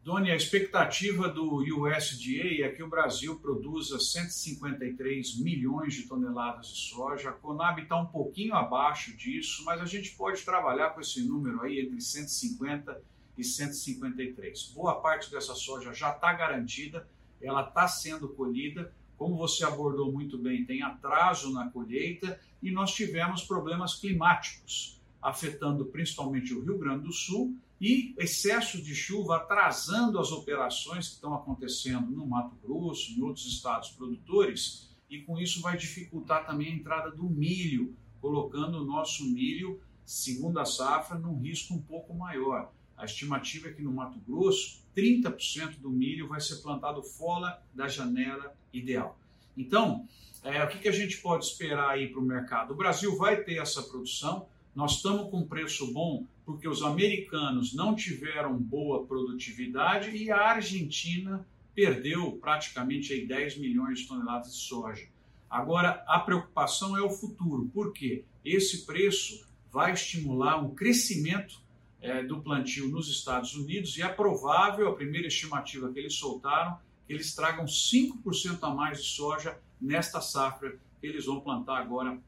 Doni, 0.07 0.31
a 0.31 0.37
expectativa 0.37 1.29
do 1.29 1.57
USDA 1.57 2.64
é 2.64 2.69
que 2.69 2.81
o 2.81 2.88
Brasil 2.88 3.40
produza 3.40 3.99
153 3.99 5.41
milhões 5.41 5.95
de 5.95 6.05
toneladas 6.05 6.68
de 6.68 6.78
soja. 6.91 7.30
A 7.30 7.33
Conab 7.33 7.83
está 7.83 8.01
um 8.01 8.07
pouquinho 8.07 8.55
abaixo 8.55 9.16
disso, 9.16 9.64
mas 9.64 9.80
a 9.80 9.85
gente 9.85 10.12
pode 10.12 10.45
trabalhar 10.45 10.91
com 10.91 11.01
esse 11.01 11.26
número 11.26 11.61
aí 11.61 11.80
entre 11.80 12.01
150 12.01 13.03
e 13.37 13.43
153. 13.43 14.70
Boa 14.76 15.01
parte 15.01 15.28
dessa 15.28 15.57
soja 15.57 15.93
já 15.93 16.12
está 16.12 16.33
garantida, 16.33 17.09
ela 17.43 17.66
está 17.66 17.89
sendo 17.89 18.28
colhida. 18.28 18.95
Como 19.18 19.37
você 19.37 19.64
abordou 19.64 20.12
muito 20.12 20.39
bem, 20.39 20.64
tem 20.64 20.85
atraso 20.85 21.53
na 21.53 21.68
colheita 21.68 22.39
e 22.62 22.70
nós 22.70 22.95
tivemos 22.95 23.43
problemas 23.43 23.97
climáticos 23.97 24.97
afetando 25.27 25.85
principalmente 25.87 26.55
o 26.55 26.62
Rio 26.62 26.79
Grande 26.79 27.03
do 27.03 27.12
Sul 27.12 27.57
e 27.81 28.14
excesso 28.16 28.81
de 28.81 28.95
chuva 28.95 29.39
atrasando 29.39 30.20
as 30.20 30.31
operações 30.31 31.09
que 31.09 31.14
estão 31.14 31.35
acontecendo 31.35 32.12
no 32.12 32.24
Mato 32.24 32.55
Grosso, 32.62 33.11
em 33.11 33.20
outros 33.20 33.45
estados 33.45 33.91
produtores, 33.91 34.89
e 35.11 35.18
com 35.22 35.37
isso 35.37 35.61
vai 35.61 35.77
dificultar 35.77 36.47
também 36.47 36.72
a 36.72 36.77
entrada 36.77 37.11
do 37.11 37.24
milho, 37.24 37.93
colocando 38.20 38.81
o 38.81 38.85
nosso 38.85 39.24
milho, 39.24 39.81
segundo 40.05 40.61
a 40.61 40.64
safra, 40.64 41.18
num 41.18 41.41
risco 41.41 41.74
um 41.74 41.83
pouco 41.83 42.14
maior. 42.14 42.72
A 42.97 43.05
estimativa 43.05 43.68
é 43.68 43.72
que 43.72 43.83
no 43.83 43.93
Mato 43.93 44.20
Grosso, 44.20 44.81
30% 44.97 45.81
do 45.81 45.91
milho 45.91 46.29
vai 46.29 46.41
ser 46.41 46.62
plantado 46.62 47.03
fora 47.03 47.61
da 47.74 47.89
janela 47.89 48.55
ideal. 48.72 49.18
Então, 49.57 50.07
é, 50.45 50.62
o 50.62 50.68
que, 50.68 50.79
que 50.79 50.89
a 50.89 50.93
gente 50.93 51.18
pode 51.18 51.47
esperar 51.47 51.91
aí 51.91 52.09
para 52.09 52.20
o 52.20 52.24
mercado? 52.24 52.72
O 52.72 52.77
Brasil 52.77 53.16
vai 53.16 53.43
ter 53.43 53.59
essa 53.59 53.83
produção, 53.83 54.47
nós 54.77 54.97
estamos 54.97 55.31
com 55.31 55.47
preço 55.47 55.91
bom 55.93 56.27
porque 56.45 56.68
os 56.68 56.83
americanos 56.83 57.74
não 57.74 57.97
tiveram 57.97 58.57
boa 58.57 59.07
produtividade 59.07 60.14
e 60.14 60.31
a 60.31 60.39
Argentina 60.39 61.45
perdeu 61.74 62.33
praticamente 62.33 63.12
aí 63.12 63.27
10 63.27 63.57
milhões 63.57 64.01
de 64.01 64.07
toneladas 64.07 64.53
de 64.53 64.59
soja. 64.59 65.09
Agora, 65.49 66.05
a 66.07 66.20
preocupação 66.20 66.97
é 66.97 67.01
o 67.01 67.09
futuro, 67.09 67.70
porque 67.72 68.24
esse 68.45 68.85
preço 68.85 69.47
vai 69.72 69.93
estimular 69.93 70.62
um 70.62 70.74
crescimento 70.74 71.61
é, 72.01 72.22
do 72.22 72.41
plantio 72.41 72.89
nos 72.89 73.09
Estados 73.09 73.55
Unidos 73.55 73.97
e 73.97 74.03
é 74.03 74.09
provável, 74.09 74.89
a 74.89 74.95
primeira 74.95 75.27
estimativa 75.27 75.91
que 75.91 75.99
eles 75.99 76.14
soltaram, 76.14 76.79
que 77.07 77.14
eles 77.14 77.35
tragam 77.35 77.64
5% 77.64 78.59
a 78.61 78.70
mais 78.70 79.03
de 79.03 79.09
soja 79.09 79.59
nesta 79.81 80.20
safra 80.20 80.79
que 81.01 81.07
eles 81.07 81.24
vão 81.24 81.41
plantar 81.41 81.79
agora 81.79 82.18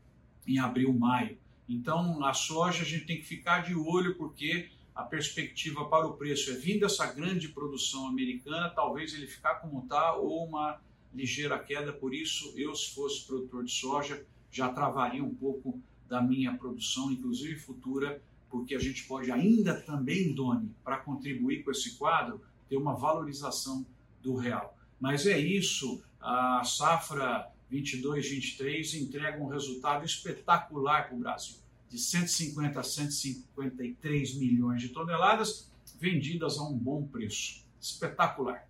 em 0.46 0.58
abril, 0.58 0.92
maio. 0.94 1.36
Então, 1.68 2.24
a 2.24 2.32
soja 2.32 2.82
a 2.82 2.86
gente 2.86 3.04
tem 3.04 3.18
que 3.18 3.26
ficar 3.26 3.60
de 3.60 3.74
olho 3.74 4.14
porque 4.16 4.70
a 4.94 5.02
perspectiva 5.02 5.84
para 5.84 6.06
o 6.06 6.14
preço 6.14 6.50
é 6.50 6.54
vindo 6.54 6.84
essa 6.84 7.06
grande 7.12 7.48
produção 7.48 8.08
americana, 8.08 8.70
talvez 8.70 9.14
ele 9.14 9.26
ficar 9.26 9.56
como 9.56 9.82
está 9.82 10.14
ou 10.14 10.46
uma 10.46 10.80
ligeira 11.14 11.58
queda. 11.58 11.92
Por 11.92 12.14
isso, 12.14 12.52
eu, 12.56 12.74
se 12.74 12.94
fosse 12.94 13.26
produtor 13.26 13.64
de 13.64 13.70
soja, 13.70 14.24
já 14.50 14.68
travaria 14.70 15.22
um 15.22 15.34
pouco 15.34 15.80
da 16.08 16.22
minha 16.22 16.56
produção, 16.56 17.12
inclusive 17.12 17.56
futura, 17.56 18.20
porque 18.50 18.74
a 18.74 18.78
gente 18.78 19.04
pode 19.04 19.30
ainda 19.30 19.74
também, 19.74 20.34
Doni, 20.34 20.74
para 20.82 20.96
contribuir 20.96 21.62
com 21.62 21.70
esse 21.70 21.96
quadro, 21.98 22.40
ter 22.68 22.76
uma 22.76 22.94
valorização 22.94 23.86
do 24.22 24.34
real. 24.34 24.76
Mas 24.98 25.26
é 25.26 25.38
isso, 25.38 26.02
a 26.20 26.64
safra 26.64 27.46
22-23 27.72 29.00
entrega 29.00 29.42
um 29.42 29.48
resultado 29.48 30.04
espetacular 30.04 31.08
para 31.08 31.16
o 31.16 31.20
Brasil, 31.20 31.56
de 31.88 31.98
150 31.98 32.80
a 32.80 32.82
153 32.82 34.34
milhões 34.36 34.82
de 34.82 34.88
toneladas 34.88 35.70
vendidas 35.98 36.58
a 36.58 36.62
um 36.62 36.76
bom 36.76 37.06
preço. 37.06 37.66
Espetacular. 37.80 38.68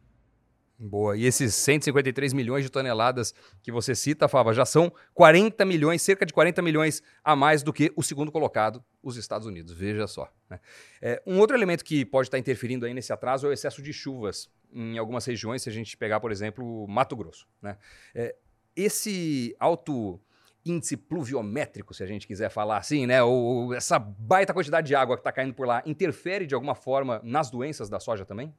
Boa. 0.81 1.17
E 1.17 1.25
esses 1.25 1.57
153 1.57 2.33
milhões 2.33 2.63
de 2.63 2.71
toneladas 2.71 3.35
que 3.63 3.73
você 3.73 3.97
cita, 3.97 4.29
Fava, 4.29 4.55
já 4.55 4.65
são 4.65 4.93
40 5.13 5.65
milhões, 5.65 6.01
cerca 6.03 6.25
de 6.25 6.33
40 6.33 6.63
milhões 6.63 7.03
a 7.25 7.35
mais 7.35 7.65
do 7.65 7.73
que 7.73 7.93
o 7.97 8.03
segundo 8.03 8.31
colocado, 8.31 8.85
os 9.03 9.17
Estados 9.17 9.45
Unidos. 9.45 9.73
Veja 9.73 10.07
só. 10.07 10.33
Né? 10.49 10.61
É, 11.03 11.21
um 11.27 11.41
outro 11.41 11.57
elemento 11.57 11.85
que 11.85 12.05
pode 12.05 12.29
estar 12.29 12.39
interferindo 12.39 12.87
aí 12.87 12.95
nesse 12.95 13.13
atraso 13.13 13.47
é 13.47 13.51
o 13.51 13.53
excesso 13.53 13.83
de 13.83 13.93
chuvas 13.93 14.49
em 14.73 14.97
algumas 14.99 15.25
regiões, 15.25 15.63
se 15.63 15.69
a 15.69 15.73
gente 15.73 15.97
pegar, 15.97 16.21
por 16.21 16.31
exemplo, 16.31 16.87
Mato 16.87 17.17
Grosso. 17.17 17.49
Né? 17.61 17.77
É, 18.15 18.37
esse 18.81 19.55
alto 19.59 20.21
índice 20.65 20.97
pluviométrico, 20.97 21.95
se 21.95 22.03
a 22.03 22.07
gente 22.07 22.27
quiser 22.27 22.51
falar 22.51 22.77
assim, 22.77 23.07
né? 23.07 23.23
Ou 23.23 23.75
essa 23.75 23.99
baita 23.99 24.55
quantidade 24.55 24.87
de 24.87 24.95
água 24.95 25.17
que 25.17 25.21
está 25.21 25.33
caindo 25.33 25.55
por 25.55 25.67
lá, 25.67 25.83
interfere 25.87 26.47
de 26.47 26.55
alguma 26.55 26.75
forma 26.75 27.21
nas 27.25 27.51
doenças 27.51 27.89
da 27.89 27.99
soja 27.99 28.25
também? 28.25 28.55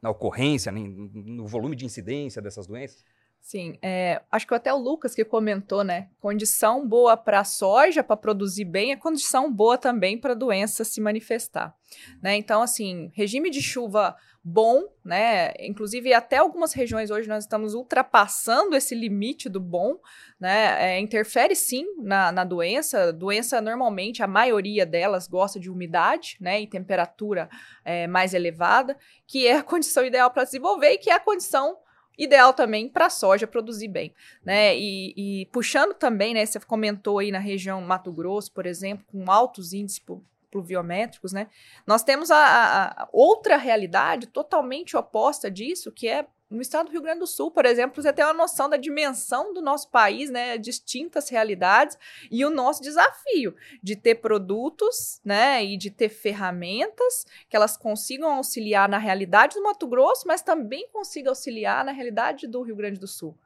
na 0.00 0.10
ocorrência, 0.10 0.70
no 0.72 1.46
volume 1.46 1.76
de 1.76 1.84
incidência 1.84 2.40
dessas 2.40 2.66
doenças? 2.66 3.04
Sim, 3.40 3.78
é, 3.80 4.20
acho 4.30 4.46
que 4.46 4.52
até 4.52 4.72
o 4.74 4.76
Lucas 4.76 5.14
que 5.14 5.24
comentou, 5.24 5.82
né? 5.82 6.10
Condição 6.20 6.86
boa 6.86 7.16
para 7.16 7.40
a 7.40 7.44
soja, 7.44 8.04
para 8.04 8.16
produzir 8.16 8.66
bem, 8.66 8.92
é 8.92 8.96
condição 8.96 9.50
boa 9.50 9.78
também 9.78 10.18
para 10.18 10.32
a 10.32 10.36
doença 10.36 10.84
se 10.84 11.00
manifestar. 11.00 11.74
Né? 12.22 12.36
Então, 12.36 12.60
assim, 12.60 13.10
regime 13.14 13.48
de 13.48 13.62
chuva 13.62 14.14
bom, 14.44 14.82
né? 15.04 15.52
Inclusive, 15.60 16.12
até 16.12 16.36
algumas 16.36 16.72
regiões 16.72 17.10
hoje 17.10 17.28
nós 17.28 17.44
estamos 17.44 17.74
ultrapassando 17.74 18.76
esse 18.76 18.94
limite 18.94 19.48
do 19.48 19.60
bom, 19.60 19.98
né? 20.38 20.96
É, 20.96 21.00
interfere 21.00 21.54
sim 21.54 21.86
na, 21.98 22.30
na 22.30 22.44
doença. 22.44 23.12
Doença, 23.12 23.60
normalmente, 23.60 24.22
a 24.22 24.26
maioria 24.26 24.86
delas 24.86 25.26
gosta 25.26 25.58
de 25.58 25.70
umidade, 25.70 26.36
né? 26.40 26.60
E 26.60 26.66
temperatura 26.66 27.48
é, 27.84 28.06
mais 28.06 28.34
elevada, 28.34 28.96
que 29.26 29.46
é 29.46 29.56
a 29.56 29.62
condição 29.62 30.04
ideal 30.04 30.30
para 30.30 30.44
desenvolver 30.44 30.92
e 30.92 30.98
que 30.98 31.10
é 31.10 31.14
a 31.14 31.20
condição 31.20 31.78
ideal 32.18 32.52
também 32.52 32.88
para 32.88 33.06
a 33.06 33.10
soja 33.10 33.46
produzir 33.46 33.88
bem, 33.88 34.12
né? 34.44 34.76
E, 34.76 35.14
e, 35.16 35.46
puxando 35.46 35.94
também, 35.94 36.34
né? 36.34 36.44
Você 36.44 36.58
comentou 36.60 37.20
aí 37.20 37.30
na 37.30 37.38
região 37.38 37.80
Mato 37.80 38.12
Grosso, 38.12 38.52
por 38.52 38.66
exemplo, 38.66 39.06
com 39.06 39.30
altos 39.30 39.72
índices 39.72 40.02
pluviométricos, 40.50 41.32
né? 41.32 41.48
Nós 41.86 42.02
temos 42.02 42.30
a, 42.30 42.36
a, 42.36 43.02
a 43.04 43.08
outra 43.12 43.56
realidade 43.56 44.26
totalmente 44.26 44.96
oposta 44.96 45.50
disso, 45.50 45.92
que 45.92 46.08
é 46.08 46.26
no 46.50 46.62
estado 46.62 46.86
do 46.86 46.92
Rio 46.92 47.02
Grande 47.02 47.20
do 47.20 47.26
Sul, 47.26 47.50
por 47.50 47.66
exemplo, 47.66 48.02
você 48.02 48.12
tem 48.12 48.24
uma 48.24 48.32
noção 48.32 48.70
da 48.70 48.76
dimensão 48.76 49.52
do 49.52 49.60
nosso 49.60 49.90
país, 49.90 50.30
né, 50.30 50.56
distintas 50.56 51.28
realidades 51.28 51.98
e 52.30 52.44
o 52.44 52.50
nosso 52.50 52.82
desafio 52.82 53.54
de 53.82 53.94
ter 53.94 54.16
produtos, 54.16 55.20
né, 55.22 55.62
e 55.62 55.76
de 55.76 55.90
ter 55.90 56.08
ferramentas 56.08 57.26
que 57.50 57.56
elas 57.56 57.76
consigam 57.76 58.32
auxiliar 58.32 58.88
na 58.88 58.98
realidade 58.98 59.56
do 59.56 59.62
Mato 59.62 59.86
Grosso, 59.86 60.26
mas 60.26 60.40
também 60.40 60.88
consigam 60.90 61.32
auxiliar 61.32 61.84
na 61.84 61.92
realidade 61.92 62.46
do 62.46 62.62
Rio 62.62 62.76
Grande 62.76 62.98
do 62.98 63.06
Sul. 63.06 63.36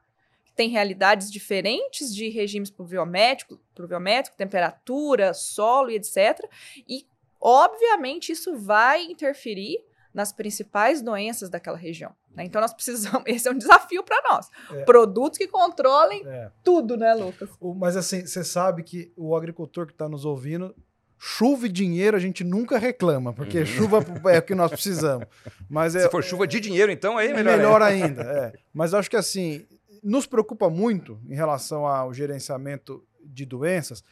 Tem 0.55 0.69
realidades 0.69 1.31
diferentes 1.31 2.13
de 2.13 2.29
regimes 2.29 2.69
pluviométrico, 2.69 3.59
pluviométrico, 3.73 4.37
temperatura, 4.37 5.33
solo 5.33 5.89
e 5.89 5.95
etc. 5.95 6.47
E, 6.87 7.05
obviamente, 7.41 8.31
isso 8.31 8.55
vai 8.55 9.03
interferir 9.03 9.83
nas 10.13 10.31
principais 10.31 11.01
doenças 11.01 11.49
daquela 11.49 11.77
região. 11.77 12.11
Né? 12.35 12.45
Então 12.45 12.61
nós 12.61 12.73
precisamos, 12.73 13.23
esse 13.27 13.47
é 13.47 13.51
um 13.51 13.57
desafio 13.57 14.03
para 14.03 14.21
nós. 14.29 14.49
É. 14.71 14.83
Produtos 14.83 15.37
que 15.37 15.47
controlem 15.47 16.23
é. 16.25 16.51
tudo, 16.63 16.95
né, 16.95 17.13
Lucas? 17.13 17.49
O, 17.59 17.73
mas 17.73 17.97
assim, 17.97 18.25
você 18.25 18.43
sabe 18.43 18.83
que 18.83 19.11
o 19.15 19.35
agricultor 19.35 19.87
que 19.87 19.93
está 19.93 20.07
nos 20.07 20.25
ouvindo, 20.25 20.75
chuva 21.17 21.65
e 21.65 21.69
dinheiro 21.69 22.15
a 22.15 22.19
gente 22.19 22.43
nunca 22.43 22.77
reclama, 22.77 23.33
porque 23.33 23.59
uhum. 23.59 23.65
chuva 23.65 24.05
é 24.31 24.39
o 24.39 24.43
que 24.43 24.53
nós 24.53 24.71
precisamos. 24.71 25.27
Mas 25.69 25.95
é, 25.95 26.01
Se 26.01 26.09
for 26.09 26.23
chuva 26.23 26.45
de 26.45 26.59
dinheiro, 26.59 26.91
então 26.91 27.17
aí 27.17 27.29
é 27.29 27.33
melhor. 27.33 27.53
É 27.53 27.57
melhor 27.57 27.81
ainda. 27.81 28.21
É. 28.21 28.53
Mas 28.73 28.93
acho 28.93 29.09
que 29.09 29.17
assim, 29.17 29.65
nos 30.03 30.27
preocupa 30.27 30.69
muito 30.69 31.19
em 31.27 31.35
relação 31.35 31.87
ao 31.87 32.13
gerenciamento 32.13 33.03
de 33.25 33.45
doenças 33.45 34.03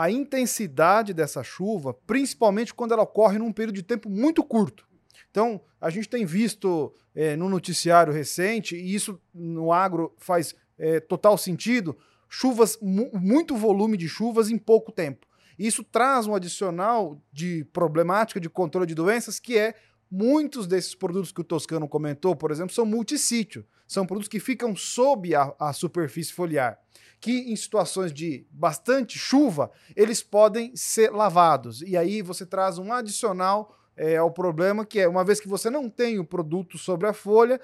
a 0.00 0.10
intensidade 0.10 1.12
dessa 1.12 1.42
chuva, 1.42 1.92
principalmente 1.92 2.72
quando 2.72 2.92
ela 2.92 3.02
ocorre 3.02 3.38
num 3.38 3.52
período 3.52 3.74
de 3.74 3.82
tempo 3.82 4.08
muito 4.08 4.42
curto. 4.42 4.88
Então, 5.30 5.60
a 5.80 5.90
gente 5.90 6.08
tem 6.08 6.24
visto 6.26 6.92
é, 7.14 7.36
no 7.36 7.48
noticiário 7.48 8.12
recente, 8.12 8.76
e 8.76 8.94
isso 8.94 9.20
no 9.32 9.72
agro 9.72 10.14
faz 10.18 10.54
é, 10.78 11.00
total 11.00 11.38
sentido, 11.38 11.96
chuvas, 12.28 12.78
mu 12.80 13.10
muito 13.14 13.56
volume 13.56 13.96
de 13.96 14.08
chuvas 14.08 14.50
em 14.50 14.58
pouco 14.58 14.90
tempo. 14.90 15.26
Isso 15.58 15.84
traz 15.84 16.26
um 16.26 16.34
adicional 16.34 17.20
de 17.32 17.64
problemática 17.72 18.40
de 18.40 18.48
controle 18.48 18.86
de 18.86 18.94
doenças, 18.94 19.38
que 19.38 19.56
é 19.56 19.74
muitos 20.10 20.66
desses 20.66 20.94
produtos 20.94 21.30
que 21.30 21.40
o 21.40 21.44
Toscano 21.44 21.88
comentou, 21.88 22.34
por 22.34 22.50
exemplo, 22.50 22.74
são 22.74 22.84
multissítio. 22.84 23.64
São 23.86 24.06
produtos 24.06 24.28
que 24.28 24.40
ficam 24.40 24.74
sob 24.74 25.34
a, 25.34 25.54
a 25.58 25.72
superfície 25.72 26.32
foliar 26.32 26.78
que 27.20 27.52
em 27.52 27.54
situações 27.54 28.12
de 28.12 28.46
bastante 28.50 29.18
chuva, 29.18 29.70
eles 29.94 30.22
podem 30.22 30.74
ser 30.74 31.10
lavados. 31.10 31.82
E 31.82 31.96
aí 31.96 32.22
você 32.22 32.46
traz 32.46 32.78
um 32.78 32.92
adicional 32.92 33.76
é, 33.96 34.16
ao 34.16 34.30
problema 34.30 34.84
que 34.84 35.00
é, 35.00 35.08
uma 35.08 35.24
vez 35.24 35.40
que 35.40 35.48
você 35.48 35.68
não 35.68 35.88
tem 35.88 36.18
o 36.18 36.24
produto 36.24 36.78
sobre 36.78 37.06
a 37.06 37.12
folha, 37.12 37.60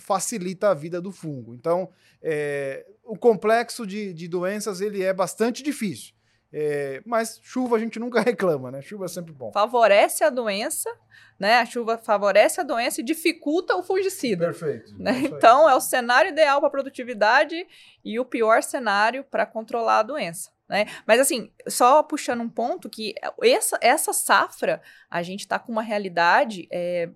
facilita 0.00 0.70
a 0.70 0.74
vida 0.74 1.00
do 1.00 1.12
fungo. 1.12 1.54
Então, 1.54 1.90
é, 2.22 2.86
o 3.04 3.16
complexo 3.16 3.86
de, 3.86 4.12
de 4.12 4.28
doenças 4.28 4.80
ele 4.80 5.02
é 5.02 5.12
bastante 5.12 5.62
difícil. 5.62 6.14
É, 6.52 7.02
mas 7.04 7.40
chuva 7.42 7.76
a 7.76 7.78
gente 7.78 7.98
nunca 7.98 8.20
reclama, 8.22 8.70
né? 8.70 8.80
Chuva 8.80 9.04
é 9.04 9.08
sempre 9.08 9.32
bom. 9.32 9.52
Favorece 9.52 10.24
a 10.24 10.30
doença, 10.30 10.90
né? 11.38 11.58
A 11.58 11.66
chuva 11.66 11.98
favorece 11.98 12.60
a 12.60 12.64
doença 12.64 13.00
e 13.00 13.04
dificulta 13.04 13.76
o 13.76 13.82
fungicida. 13.82 14.46
Perfeito. 14.46 14.94
Né? 14.98 15.22
Então, 15.24 15.68
é 15.68 15.74
o 15.74 15.80
cenário 15.80 16.30
ideal 16.30 16.60
para 16.60 16.70
produtividade 16.70 17.66
e 18.04 18.18
o 18.18 18.24
pior 18.24 18.62
cenário 18.62 19.24
para 19.24 19.44
controlar 19.44 19.98
a 19.98 20.02
doença. 20.04 20.55
Né? 20.68 20.86
Mas 21.06 21.20
assim, 21.20 21.52
só 21.68 22.02
puxando 22.02 22.40
um 22.40 22.48
ponto 22.48 22.90
que 22.90 23.14
essa, 23.42 23.78
essa 23.80 24.12
safra 24.12 24.82
a 25.08 25.22
gente 25.22 25.40
está 25.40 25.58
com 25.58 25.70
uma 25.70 25.82
realidade 25.82 26.66
é, 26.70 27.08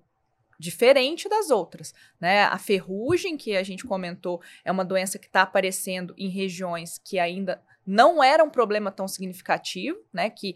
diferente 0.57 1.27
das 1.27 1.49
outras, 1.49 1.93
né? 2.19 2.43
A 2.43 2.57
ferrugem 2.57 3.35
que 3.35 3.57
a 3.57 3.63
gente 3.63 3.83
comentou 3.83 4.41
é 4.63 4.71
uma 4.71 4.85
doença 4.85 5.17
que 5.17 5.25
está 5.25 5.41
aparecendo 5.41 6.13
em 6.17 6.29
regiões 6.29 6.99
que 7.03 7.17
ainda 7.19 7.61
não 7.85 8.23
era 8.23 8.43
um 8.43 8.49
problema 8.49 8.91
tão 8.91 9.07
significativo, 9.07 9.99
né? 10.13 10.29
Que 10.29 10.55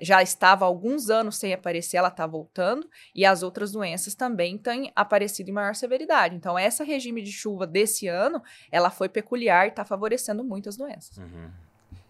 já 0.00 0.22
estava 0.22 0.64
há 0.64 0.68
alguns 0.68 1.10
anos 1.10 1.36
sem 1.36 1.52
aparecer, 1.52 1.96
ela 1.96 2.08
está 2.08 2.26
voltando, 2.26 2.88
e 3.14 3.24
as 3.24 3.42
outras 3.42 3.72
doenças 3.72 4.14
também 4.14 4.56
têm 4.56 4.92
aparecido 4.94 5.50
em 5.50 5.52
maior 5.52 5.74
severidade. 5.74 6.36
Então, 6.36 6.58
essa 6.58 6.84
regime 6.84 7.22
de 7.22 7.32
chuva 7.32 7.66
desse 7.66 8.06
ano, 8.06 8.42
ela 8.70 8.90
foi 8.90 9.08
peculiar 9.08 9.66
e 9.66 9.70
está 9.70 9.84
favorecendo 9.84 10.44
muitas 10.44 10.76
doenças. 10.76 11.16
Uhum. 11.16 11.50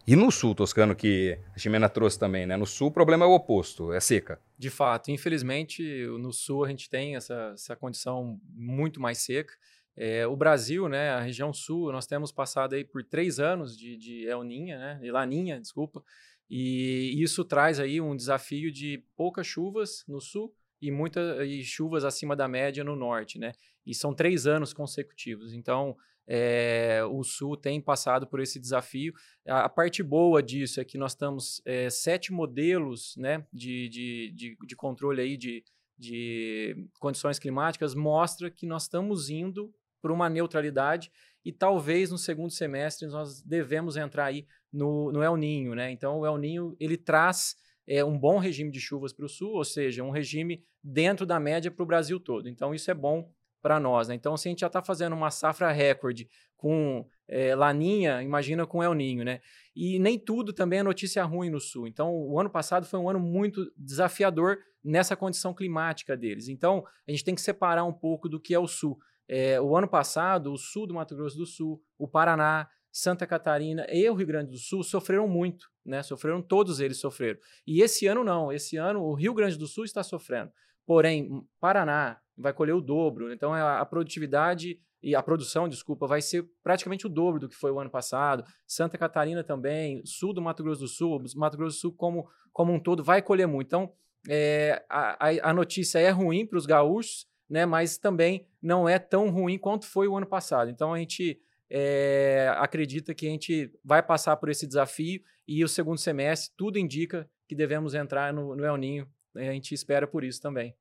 E 0.09 0.16
no 0.16 0.32
sul, 0.32 0.54
Toscano, 0.54 0.96
que 0.96 1.38
a 1.54 1.59
Ximena 1.59 1.86
trouxe 1.86 2.18
também, 2.18 2.46
né? 2.46 2.56
No 2.56 2.64
sul 2.64 2.88
o 2.88 2.90
problema 2.90 3.26
é 3.26 3.28
o 3.28 3.34
oposto, 3.34 3.92
é 3.92 4.00
seca. 4.00 4.40
De 4.56 4.70
fato, 4.70 5.11
infelizmente, 5.11 5.82
no 6.18 6.32
sul 6.32 6.64
a 6.64 6.68
gente 6.70 6.88
tem 6.88 7.14
essa, 7.14 7.50
essa 7.52 7.76
condição 7.76 8.40
muito 8.54 9.02
mais 9.02 9.18
seca. 9.18 9.52
É, 9.94 10.26
o 10.26 10.34
Brasil, 10.34 10.88
né, 10.88 11.11
a 11.11 11.20
região 11.20 11.52
sul, 11.52 11.92
nós 11.92 12.06
temos 12.06 12.32
passado 12.32 12.74
aí 12.74 12.84
por 12.84 13.04
três 13.04 13.38
anos 13.38 13.76
de, 13.76 13.98
de 13.98 14.26
El 14.26 14.44
Ninha, 14.44 14.78
né, 14.78 14.98
de 14.98 15.11
Laninha, 15.11 15.61
desculpa, 15.61 16.02
e 16.48 17.22
isso 17.22 17.44
traz 17.44 17.78
aí 17.78 18.00
um 18.00 18.16
desafio 18.16 18.72
de 18.72 19.04
poucas 19.14 19.46
chuvas 19.46 20.06
no 20.09 20.22
sul 20.22 20.54
e 20.80 20.90
muitas 20.90 21.46
chuvas 21.64 22.02
acima 22.06 22.34
da 22.34 22.48
média 22.48 22.82
no 22.82 22.96
norte, 22.96 23.38
né? 23.38 23.52
E 23.84 23.94
são 23.94 24.14
três 24.14 24.46
anos 24.46 24.72
consecutivos. 24.72 25.52
Então, 25.52 25.94
é, 26.29 27.01
o 27.11 27.24
Sul 27.24 27.57
tem 27.57 27.81
passado 27.81 28.26
por 28.26 28.39
esse 28.39 28.61
desafio. 28.61 29.14
A, 29.47 29.64
a 29.64 29.68
parte 29.68 30.03
boa 30.03 30.43
disso 30.43 30.81
é 30.81 30.85
que 30.85 30.99
nós 30.99 31.12
estamos 31.12 31.62
é, 31.64 31.89
sete 31.89 32.33
modelos 32.33 33.14
né, 33.16 33.47
de, 33.53 33.89
de, 33.89 34.33
de, 34.35 34.57
de 34.66 34.76
controle 34.76 35.22
aí 35.22 35.37
de, 35.39 35.64
de 35.99 36.87
condições 37.01 37.39
climáticas, 37.39 37.95
mostra 37.95 38.51
que 38.51 38.66
nós 38.66 38.83
estamos 38.83 39.31
indo 39.31 39.72
para 40.03 40.12
uma 40.12 40.29
neutralidade 40.29 41.11
e 41.45 41.51
talvez 41.51 42.11
no 42.11 42.18
segundo 42.18 42.51
semestre 42.51 43.09
nós 43.09 43.43
devemos 43.43 43.97
entrar 43.97 44.26
aí 44.26 44.47
no, 44.70 45.11
no 45.11 45.22
El 45.22 45.37
Ninho, 45.37 45.74
né? 45.74 45.91
Então 45.91 46.18
o 46.18 46.26
El 46.26 46.37
Ninho 46.37 46.76
ele 46.79 46.97
traz 46.97 47.57
é, 47.87 48.05
um 48.05 48.18
bom 48.18 48.39
regime 48.39 48.70
de 48.70 48.81
chuvas 48.81 49.14
para 49.14 49.24
o 49.24 49.29
sul, 49.29 49.55
ou 49.55 49.64
seja, 49.64 50.05
um 50.05 50.11
regime 50.11 50.62
dentro 50.85 51.24
da 51.24 51.41
média 51.41 51.70
para 51.70 51.83
o 51.83 51.87
Brasil 51.87 52.20
todo. 52.20 52.49
Então 52.49 52.74
isso 52.74 52.91
é 52.91 52.95
bom 52.95 53.33
para 53.61 53.80
nós, 53.80 54.09
né? 54.09 54.14
Então 54.14 54.36
se 54.36 54.48
a 54.48 54.50
gente 54.50 54.61
já 54.61 54.66
está 54.66 54.82
fazendo 54.82 55.14
uma 55.14 55.30
safra 55.30 55.70
recorde 55.70 56.28
com 56.56 57.06
é, 57.28 57.54
Laninha, 57.54 58.22
imagina 58.22 58.66
com 58.66 58.82
El 58.82 58.94
Ninho, 58.94 59.24
né? 59.24 59.40
E 59.74 59.98
nem 59.98 60.18
tudo 60.18 60.52
também 60.52 60.80
é 60.80 60.82
notícia 60.82 61.24
ruim 61.24 61.50
no 61.50 61.61
sul. 61.61 61.86
Então 61.86 62.12
o 62.12 62.38
ano 62.38 62.50
passado 62.50 62.86
foi 62.86 62.98
um 62.98 63.09
ano 63.09 63.20
muito 63.20 63.70
desafiador 63.76 64.59
nessa 64.82 65.16
condição 65.16 65.54
climática 65.54 66.16
deles. 66.16 66.48
Então 66.48 66.84
a 67.06 67.11
gente 67.11 67.24
tem 67.24 67.34
que 67.34 67.40
separar 67.40 67.84
um 67.84 67.92
pouco 67.92 68.28
do 68.28 68.40
que 68.40 68.54
é 68.54 68.59
o 68.59 68.66
sul. 68.66 68.98
É, 69.28 69.61
o 69.61 69.76
ano 69.76 69.86
passado, 69.86 70.52
o 70.52 70.56
sul 70.56 70.86
do 70.86 70.94
Mato 70.94 71.14
Grosso 71.14 71.36
do 71.36 71.44
Sul, 71.44 71.82
o 71.98 72.09
Paraná, 72.09 72.66
Santa 72.90 73.26
Catarina 73.26 73.86
e 73.90 74.09
o 74.09 74.14
Rio 74.14 74.26
Grande 74.26 74.50
do 74.50 74.59
Sul 74.59 74.82
sofreram 74.82 75.28
muito, 75.28 75.70
né? 75.84 76.02
Sofreram, 76.02 76.42
todos 76.42 76.80
eles 76.80 76.98
sofreram. 76.98 77.38
E 77.66 77.82
esse 77.82 78.06
ano 78.06 78.24
não, 78.24 78.50
esse 78.50 78.76
ano 78.76 79.02
o 79.02 79.14
Rio 79.14 79.34
Grande 79.34 79.56
do 79.56 79.66
Sul 79.66 79.84
está 79.84 80.02
sofrendo. 80.02 80.50
Porém, 80.89 81.45
Paraná 81.61 82.18
vai 82.34 82.51
colher 82.55 82.72
o 82.72 82.80
dobro, 82.80 83.30
então 83.30 83.55
é 83.55 83.61
a, 83.61 83.80
a 83.80 83.84
produtividade 83.84 84.80
e 85.03 85.14
a 85.14 85.22
produção, 85.22 85.68
desculpa, 85.68 86.07
vai 86.07 86.22
ser 86.22 86.49
praticamente 86.62 87.07
o 87.07 87.11
dobro 87.11 87.39
do 87.39 87.47
que 87.47 87.55
foi 87.55 87.70
o 87.70 87.78
ano 87.78 87.91
passado. 87.91 88.43
Santa 88.66 88.97
Catarina 88.97 89.45
também, 89.45 90.01
sul 90.07 90.32
do 90.32 90.41
Mato 90.41 90.62
Grosso 90.62 90.80
do 90.80 90.89
Sul, 90.89 91.22
Mato 91.36 91.59
Grosso 91.59 91.76
do 91.76 91.80
Sul 91.80 91.93
como, 91.93 92.26
como 92.55 92.72
um 92.72 92.80
todo 92.80 93.05
vai 93.05 93.20
colher 93.20 93.47
muito. 93.47 93.66
Então, 93.66 93.93
é, 94.30 94.82
a, 94.89 95.51
a 95.51 95.53
notícia 95.53 95.99
é 95.99 96.09
ruim 96.09 96.47
para 96.47 96.57
os 96.57 96.64
gaúchos, 96.64 97.26
né? 97.51 97.66
Mas 97.66 97.99
também 97.99 98.47
não 98.62 98.89
é 98.89 98.99
tão 98.99 99.28
ruim 99.28 99.59
quanto 99.59 99.84
foi 99.84 100.09
o 100.09 100.16
ano 100.16 100.26
passado. 100.26 100.70
Então 100.70 100.95
a 100.95 100.99
gente 100.99 101.39
é, 101.68 102.51
acredita 102.57 103.14
que 103.14 103.26
a 103.26 103.30
gente 103.30 103.70
vai 103.84 104.03
passar 104.03 104.39
por 104.39 104.49
esse 104.49 104.66
desafio 104.66 105.20
e 105.47 105.62
o 105.62 105.68
segundo 105.68 105.99
semestre 105.99 106.51
tudo 106.57 106.78
indica 106.78 107.28
que 107.47 107.55
devemos 107.55 107.93
entrar 107.93 108.32
no, 108.32 108.57
no 108.57 108.64
El 108.64 108.78
Ninho. 108.78 109.07
A 109.35 109.41
gente 109.41 109.74
espera 109.74 110.07
por 110.07 110.24
isso 110.24 110.41
também. 110.41 110.74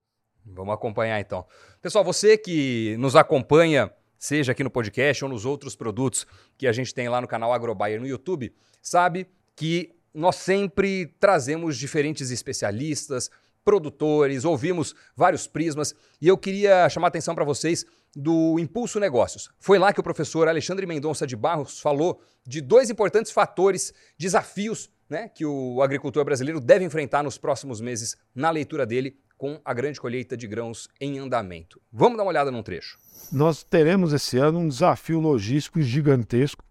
Vamos 0.46 0.74
acompanhar 0.74 1.20
então. 1.20 1.46
Pessoal, 1.82 2.04
você 2.04 2.38
que 2.38 2.96
nos 2.98 3.16
acompanha, 3.16 3.92
seja 4.18 4.52
aqui 4.52 4.64
no 4.64 4.70
podcast 4.70 5.24
ou 5.24 5.30
nos 5.30 5.46
outros 5.46 5.76
produtos 5.76 6.26
que 6.58 6.68
a 6.68 6.72
gente 6.72 6.94
tem 6.94 7.10
lá 7.10 7.20
no 7.22 7.28
canal 7.28 7.54
Agrobuyer 7.54 8.00
no 8.00 8.08
YouTube, 8.08 8.54
sabe 8.82 9.28
que 9.56 9.96
nós 10.14 10.38
sempre 10.38 11.08
trazemos 11.20 11.78
diferentes 11.78 12.32
especialistas, 12.32 13.30
produtores, 13.64 14.46
ouvimos 14.46 14.96
vários 15.16 15.46
prismas 15.46 15.94
e 16.22 16.28
eu 16.28 16.38
queria 16.38 16.88
chamar 16.90 17.08
a 17.08 17.10
atenção 17.10 17.36
para 17.36 17.44
vocês 17.44 17.86
do 18.16 18.58
Impulso 18.58 19.00
Negócios. 19.00 19.50
Foi 19.60 19.78
lá 19.78 19.92
que 19.92 20.00
o 20.00 20.04
professor 20.04 20.48
Alexandre 20.48 20.86
Mendonça 20.86 21.28
de 21.28 21.36
Barros 21.36 21.80
falou 21.80 22.22
de 22.46 22.62
dois 22.62 22.90
importantes 22.90 23.32
fatores, 23.32 23.94
desafios 24.18 24.90
né, 25.10 25.30
que 25.30 25.46
o 25.46 25.82
agricultor 25.82 26.24
brasileiro 26.26 26.60
deve 26.60 26.86
enfrentar 26.86 27.24
nos 27.24 27.38
próximos 27.38 27.80
meses, 27.80 28.18
na 28.36 28.50
leitura 28.50 28.86
dele, 28.86 29.18
com 29.38 29.60
a 29.64 29.74
grande 29.74 30.02
colheita 30.02 30.36
de 30.36 30.48
grãos 30.48 30.88
em 31.00 31.20
andamento. 31.20 31.80
Vamos 31.92 32.18
dar 32.18 32.24
uma 32.24 32.30
olhada 32.30 32.52
num 32.52 32.64
trecho. 32.64 32.98
Nós 33.32 33.64
teremos 33.64 34.12
esse 34.14 34.38
ano 34.38 34.60
um 34.60 34.68
desafio 34.68 35.20
logístico 35.20 35.82
gigantesco. 35.82 36.64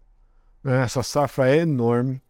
Né? 0.63 0.83
Essa 0.83 1.01
safra 1.01 1.49
é 1.49 1.59
enorme. 1.59 2.21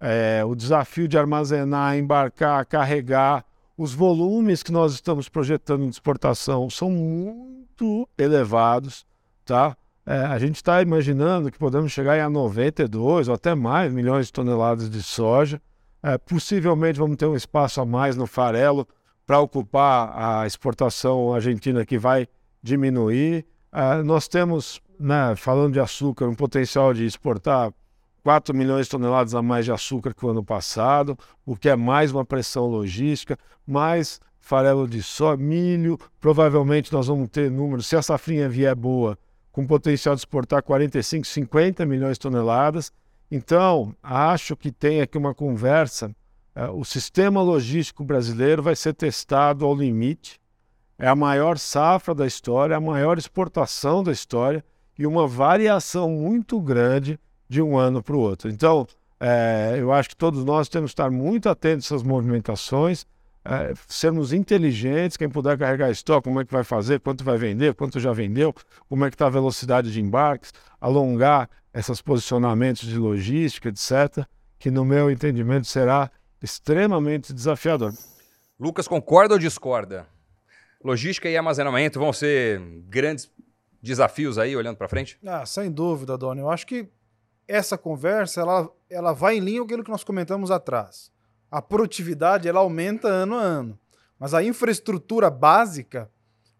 É, 0.00 0.42
o 0.44 0.54
desafio 0.54 1.08
de 1.08 1.18
armazenar, 1.18 1.96
embarcar, 1.96 2.64
carregar, 2.64 3.44
os 3.76 3.92
volumes 3.92 4.62
que 4.62 4.72
nós 4.72 4.92
estamos 4.92 5.28
projetando 5.28 5.84
de 5.84 5.90
exportação 5.90 6.70
são 6.70 6.90
muito 6.90 8.08
elevados, 8.16 9.06
tá? 9.44 9.76
É, 10.10 10.20
a 10.20 10.38
gente 10.38 10.56
está 10.56 10.80
imaginando 10.80 11.52
que 11.52 11.58
podemos 11.58 11.92
chegar 11.92 12.18
a 12.18 12.30
92 12.30 13.28
ou 13.28 13.34
até 13.34 13.54
mais 13.54 13.92
milhões 13.92 14.28
de 14.28 14.32
toneladas 14.32 14.88
de 14.88 15.02
soja. 15.02 15.60
É, 16.02 16.16
possivelmente 16.16 16.98
vamos 16.98 17.18
ter 17.18 17.26
um 17.26 17.36
espaço 17.36 17.78
a 17.78 17.84
mais 17.84 18.16
no 18.16 18.26
farelo 18.26 18.88
para 19.26 19.38
ocupar 19.38 20.14
a 20.16 20.46
exportação 20.46 21.34
argentina 21.34 21.84
que 21.84 21.98
vai 21.98 22.26
diminuir. 22.62 23.44
É, 23.70 24.02
nós 24.02 24.26
temos, 24.26 24.80
né, 24.98 25.36
falando 25.36 25.74
de 25.74 25.80
açúcar, 25.80 26.26
um 26.26 26.34
potencial 26.34 26.94
de 26.94 27.04
exportar 27.04 27.70
4 28.22 28.56
milhões 28.56 28.86
de 28.86 28.92
toneladas 28.92 29.34
a 29.34 29.42
mais 29.42 29.66
de 29.66 29.72
açúcar 29.72 30.14
que 30.14 30.24
o 30.24 30.30
ano 30.30 30.42
passado, 30.42 31.18
o 31.44 31.54
que 31.54 31.68
é 31.68 31.76
mais 31.76 32.12
uma 32.12 32.24
pressão 32.24 32.64
logística, 32.64 33.36
mais 33.66 34.22
farelo 34.40 34.88
de 34.88 35.02
só, 35.02 35.36
milho. 35.36 35.98
Provavelmente 36.18 36.90
nós 36.94 37.08
vamos 37.08 37.28
ter 37.28 37.50
números, 37.50 37.86
se 37.86 37.94
a 37.94 38.00
safrinha 38.00 38.48
vier 38.48 38.74
boa, 38.74 39.18
com 39.52 39.66
potencial 39.66 40.14
de 40.14 40.20
exportar 40.20 40.62
45, 40.62 41.26
50 41.26 41.86
milhões 41.86 42.12
de 42.14 42.20
toneladas. 42.20 42.92
Então, 43.30 43.94
acho 44.02 44.56
que 44.56 44.70
tem 44.70 45.00
aqui 45.00 45.18
uma 45.18 45.34
conversa. 45.34 46.14
É, 46.54 46.68
o 46.68 46.84
sistema 46.84 47.42
logístico 47.42 48.04
brasileiro 48.04 48.62
vai 48.62 48.74
ser 48.74 48.94
testado 48.94 49.64
ao 49.64 49.74
limite. 49.74 50.40
É 50.98 51.06
a 51.08 51.14
maior 51.14 51.58
safra 51.58 52.14
da 52.14 52.26
história, 52.26 52.76
a 52.76 52.80
maior 52.80 53.18
exportação 53.18 54.02
da 54.02 54.10
história 54.10 54.64
e 54.98 55.06
uma 55.06 55.26
variação 55.26 56.10
muito 56.10 56.60
grande 56.60 57.18
de 57.48 57.62
um 57.62 57.78
ano 57.78 58.02
para 58.02 58.16
o 58.16 58.20
outro. 58.20 58.50
Então, 58.50 58.86
é, 59.20 59.76
eu 59.78 59.92
acho 59.92 60.10
que 60.10 60.16
todos 60.16 60.44
nós 60.44 60.68
temos 60.68 60.90
que 60.90 60.94
estar 60.94 61.10
muito 61.10 61.48
atentos 61.48 61.90
a 61.90 61.94
essas 61.94 62.02
movimentações, 62.02 63.06
é, 63.48 63.72
sermos 63.86 64.32
inteligentes, 64.32 65.16
quem 65.16 65.28
puder 65.28 65.56
carregar 65.56 65.90
estoque, 65.90 66.24
como 66.24 66.40
é 66.40 66.44
que 66.44 66.52
vai 66.52 66.64
fazer, 66.64 67.00
quanto 67.00 67.24
vai 67.24 67.38
vender, 67.38 67.74
quanto 67.74 67.98
já 67.98 68.12
vendeu, 68.12 68.54
como 68.88 69.04
é 69.04 69.08
que 69.08 69.14
está 69.14 69.26
a 69.26 69.30
velocidade 69.30 69.90
de 69.90 70.00
embarques, 70.00 70.52
alongar 70.80 71.48
esses 71.72 72.02
posicionamentos 72.02 72.86
de 72.86 72.96
logística, 72.96 73.68
etc., 73.68 74.26
que 74.58 74.70
no 74.70 74.84
meu 74.84 75.10
entendimento 75.10 75.66
será 75.66 76.10
extremamente 76.42 77.32
desafiador. 77.32 77.92
Lucas, 78.58 78.86
concorda 78.86 79.34
ou 79.34 79.38
discorda? 79.38 80.06
Logística 80.84 81.28
e 81.28 81.36
armazenamento 81.36 81.98
vão 81.98 82.12
ser 82.12 82.60
grandes 82.88 83.30
desafios 83.82 84.38
aí, 84.38 84.56
olhando 84.56 84.76
para 84.76 84.88
frente? 84.88 85.18
Ah, 85.24 85.46
sem 85.46 85.70
dúvida, 85.70 86.18
Dona. 86.18 86.40
Eu 86.40 86.50
acho 86.50 86.66
que 86.66 86.88
essa 87.46 87.78
conversa 87.78 88.40
ela, 88.40 88.68
ela 88.90 89.12
vai 89.12 89.36
em 89.36 89.40
linha 89.40 89.60
com 89.60 89.64
aquilo 89.64 89.84
que 89.84 89.90
nós 89.90 90.04
comentamos 90.04 90.50
atrás. 90.50 91.10
A 91.50 91.62
produtividade 91.62 92.48
ela 92.48 92.60
aumenta 92.60 93.08
ano 93.08 93.34
a 93.34 93.40
ano, 93.40 93.78
mas 94.18 94.34
a 94.34 94.42
infraestrutura 94.42 95.30
básica 95.30 96.10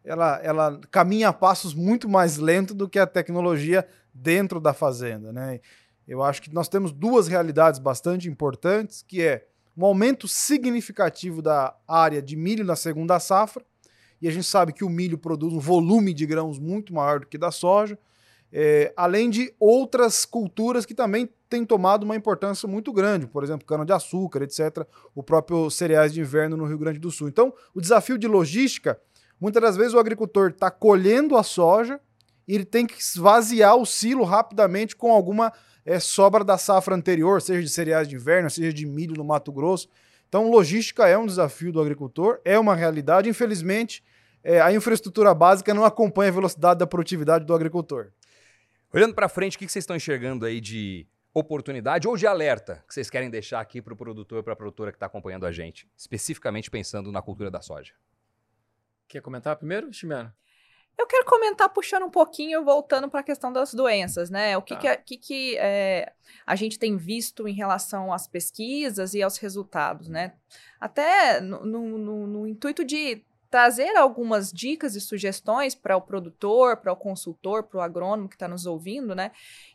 ela, 0.04 0.40
ela 0.42 0.80
caminha 0.90 1.28
a 1.28 1.32
passos 1.32 1.74
muito 1.74 2.08
mais 2.08 2.38
lento 2.38 2.72
do 2.72 2.88
que 2.88 2.98
a 2.98 3.06
tecnologia 3.06 3.86
dentro 4.14 4.58
da 4.58 4.72
fazenda, 4.72 5.32
né? 5.32 5.60
Eu 6.06 6.22
acho 6.22 6.40
que 6.40 6.52
nós 6.52 6.68
temos 6.68 6.90
duas 6.90 7.28
realidades 7.28 7.78
bastante 7.78 8.28
importantes, 8.28 9.02
que 9.06 9.20
é 9.20 9.46
um 9.76 9.84
aumento 9.84 10.26
significativo 10.26 11.42
da 11.42 11.74
área 11.86 12.22
de 12.22 12.34
milho 12.34 12.64
na 12.64 12.74
segunda 12.74 13.20
safra, 13.20 13.62
e 14.20 14.26
a 14.26 14.30
gente 14.30 14.46
sabe 14.46 14.72
que 14.72 14.82
o 14.82 14.88
milho 14.88 15.18
produz 15.18 15.52
um 15.52 15.60
volume 15.60 16.14
de 16.14 16.24
grãos 16.24 16.58
muito 16.58 16.94
maior 16.94 17.20
do 17.20 17.26
que 17.26 17.36
da 17.36 17.50
soja, 17.50 17.98
é, 18.52 18.92
além 18.96 19.28
de 19.28 19.52
outras 19.58 20.24
culturas 20.24 20.86
que 20.86 20.94
também 20.94 21.28
têm 21.48 21.64
tomado 21.64 22.04
uma 22.04 22.16
importância 22.16 22.68
muito 22.68 22.92
grande, 22.92 23.26
por 23.26 23.42
exemplo, 23.42 23.66
cana-de-açúcar, 23.66 24.42
etc., 24.42 24.86
o 25.14 25.22
próprio 25.22 25.70
cereais 25.70 26.12
de 26.12 26.20
inverno 26.20 26.56
no 26.56 26.64
Rio 26.64 26.78
Grande 26.78 26.98
do 26.98 27.10
Sul. 27.10 27.28
Então, 27.28 27.52
o 27.74 27.80
desafio 27.80 28.18
de 28.18 28.26
logística, 28.26 28.98
muitas 29.40 29.62
das 29.62 29.76
vezes 29.76 29.94
o 29.94 29.98
agricultor 29.98 30.50
está 30.50 30.70
colhendo 30.70 31.36
a 31.36 31.42
soja 31.42 32.00
e 32.46 32.54
ele 32.54 32.64
tem 32.64 32.86
que 32.86 33.00
esvaziar 33.00 33.76
o 33.76 33.86
silo 33.86 34.24
rapidamente 34.24 34.96
com 34.96 35.12
alguma 35.12 35.52
é, 35.84 35.98
sobra 35.98 36.44
da 36.44 36.58
safra 36.58 36.94
anterior, 36.94 37.40
seja 37.40 37.62
de 37.62 37.68
cereais 37.68 38.08
de 38.08 38.14
inverno, 38.14 38.50
seja 38.50 38.72
de 38.72 38.86
milho 38.86 39.14
no 39.14 39.24
Mato 39.24 39.52
Grosso. 39.52 39.88
Então, 40.28 40.50
logística 40.50 41.08
é 41.08 41.16
um 41.16 41.26
desafio 41.26 41.72
do 41.72 41.80
agricultor, 41.80 42.38
é 42.44 42.58
uma 42.58 42.74
realidade. 42.74 43.28
Infelizmente, 43.28 44.04
é, 44.44 44.60
a 44.60 44.72
infraestrutura 44.72 45.32
básica 45.34 45.72
não 45.72 45.84
acompanha 45.84 46.30
a 46.30 46.34
velocidade 46.34 46.78
da 46.78 46.86
produtividade 46.86 47.46
do 47.46 47.54
agricultor. 47.54 48.08
Olhando 48.92 49.14
para 49.14 49.28
frente, 49.28 49.56
o 49.56 49.58
que 49.58 49.68
vocês 49.68 49.82
estão 49.82 49.96
enxergando 49.96 50.46
aí 50.46 50.60
de 50.60 51.06
oportunidade 51.34 52.08
ou 52.08 52.16
de 52.16 52.26
alerta 52.26 52.82
que 52.88 52.94
vocês 52.94 53.10
querem 53.10 53.28
deixar 53.30 53.60
aqui 53.60 53.82
para 53.82 53.92
o 53.92 53.96
produtor, 53.96 54.42
para 54.42 54.54
a 54.54 54.56
produtora 54.56 54.90
que 54.90 54.96
está 54.96 55.06
acompanhando 55.06 55.44
a 55.46 55.52
gente, 55.52 55.86
especificamente 55.96 56.70
pensando 56.70 57.12
na 57.12 57.20
cultura 57.20 57.50
da 57.50 57.60
soja? 57.60 57.92
Quer 59.06 59.20
comentar 59.20 59.56
primeiro, 59.56 59.92
Chimeno? 59.92 60.32
Eu 60.98 61.06
quero 61.06 61.24
comentar 61.26 61.68
puxando 61.68 62.04
um 62.06 62.10
pouquinho, 62.10 62.64
voltando 62.64 63.08
para 63.08 63.20
a 63.20 63.22
questão 63.22 63.52
das 63.52 63.72
doenças, 63.72 64.30
né? 64.30 64.56
O 64.56 64.62
que, 64.62 64.74
Tá. 64.74 64.96
que, 64.96 64.96
que, 65.04 65.16
que, 65.18 65.58
é, 65.58 66.12
a 66.44 66.56
gente 66.56 66.76
tem 66.76 66.96
visto 66.96 67.46
em 67.46 67.52
relação 67.52 68.12
às 68.12 68.26
pesquisas 68.26 69.14
e 69.14 69.22
aos 69.22 69.36
resultados, 69.38 70.08
né? 70.08 70.34
Até 70.80 71.40
no, 71.40 71.64
no- 71.64 71.98
no- 71.98 72.26
no 72.26 72.46
intuito 72.48 72.84
de 72.84 73.24
trazer 73.50 73.96
algumas 73.96 74.52
dicas 74.52 74.94
e 74.94 75.00
sugestões 75.00 75.74
para 75.74 75.96
o 75.96 76.02
produtor, 76.02 76.76
para 76.76 76.92
o 76.92 76.96
consultor, 76.96 77.62
para 77.62 77.78
o 77.78 77.80
agrônomo 77.80 78.28
que 78.28 78.34
está 78.34 78.46
nos 78.46 78.66
ouvindo, 78.66 79.14
né? 79.14 79.30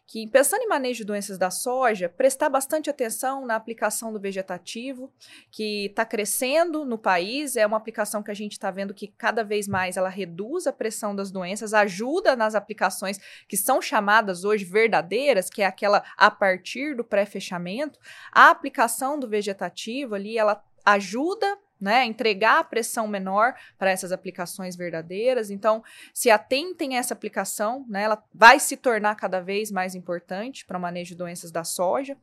Que 0.05 0.27
pensando 0.27 0.61
em 0.61 0.67
manejo 0.67 0.99
de 0.99 1.05
doenças 1.05 1.37
da 1.37 1.49
soja, 1.49 2.09
prestar 2.09 2.49
bastante 2.49 2.89
atenção 2.89 3.45
na 3.45 3.55
aplicação 3.55 4.13
do 4.13 4.19
vegetativo, 4.19 5.11
que 5.49 5.85
está 5.85 6.05
crescendo 6.05 6.85
no 6.85 6.97
país. 6.97 7.55
É 7.55 7.65
uma 7.65 7.77
aplicação 7.77 8.21
que 8.21 8.29
a 8.29 8.35
gente 8.35 8.51
está 8.51 8.69
vendo 8.69 8.93
que 8.93 9.07
cada 9.07 9.43
vez 9.43 9.67
mais 9.67 9.97
ela 9.97 10.09
reduz 10.09 10.67
a 10.67 10.73
pressão 10.73 11.15
das 11.15 11.31
doenças, 11.31 11.73
ajuda 11.73 12.35
nas 12.35 12.53
aplicações 12.53 13.17
que 13.47 13.57
são 13.57 13.81
chamadas 13.81 14.43
hoje 14.43 14.65
verdadeiras, 14.65 15.49
que 15.49 15.61
é 15.61 15.65
aquela 15.65 16.03
a 16.15 16.29
partir 16.29 16.95
do 16.95 17.03
pré-fechamento. 17.03 17.97
A 18.31 18.49
aplicação 18.51 19.17
do 19.17 19.27
vegetativo 19.27 20.13
ali, 20.13 20.37
ela 20.37 20.61
ajuda 20.85 21.57
né, 21.83 22.05
entregar 22.05 22.59
a 22.59 22.63
pressão 22.63 23.05
menor 23.09 23.53
para 23.77 23.91
essas 23.91 24.13
aplicações 24.13 24.73
verdadeiras. 24.73 25.49
Então, 25.49 25.83
se 26.13 26.31
atentem 26.31 26.95
a 26.95 26.99
essa 26.99 27.13
aplicação, 27.13 27.85
né, 27.89 28.03
ela 28.03 28.23
vai 28.33 28.57
se 28.57 28.77
tornar 28.77 29.15
cada 29.15 29.41
vez 29.41 29.69
mais 29.69 29.93
importante 29.93 30.65
para 30.65 30.77
o 30.77 30.81
manejo 30.81 31.09
de 31.09 31.17
doenças 31.17 31.51
da 31.51 31.65
soja. 31.65 32.17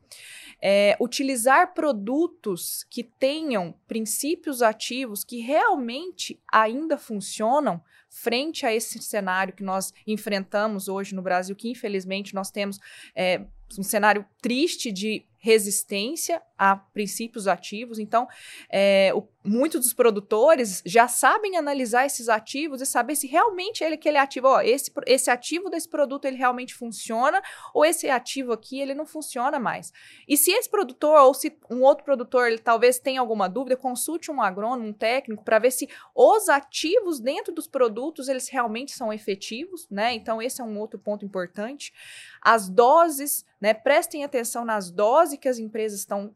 É, 0.59 0.97
utilizar 0.99 1.75
produtos 1.75 2.83
que 2.89 3.03
tenham 3.03 3.75
princípios 3.87 4.63
ativos 4.63 5.23
que 5.23 5.39
realmente 5.39 6.41
ainda 6.51 6.97
funcionam 6.97 7.83
frente 8.11 8.65
a 8.65 8.75
esse 8.75 9.01
cenário 9.01 9.53
que 9.53 9.63
nós 9.63 9.93
enfrentamos 10.05 10.89
hoje 10.89 11.15
no 11.15 11.21
Brasil, 11.21 11.55
que 11.55 11.69
infelizmente 11.71 12.35
nós 12.35 12.51
temos 12.51 12.77
é, 13.15 13.45
um 13.79 13.83
cenário 13.83 14.25
triste 14.41 14.91
de 14.91 15.25
resistência 15.43 16.39
a 16.55 16.75
princípios 16.75 17.47
ativos. 17.47 17.97
Então, 17.97 18.27
é, 18.69 19.11
o- 19.15 19.27
muitos 19.43 19.81
dos 19.81 19.91
produtores 19.93 20.83
já 20.85 21.07
sabem 21.07 21.57
analisar 21.57 22.05
esses 22.05 22.29
ativos 22.29 22.79
e 22.79 22.85
saber 22.85 23.15
se 23.15 23.25
realmente 23.25 23.83
ele, 23.83 23.95
aquele 23.95 24.17
ativo, 24.19 24.47
ó, 24.49 24.61
esse, 24.61 24.91
esse 25.07 25.31
ativo 25.31 25.67
desse 25.67 25.89
produto 25.89 26.25
ele 26.25 26.37
realmente 26.37 26.75
funciona 26.75 27.41
ou 27.73 27.83
esse 27.83 28.07
ativo 28.07 28.51
aqui 28.53 28.79
ele 28.79 28.93
não 28.93 29.05
funciona 29.07 29.59
mais. 29.59 29.91
E 30.27 30.37
se 30.37 30.51
esse 30.51 30.69
produtor 30.69 31.19
ou 31.21 31.33
se 31.33 31.57
um 31.71 31.81
outro 31.81 32.05
produtor 32.05 32.47
ele 32.47 32.59
talvez 32.59 32.99
tenha 32.99 33.19
alguma 33.19 33.49
dúvida, 33.49 33.75
consulte 33.75 34.29
um 34.29 34.43
agrônomo, 34.43 34.89
um 34.89 34.93
técnico 34.93 35.43
para 35.43 35.57
ver 35.57 35.71
se 35.71 35.89
os 36.13 36.49
ativos 36.49 37.19
dentro 37.19 37.51
dos 37.51 37.65
produtos 37.65 38.00
eles 38.27 38.49
realmente 38.49 38.91
são 38.91 39.11
efetivos, 39.11 39.87
né? 39.89 40.13
Então 40.13 40.41
esse 40.41 40.61
é 40.61 40.63
um 40.63 40.79
outro 40.79 40.99
ponto 40.99 41.25
importante. 41.25 41.93
As 42.41 42.69
doses, 42.69 43.45
né? 43.59 43.73
Prestem 43.73 44.23
atenção 44.23 44.65
nas 44.65 44.91
doses 44.91 45.37
que 45.39 45.47
as 45.47 45.59
empresas 45.59 45.99
estão 45.99 46.33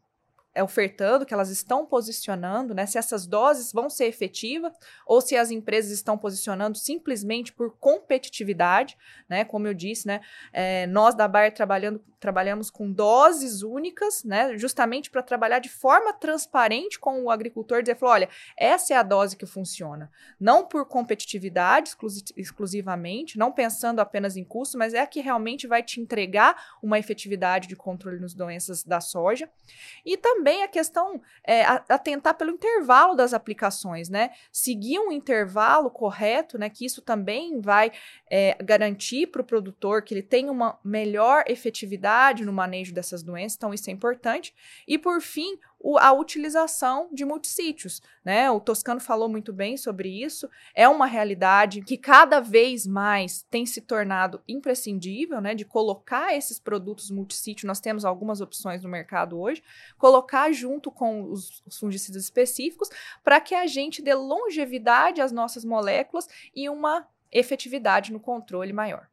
ofertando, 0.63 1.25
que 1.25 1.33
elas 1.33 1.49
estão 1.49 1.85
posicionando, 1.85 2.73
né? 2.73 2.85
Se 2.85 2.97
essas 2.97 3.27
doses 3.27 3.73
vão 3.73 3.89
ser 3.89 4.05
efetivas 4.05 4.73
ou 5.05 5.19
se 5.19 5.35
as 5.35 5.51
empresas 5.51 5.91
estão 5.91 6.17
posicionando 6.17 6.77
simplesmente 6.77 7.51
por 7.51 7.75
competitividade, 7.77 8.97
né? 9.27 9.43
Como 9.43 9.67
eu 9.67 9.73
disse, 9.73 10.07
né? 10.07 10.21
É, 10.53 10.87
nós 10.87 11.15
da 11.15 11.27
Bayer 11.27 11.53
trabalhando, 11.53 12.01
trabalhamos 12.25 12.71
com 12.71 12.91
doses 12.91 13.61
únicas, 13.61 14.23
né? 14.23 14.57
Justamente 14.57 15.11
para 15.11 15.21
trabalhar 15.21 15.59
de 15.59 15.69
forma 15.69 16.11
transparente 16.11 16.99
com 16.99 17.21
o 17.21 17.29
agricultor, 17.29 17.83
dizer, 17.83 17.95
falou, 17.95 18.15
olha, 18.15 18.29
essa 18.57 18.95
é 18.95 18.97
a 18.97 19.03
dose 19.03 19.37
que 19.37 19.45
funciona. 19.45 20.09
Não 20.39 20.65
por 20.65 20.87
competitividade 20.87 21.89
exclusi- 21.89 22.33
exclusivamente, 22.35 23.37
não 23.37 23.51
pensando 23.51 23.99
apenas 23.99 24.35
em 24.35 24.43
custo, 24.43 24.75
mas 24.75 24.95
é 24.95 25.01
a 25.01 25.05
que 25.05 25.21
realmente 25.21 25.67
vai 25.67 25.83
te 25.83 26.01
entregar 26.01 26.55
uma 26.81 26.97
efetividade 26.97 27.67
de 27.67 27.75
controle 27.75 28.19
nas 28.19 28.33
doenças 28.33 28.83
da 28.83 28.99
soja. 28.99 29.47
E 30.03 30.17
também 30.17 30.63
a 30.63 30.67
questão 30.67 31.21
é 31.43 31.61
atentar 31.87 32.33
pelo 32.33 32.49
intervalo 32.49 33.13
das 33.13 33.35
aplicações, 33.35 34.09
né? 34.09 34.31
Seguir 34.51 34.97
um 34.97 35.11
intervalo 35.11 35.91
correto, 35.91 36.57
né? 36.57 36.71
Que 36.71 36.87
isso 36.87 37.03
também 37.03 37.61
vai 37.61 37.91
é, 38.31 38.57
garantir 38.63 39.27
para 39.27 39.43
o 39.43 39.45
produtor 39.45 40.01
que 40.01 40.15
ele 40.15 40.23
tenha 40.23 40.51
uma 40.51 40.79
melhor 40.83 41.43
efetividade 41.45 42.14
no 42.45 42.53
manejo 42.53 42.93
dessas 42.93 43.21
doenças, 43.23 43.57
então 43.57 43.73
isso 43.73 43.89
é 43.89 43.93
importante. 43.93 44.53
E 44.87 44.97
por 44.97 45.21
fim, 45.21 45.57
o- 45.79 45.97
a 45.99 46.11
utilização 46.13 47.09
de 47.11 47.23
multissítios, 47.25 48.01
né? 48.23 48.49
O 48.49 48.59
Toscano 48.59 48.99
falou 48.99 49.29
muito 49.29 49.53
bem 49.53 49.77
sobre 49.77 50.09
isso. 50.09 50.49
É 50.73 50.87
uma 50.87 51.05
realidade 51.05 51.81
que 51.81 51.97
cada 51.97 52.39
vez 52.39 52.87
mais 52.87 53.43
tem 53.51 53.65
se 53.65 53.81
tornado 53.81 54.41
imprescindível, 54.47 55.39
né? 55.41 55.53
De 55.53 55.65
colocar 55.65 56.33
esses 56.35 56.59
produtos 56.59 57.11
multissítio. 57.11 57.67
Nós 57.67 57.79
temos 57.79 58.03
algumas 58.05 58.41
opções 58.41 58.81
no 58.81 58.89
mercado 58.89 59.39
hoje, 59.39 59.61
colocar 59.97 60.51
junto 60.51 60.89
com 60.89 61.29
os, 61.31 61.61
os 61.65 61.77
fungicidas 61.79 62.23
específicos 62.23 62.89
para 63.23 63.39
que 63.39 63.53
a 63.53 63.67
gente 63.67 64.01
dê 64.01 64.13
longevidade 64.13 65.21
às 65.21 65.31
nossas 65.31 65.63
moléculas 65.63 66.27
e 66.55 66.69
uma 66.69 67.07
efetividade 67.31 68.11
no 68.11 68.19
controle 68.19 68.71
maior. 68.73 69.07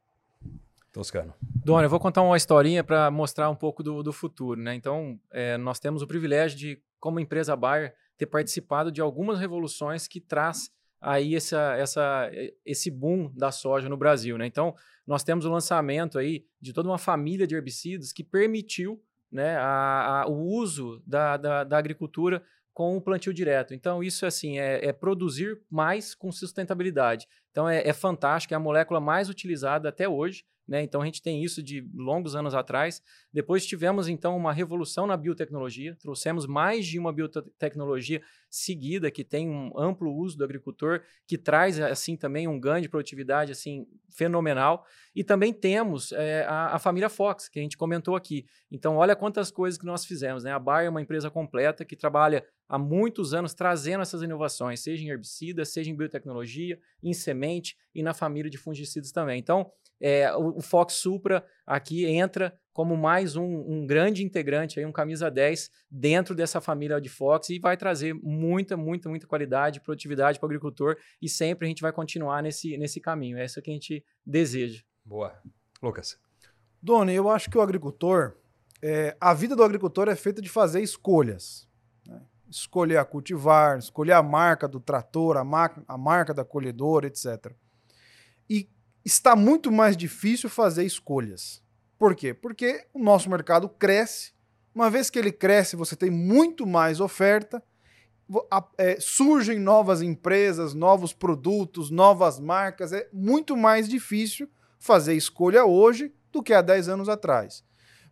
Toscano. 0.91 1.33
Dona, 1.65 1.85
eu 1.85 1.89
vou 1.89 1.99
contar 1.99 2.21
uma 2.21 2.35
historinha 2.35 2.83
para 2.83 3.09
mostrar 3.09 3.49
um 3.49 3.55
pouco 3.55 3.81
do, 3.81 4.03
do 4.03 4.11
futuro, 4.11 4.59
né? 4.59 4.75
Então, 4.75 5.17
é, 5.31 5.57
nós 5.57 5.79
temos 5.79 6.01
o 6.01 6.07
privilégio 6.07 6.57
de, 6.57 6.81
como 6.99 7.19
empresa 7.21 7.55
Bayer, 7.55 7.95
ter 8.17 8.25
participado 8.25 8.91
de 8.91 8.99
algumas 8.99 9.39
revoluções 9.39 10.05
que 10.07 10.19
traz 10.19 10.69
aí 10.99 11.35
essa, 11.35 11.73
essa, 11.77 12.29
esse 12.65 12.91
boom 12.91 13.31
da 13.33 13.49
soja 13.51 13.87
no 13.87 13.95
Brasil, 13.95 14.37
né? 14.37 14.45
Então, 14.45 14.75
nós 15.07 15.23
temos 15.23 15.45
o 15.45 15.49
lançamento 15.51 16.17
aí 16.19 16.45
de 16.61 16.73
toda 16.73 16.89
uma 16.89 16.97
família 16.97 17.47
de 17.47 17.55
herbicidas 17.55 18.11
que 18.11 18.23
permitiu 18.25 19.01
né, 19.31 19.55
a, 19.57 20.23
a- 20.23 20.27
o 20.27 20.45
uso 20.45 21.01
da, 21.07 21.37
da, 21.37 21.63
da 21.63 21.77
agricultura 21.77 22.43
com 22.73 22.97
o 22.97 23.01
plantio 23.01 23.33
direto. 23.33 23.73
Então, 23.73 24.03
isso 24.03 24.25
assim, 24.25 24.59
é, 24.59 24.85
é 24.85 24.91
produzir 24.91 25.61
mais 25.69 26.13
com 26.13 26.31
sustentabilidade. 26.31 27.27
Então, 27.53 27.69
é, 27.69 27.87
é 27.87 27.93
fantástico, 27.93 28.51
é 28.51 28.57
a 28.57 28.59
molécula 28.59 28.99
mais 28.99 29.29
utilizada 29.29 29.87
até 29.87 30.09
hoje. 30.09 30.43
Né? 30.67 30.81
Então, 30.81 31.01
a 31.01 31.05
gente 31.05 31.21
tem 31.21 31.43
isso 31.43 31.61
de 31.61 31.87
longos 31.93 32.35
anos 32.35 32.55
atrás. 32.55 32.99
Depois 33.31 33.63
tivemos, 33.63 34.07
então, 34.07 34.35
uma 34.35 34.51
revolução 34.51 35.05
na 35.05 35.15
biotecnologia. 35.15 35.95
Trouxemos 35.99 36.47
mais 36.47 36.87
de 36.87 36.97
uma 36.97 37.13
biotecnologia 37.13 38.23
seguida 38.49 39.11
que 39.11 39.23
tem 39.23 39.47
um 39.47 39.77
amplo 39.77 40.11
uso 40.11 40.37
do 40.37 40.43
agricultor, 40.43 41.01
que 41.27 41.37
traz, 41.37 41.79
assim, 41.79 42.15
também 42.15 42.47
um 42.47 42.59
ganho 42.59 42.81
de 42.81 42.89
produtividade, 42.89 43.51
assim, 43.51 43.85
fenomenal. 44.09 44.83
E 45.13 45.23
também 45.23 45.53
temos 45.53 46.11
é, 46.13 46.45
a, 46.45 46.75
a 46.75 46.79
família 46.79 47.09
Fox, 47.09 47.49
que 47.49 47.59
a 47.59 47.61
gente 47.61 47.77
comentou 47.77 48.15
aqui. 48.15 48.45
Então, 48.71 48.95
olha 48.95 49.15
quantas 49.15 49.51
coisas 49.51 49.77
que 49.77 49.85
nós 49.85 50.05
fizemos. 50.05 50.43
Né? 50.43 50.51
A 50.51 50.59
Bayer 50.59 50.87
é 50.87 50.89
uma 50.89 51.01
empresa 51.01 51.29
completa 51.29 51.85
que 51.85 51.95
trabalha 51.95 52.43
há 52.69 52.77
muitos 52.77 53.33
anos 53.33 53.53
trazendo 53.53 54.01
essas 54.01 54.21
inovações, 54.21 54.79
seja 54.79 55.03
em 55.03 55.09
herbicida, 55.09 55.65
seja 55.65 55.91
em 55.91 55.95
biotecnologia, 55.95 56.79
em 57.03 57.13
semente 57.13 57.42
e 57.93 58.01
na 58.01 58.13
família 58.13 58.49
de 58.49 58.57
fungicidas 58.57 59.11
também. 59.11 59.39
Então, 59.39 59.71
é, 59.99 60.33
o, 60.35 60.57
o 60.57 60.61
Fox 60.61 60.95
Supra 60.95 61.45
aqui 61.65 62.05
entra 62.05 62.57
como 62.73 62.97
mais 62.97 63.35
um, 63.35 63.43
um 63.43 63.85
grande 63.85 64.23
integrante, 64.23 64.79
aí, 64.79 64.85
um 64.85 64.91
camisa 64.91 65.29
10 65.29 65.69
dentro 65.89 66.33
dessa 66.33 66.59
família 66.59 66.99
de 66.99 67.07
Fox 67.07 67.49
e 67.49 67.59
vai 67.59 67.77
trazer 67.77 68.13
muita, 68.15 68.75
muita, 68.75 69.07
muita 69.07 69.27
qualidade, 69.27 69.79
produtividade 69.79 70.39
para 70.39 70.47
o 70.47 70.49
agricultor 70.49 70.97
e 71.21 71.29
sempre 71.29 71.67
a 71.67 71.69
gente 71.69 71.81
vai 71.81 71.93
continuar 71.93 72.41
nesse, 72.41 72.77
nesse 72.77 72.99
caminho. 72.99 73.37
É 73.37 73.45
isso 73.45 73.61
que 73.61 73.69
a 73.69 73.73
gente 73.73 74.03
deseja. 74.25 74.83
Boa. 75.05 75.39
Lucas. 75.81 76.17
Doni, 76.81 77.13
eu 77.13 77.29
acho 77.29 77.49
que 77.49 77.57
o 77.57 77.61
agricultor, 77.61 78.35
é, 78.81 79.15
a 79.21 79.33
vida 79.33 79.55
do 79.55 79.63
agricultor 79.63 80.09
é 80.09 80.15
feita 80.15 80.41
de 80.41 80.49
fazer 80.49 80.81
escolhas. 80.81 81.67
Escolher 82.55 82.97
a 82.97 83.05
cultivar, 83.05 83.79
escolher 83.79 84.11
a 84.11 84.21
marca 84.21 84.67
do 84.67 84.79
trator, 84.79 85.37
a, 85.37 85.43
ma 85.43 85.71
a 85.87 85.97
marca 85.97 86.33
da 86.33 86.45
colhedora, 86.45 87.07
etc. 87.07 87.51
E 88.49 88.69
está 89.03 89.35
muito 89.35 89.71
mais 89.71 89.97
difícil 89.97 90.49
fazer 90.49 90.83
escolhas. 90.83 91.63
Por 91.97 92.15
quê? 92.15 92.33
Porque 92.33 92.85
o 92.93 92.99
nosso 92.99 93.29
mercado 93.29 93.67
cresce. 93.67 94.33
Uma 94.73 94.89
vez 94.89 95.09
que 95.09 95.17
ele 95.17 95.31
cresce, 95.31 95.75
você 95.75 95.95
tem 95.95 96.09
muito 96.09 96.65
mais 96.65 96.99
oferta. 96.99 97.63
é, 98.77 98.99
surgem 98.99 99.59
novas 99.59 100.01
empresas, 100.01 100.73
novos 100.73 101.13
produtos, 101.13 101.89
novas 101.89 102.39
marcas. 102.39 102.93
É 102.93 103.07
muito 103.11 103.55
mais 103.57 103.87
difícil 103.87 104.49
fazer 104.77 105.13
escolha 105.15 105.65
hoje 105.65 106.13
do 106.31 106.43
que 106.43 106.53
há 106.53 106.61
10 106.61 106.89
anos 106.89 107.09
atrás. 107.09 107.63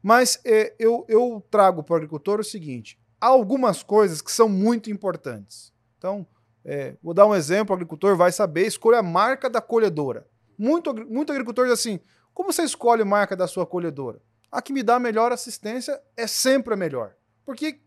Mas 0.02 0.40
é, 0.46 0.76
eu, 0.80 1.06
eu 1.08 1.46
trago 1.52 1.84
para 1.84 1.94
o 1.94 1.98
agricultor 1.98 2.40
o 2.40 2.44
seguinte: 2.44 3.00
há 3.22 3.28
algumas 3.28 3.84
coisas 3.84 4.22
que 4.22 4.32
são 4.32 4.50
muito 4.50 4.90
importantes. 4.90 5.72
Então, 5.98 6.26
é, 6.66 6.96
vou 7.02 7.14
dar 7.14 7.28
um 7.28 7.36
exemplo, 7.36 7.74
o 7.74 7.76
agricultor 7.76 8.18
vai 8.18 8.32
saber, 8.32 8.66
escolha 8.66 8.98
a 8.98 9.04
marca 9.04 9.48
da 9.48 9.62
colhedora. 9.62 10.28
Muito, 10.58 10.94
muito 11.08 11.32
agricultor 11.32 11.66
diz 11.66 11.74
assim, 11.74 12.00
como 12.34 12.52
você 12.52 12.64
escolhe 12.64 13.04
a 13.04 13.06
marca 13.06 13.36
da 13.36 13.48
sua 13.48 13.66
colhedora? 13.66 14.20
A 14.52 14.62
que 14.62 14.74
me 14.74 14.84
dá 14.84 14.96
a 14.96 15.00
melhor 15.00 15.32
assistência 15.32 16.02
é 16.18 16.26
sempre 16.26 16.74
a 16.74 16.78
melhor, 16.78 17.16
porque 17.46 17.80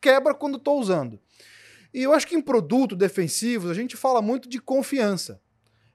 quebra 0.00 0.34
quando 0.34 0.56
estou 0.56 0.78
usando. 0.78 1.18
E 1.94 2.02
eu 2.02 2.12
acho 2.12 2.26
que 2.26 2.36
em 2.36 2.42
produto 2.42 2.96
defensivos 2.96 3.70
a 3.70 3.74
gente 3.74 3.96
fala 3.96 4.20
muito 4.20 4.48
de 4.48 4.60
confiança. 4.60 5.40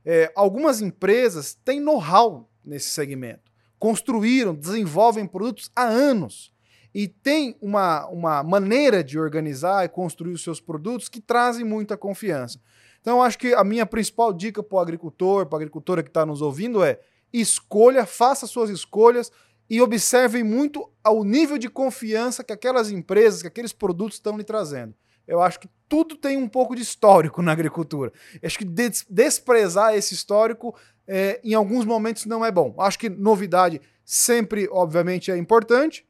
É, 0.04 0.32
algumas 0.36 0.82
empresas 0.82 1.54
têm 1.54 1.80
know-how 1.80 2.50
nesse 2.64 2.90
segmento, 2.90 3.52
construíram, 3.80 4.54
desenvolvem 4.54 5.26
produtos 5.26 5.72
há 5.76 5.84
anos 5.84 6.55
e 6.96 7.10
tem 7.10 7.58
uma, 7.62 8.08
uma 8.08 8.42
maneira 8.42 9.04
de 9.04 9.20
organizar 9.20 9.84
e 9.84 9.90
construir 9.90 10.32
os 10.32 10.42
seus 10.42 10.62
produtos 10.62 11.10
que 11.10 11.20
trazem 11.20 11.66
muita 11.66 11.98
confiança. 11.98 12.58
Então, 13.02 13.22
acho 13.22 13.38
que 13.38 13.54
a 13.54 13.66
minha 13.66 13.86
principal 13.86 14.32
dica 14.32 14.64
para 14.64 14.78
o 14.78 14.80
agricultor, 14.80 15.46
para 15.46 15.58
a 15.58 15.60
agricultora 15.60 16.02
que 16.02 16.10
está 16.10 16.26
nos 16.26 16.42
ouvindo 16.42 16.82
é 16.82 16.98
escolha, 17.34 18.06
faça 18.06 18.48
suas 18.48 18.70
escolhas 18.70 19.30
e 19.70 19.82
observem 19.82 20.42
muito 20.42 20.90
ao 21.04 21.26
nível 21.26 21.58
de 21.58 21.68
confiança 21.70 22.46
que 22.46 22.54
aquelas 22.54 22.90
empresas, 22.90 23.42
que 23.42 23.48
aqueles 23.50 23.74
produtos 23.74 24.16
estão 24.16 24.38
lhe 24.38 24.44
trazendo. 24.46 24.96
Eu 25.28 25.42
acho 25.42 25.60
que 25.60 25.70
tudo 25.90 26.16
tem 26.16 26.38
um 26.38 26.48
pouco 26.48 26.78
de 26.78 26.82
histórico 26.82 27.42
na 27.44 27.52
agricultura. 27.52 28.14
Eu 28.42 28.48
acho 28.48 28.58
que 28.58 28.64
des 28.64 29.06
desprezar 29.10 29.94
esse 29.96 30.14
histórico 30.14 30.74
é, 31.06 31.42
em 31.44 31.54
alguns 31.56 31.84
momentos 31.84 32.26
não 32.26 32.46
é 32.46 32.52
bom. 32.54 32.74
Acho 32.80 32.98
que 32.98 33.10
novidade 33.10 33.82
sempre, 34.06 34.70
obviamente, 34.72 35.30
é 35.30 35.36
importante, 35.38 36.06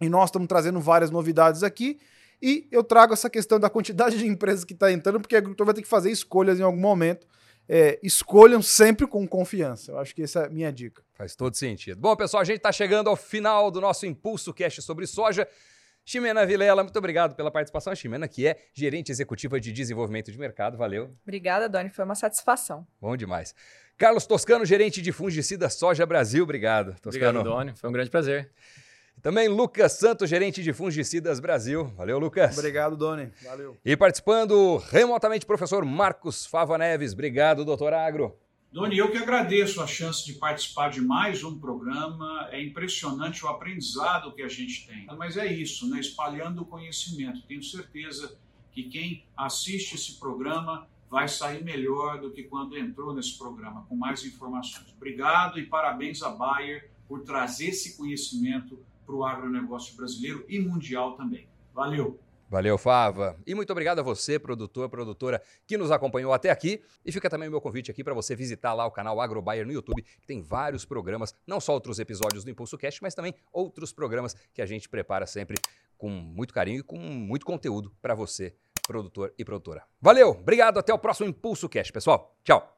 e 0.00 0.08
nós 0.08 0.28
estamos 0.28 0.48
trazendo 0.48 0.80
várias 0.80 1.10
novidades 1.10 1.62
aqui. 1.62 1.98
E 2.40 2.68
eu 2.70 2.84
trago 2.84 3.14
essa 3.14 3.30
questão 3.30 3.58
da 3.58 3.70
quantidade 3.70 4.18
de 4.18 4.26
empresas 4.26 4.64
que 4.64 4.74
está 4.74 4.92
entrando, 4.92 5.20
porque 5.20 5.34
o 5.34 5.38
agricultor 5.38 5.66
vai 5.66 5.74
ter 5.74 5.82
que 5.82 5.88
fazer 5.88 6.10
escolhas 6.10 6.60
em 6.60 6.62
algum 6.62 6.80
momento. 6.80 7.26
É, 7.68 7.98
escolham 8.00 8.62
sempre 8.62 9.06
com 9.08 9.26
confiança. 9.26 9.90
Eu 9.90 9.98
acho 9.98 10.14
que 10.14 10.22
essa 10.22 10.40
é 10.40 10.46
a 10.46 10.48
minha 10.48 10.72
dica. 10.72 11.02
Faz 11.14 11.34
todo 11.34 11.56
sentido. 11.56 11.98
Bom, 11.98 12.14
pessoal, 12.14 12.40
a 12.40 12.44
gente 12.44 12.58
está 12.58 12.70
chegando 12.70 13.10
ao 13.10 13.16
final 13.16 13.70
do 13.72 13.80
nosso 13.80 14.06
Impulso 14.06 14.54
Cast 14.54 14.82
sobre 14.82 15.04
soja. 15.06 15.48
Ximena 16.04 16.46
Vilela, 16.46 16.84
muito 16.84 16.96
obrigado 16.96 17.34
pela 17.34 17.50
participação. 17.50 17.92
A 17.92 17.96
Ximena, 17.96 18.28
que 18.28 18.46
é 18.46 18.56
gerente 18.72 19.10
executiva 19.10 19.58
de 19.58 19.72
desenvolvimento 19.72 20.30
de 20.30 20.38
mercado. 20.38 20.78
Valeu. 20.78 21.12
Obrigada, 21.24 21.68
Doni. 21.68 21.90
Foi 21.90 22.04
uma 22.04 22.14
satisfação. 22.14 22.86
Bom 23.00 23.16
demais. 23.16 23.52
Carlos 23.98 24.24
Toscano, 24.26 24.64
gerente 24.64 25.02
de 25.02 25.10
fungicida 25.10 25.68
Soja 25.68 26.06
Brasil. 26.06 26.44
Obrigado, 26.44 26.94
Toscano. 27.00 27.40
Obrigado, 27.40 27.56
Doni. 27.56 27.76
Foi 27.76 27.90
um 27.90 27.92
grande 27.92 28.10
prazer. 28.10 28.52
Também 29.22 29.48
Lucas 29.48 29.92
Santos, 29.92 30.30
gerente 30.30 30.62
de 30.62 30.72
fungicidas 30.72 31.40
Brasil. 31.40 31.84
Valeu, 31.96 32.18
Lucas. 32.18 32.56
Obrigado, 32.56 32.96
Doni. 32.96 33.30
Valeu. 33.42 33.76
E 33.84 33.96
participando 33.96 34.76
remotamente, 34.90 35.44
professor 35.44 35.84
Marcos 35.84 36.46
Fava 36.46 36.78
Neves. 36.78 37.12
Obrigado, 37.12 37.64
doutor 37.64 37.92
Agro. 37.92 38.36
Doni, 38.70 38.98
eu 38.98 39.10
que 39.10 39.16
agradeço 39.16 39.80
a 39.80 39.86
chance 39.86 40.24
de 40.24 40.34
participar 40.34 40.90
de 40.90 41.00
mais 41.00 41.42
um 41.42 41.58
programa. 41.58 42.48
É 42.52 42.62
impressionante 42.62 43.44
o 43.44 43.48
aprendizado 43.48 44.32
que 44.34 44.42
a 44.42 44.48
gente 44.48 44.86
tem. 44.86 45.06
Mas 45.16 45.36
é 45.36 45.46
isso, 45.46 45.88
né? 45.88 45.98
espalhando 45.98 46.62
o 46.62 46.66
conhecimento. 46.66 47.42
Tenho 47.46 47.62
certeza 47.62 48.38
que 48.72 48.84
quem 48.84 49.24
assiste 49.34 49.94
esse 49.94 50.20
programa 50.20 50.86
vai 51.08 51.26
sair 51.26 51.64
melhor 51.64 52.20
do 52.20 52.30
que 52.30 52.42
quando 52.42 52.76
entrou 52.76 53.14
nesse 53.14 53.38
programa, 53.38 53.86
com 53.88 53.96
mais 53.96 54.24
informações. 54.24 54.92
Obrigado 54.94 55.58
e 55.58 55.64
parabéns 55.64 56.22
a 56.22 56.28
Bayer 56.28 56.90
por 57.08 57.22
trazer 57.22 57.68
esse 57.68 57.96
conhecimento 57.96 58.78
para 59.06 59.14
o 59.14 59.24
agronegócio 59.24 59.96
brasileiro 59.96 60.44
e 60.48 60.58
mundial 60.58 61.16
também. 61.16 61.48
Valeu! 61.72 62.18
Valeu, 62.48 62.78
Fava. 62.78 63.36
E 63.44 63.54
muito 63.54 63.70
obrigado 63.70 63.98
a 63.98 64.02
você, 64.02 64.38
produtor, 64.38 64.88
produtora, 64.88 65.42
que 65.66 65.76
nos 65.76 65.90
acompanhou 65.90 66.32
até 66.32 66.50
aqui. 66.50 66.80
E 67.04 67.10
fica 67.10 67.28
também 67.28 67.48
o 67.48 67.50
meu 67.50 67.60
convite 67.60 67.90
aqui 67.90 68.04
para 68.04 68.14
você 68.14 68.36
visitar 68.36 68.72
lá 68.72 68.86
o 68.86 68.90
canal 68.90 69.20
AgroBuyer 69.20 69.66
no 69.66 69.72
YouTube, 69.72 70.02
que 70.02 70.26
tem 70.26 70.42
vários 70.42 70.84
programas, 70.84 71.34
não 71.46 71.60
só 71.60 71.72
outros 71.72 71.98
episódios 71.98 72.44
do 72.44 72.50
Impulso 72.50 72.78
Cast, 72.78 73.02
mas 73.02 73.14
também 73.14 73.34
outros 73.52 73.92
programas 73.92 74.34
que 74.54 74.62
a 74.62 74.66
gente 74.66 74.88
prepara 74.88 75.26
sempre 75.26 75.56
com 75.98 76.08
muito 76.08 76.54
carinho 76.54 76.80
e 76.80 76.82
com 76.82 76.98
muito 76.98 77.44
conteúdo 77.44 77.92
para 78.00 78.14
você, 78.14 78.54
produtor 78.86 79.34
e 79.36 79.44
produtora. 79.44 79.82
Valeu, 80.00 80.30
obrigado, 80.30 80.78
até 80.78 80.94
o 80.94 80.98
próximo 80.98 81.28
Impulso 81.28 81.68
Cast, 81.68 81.92
pessoal. 81.92 82.36
Tchau. 82.44 82.76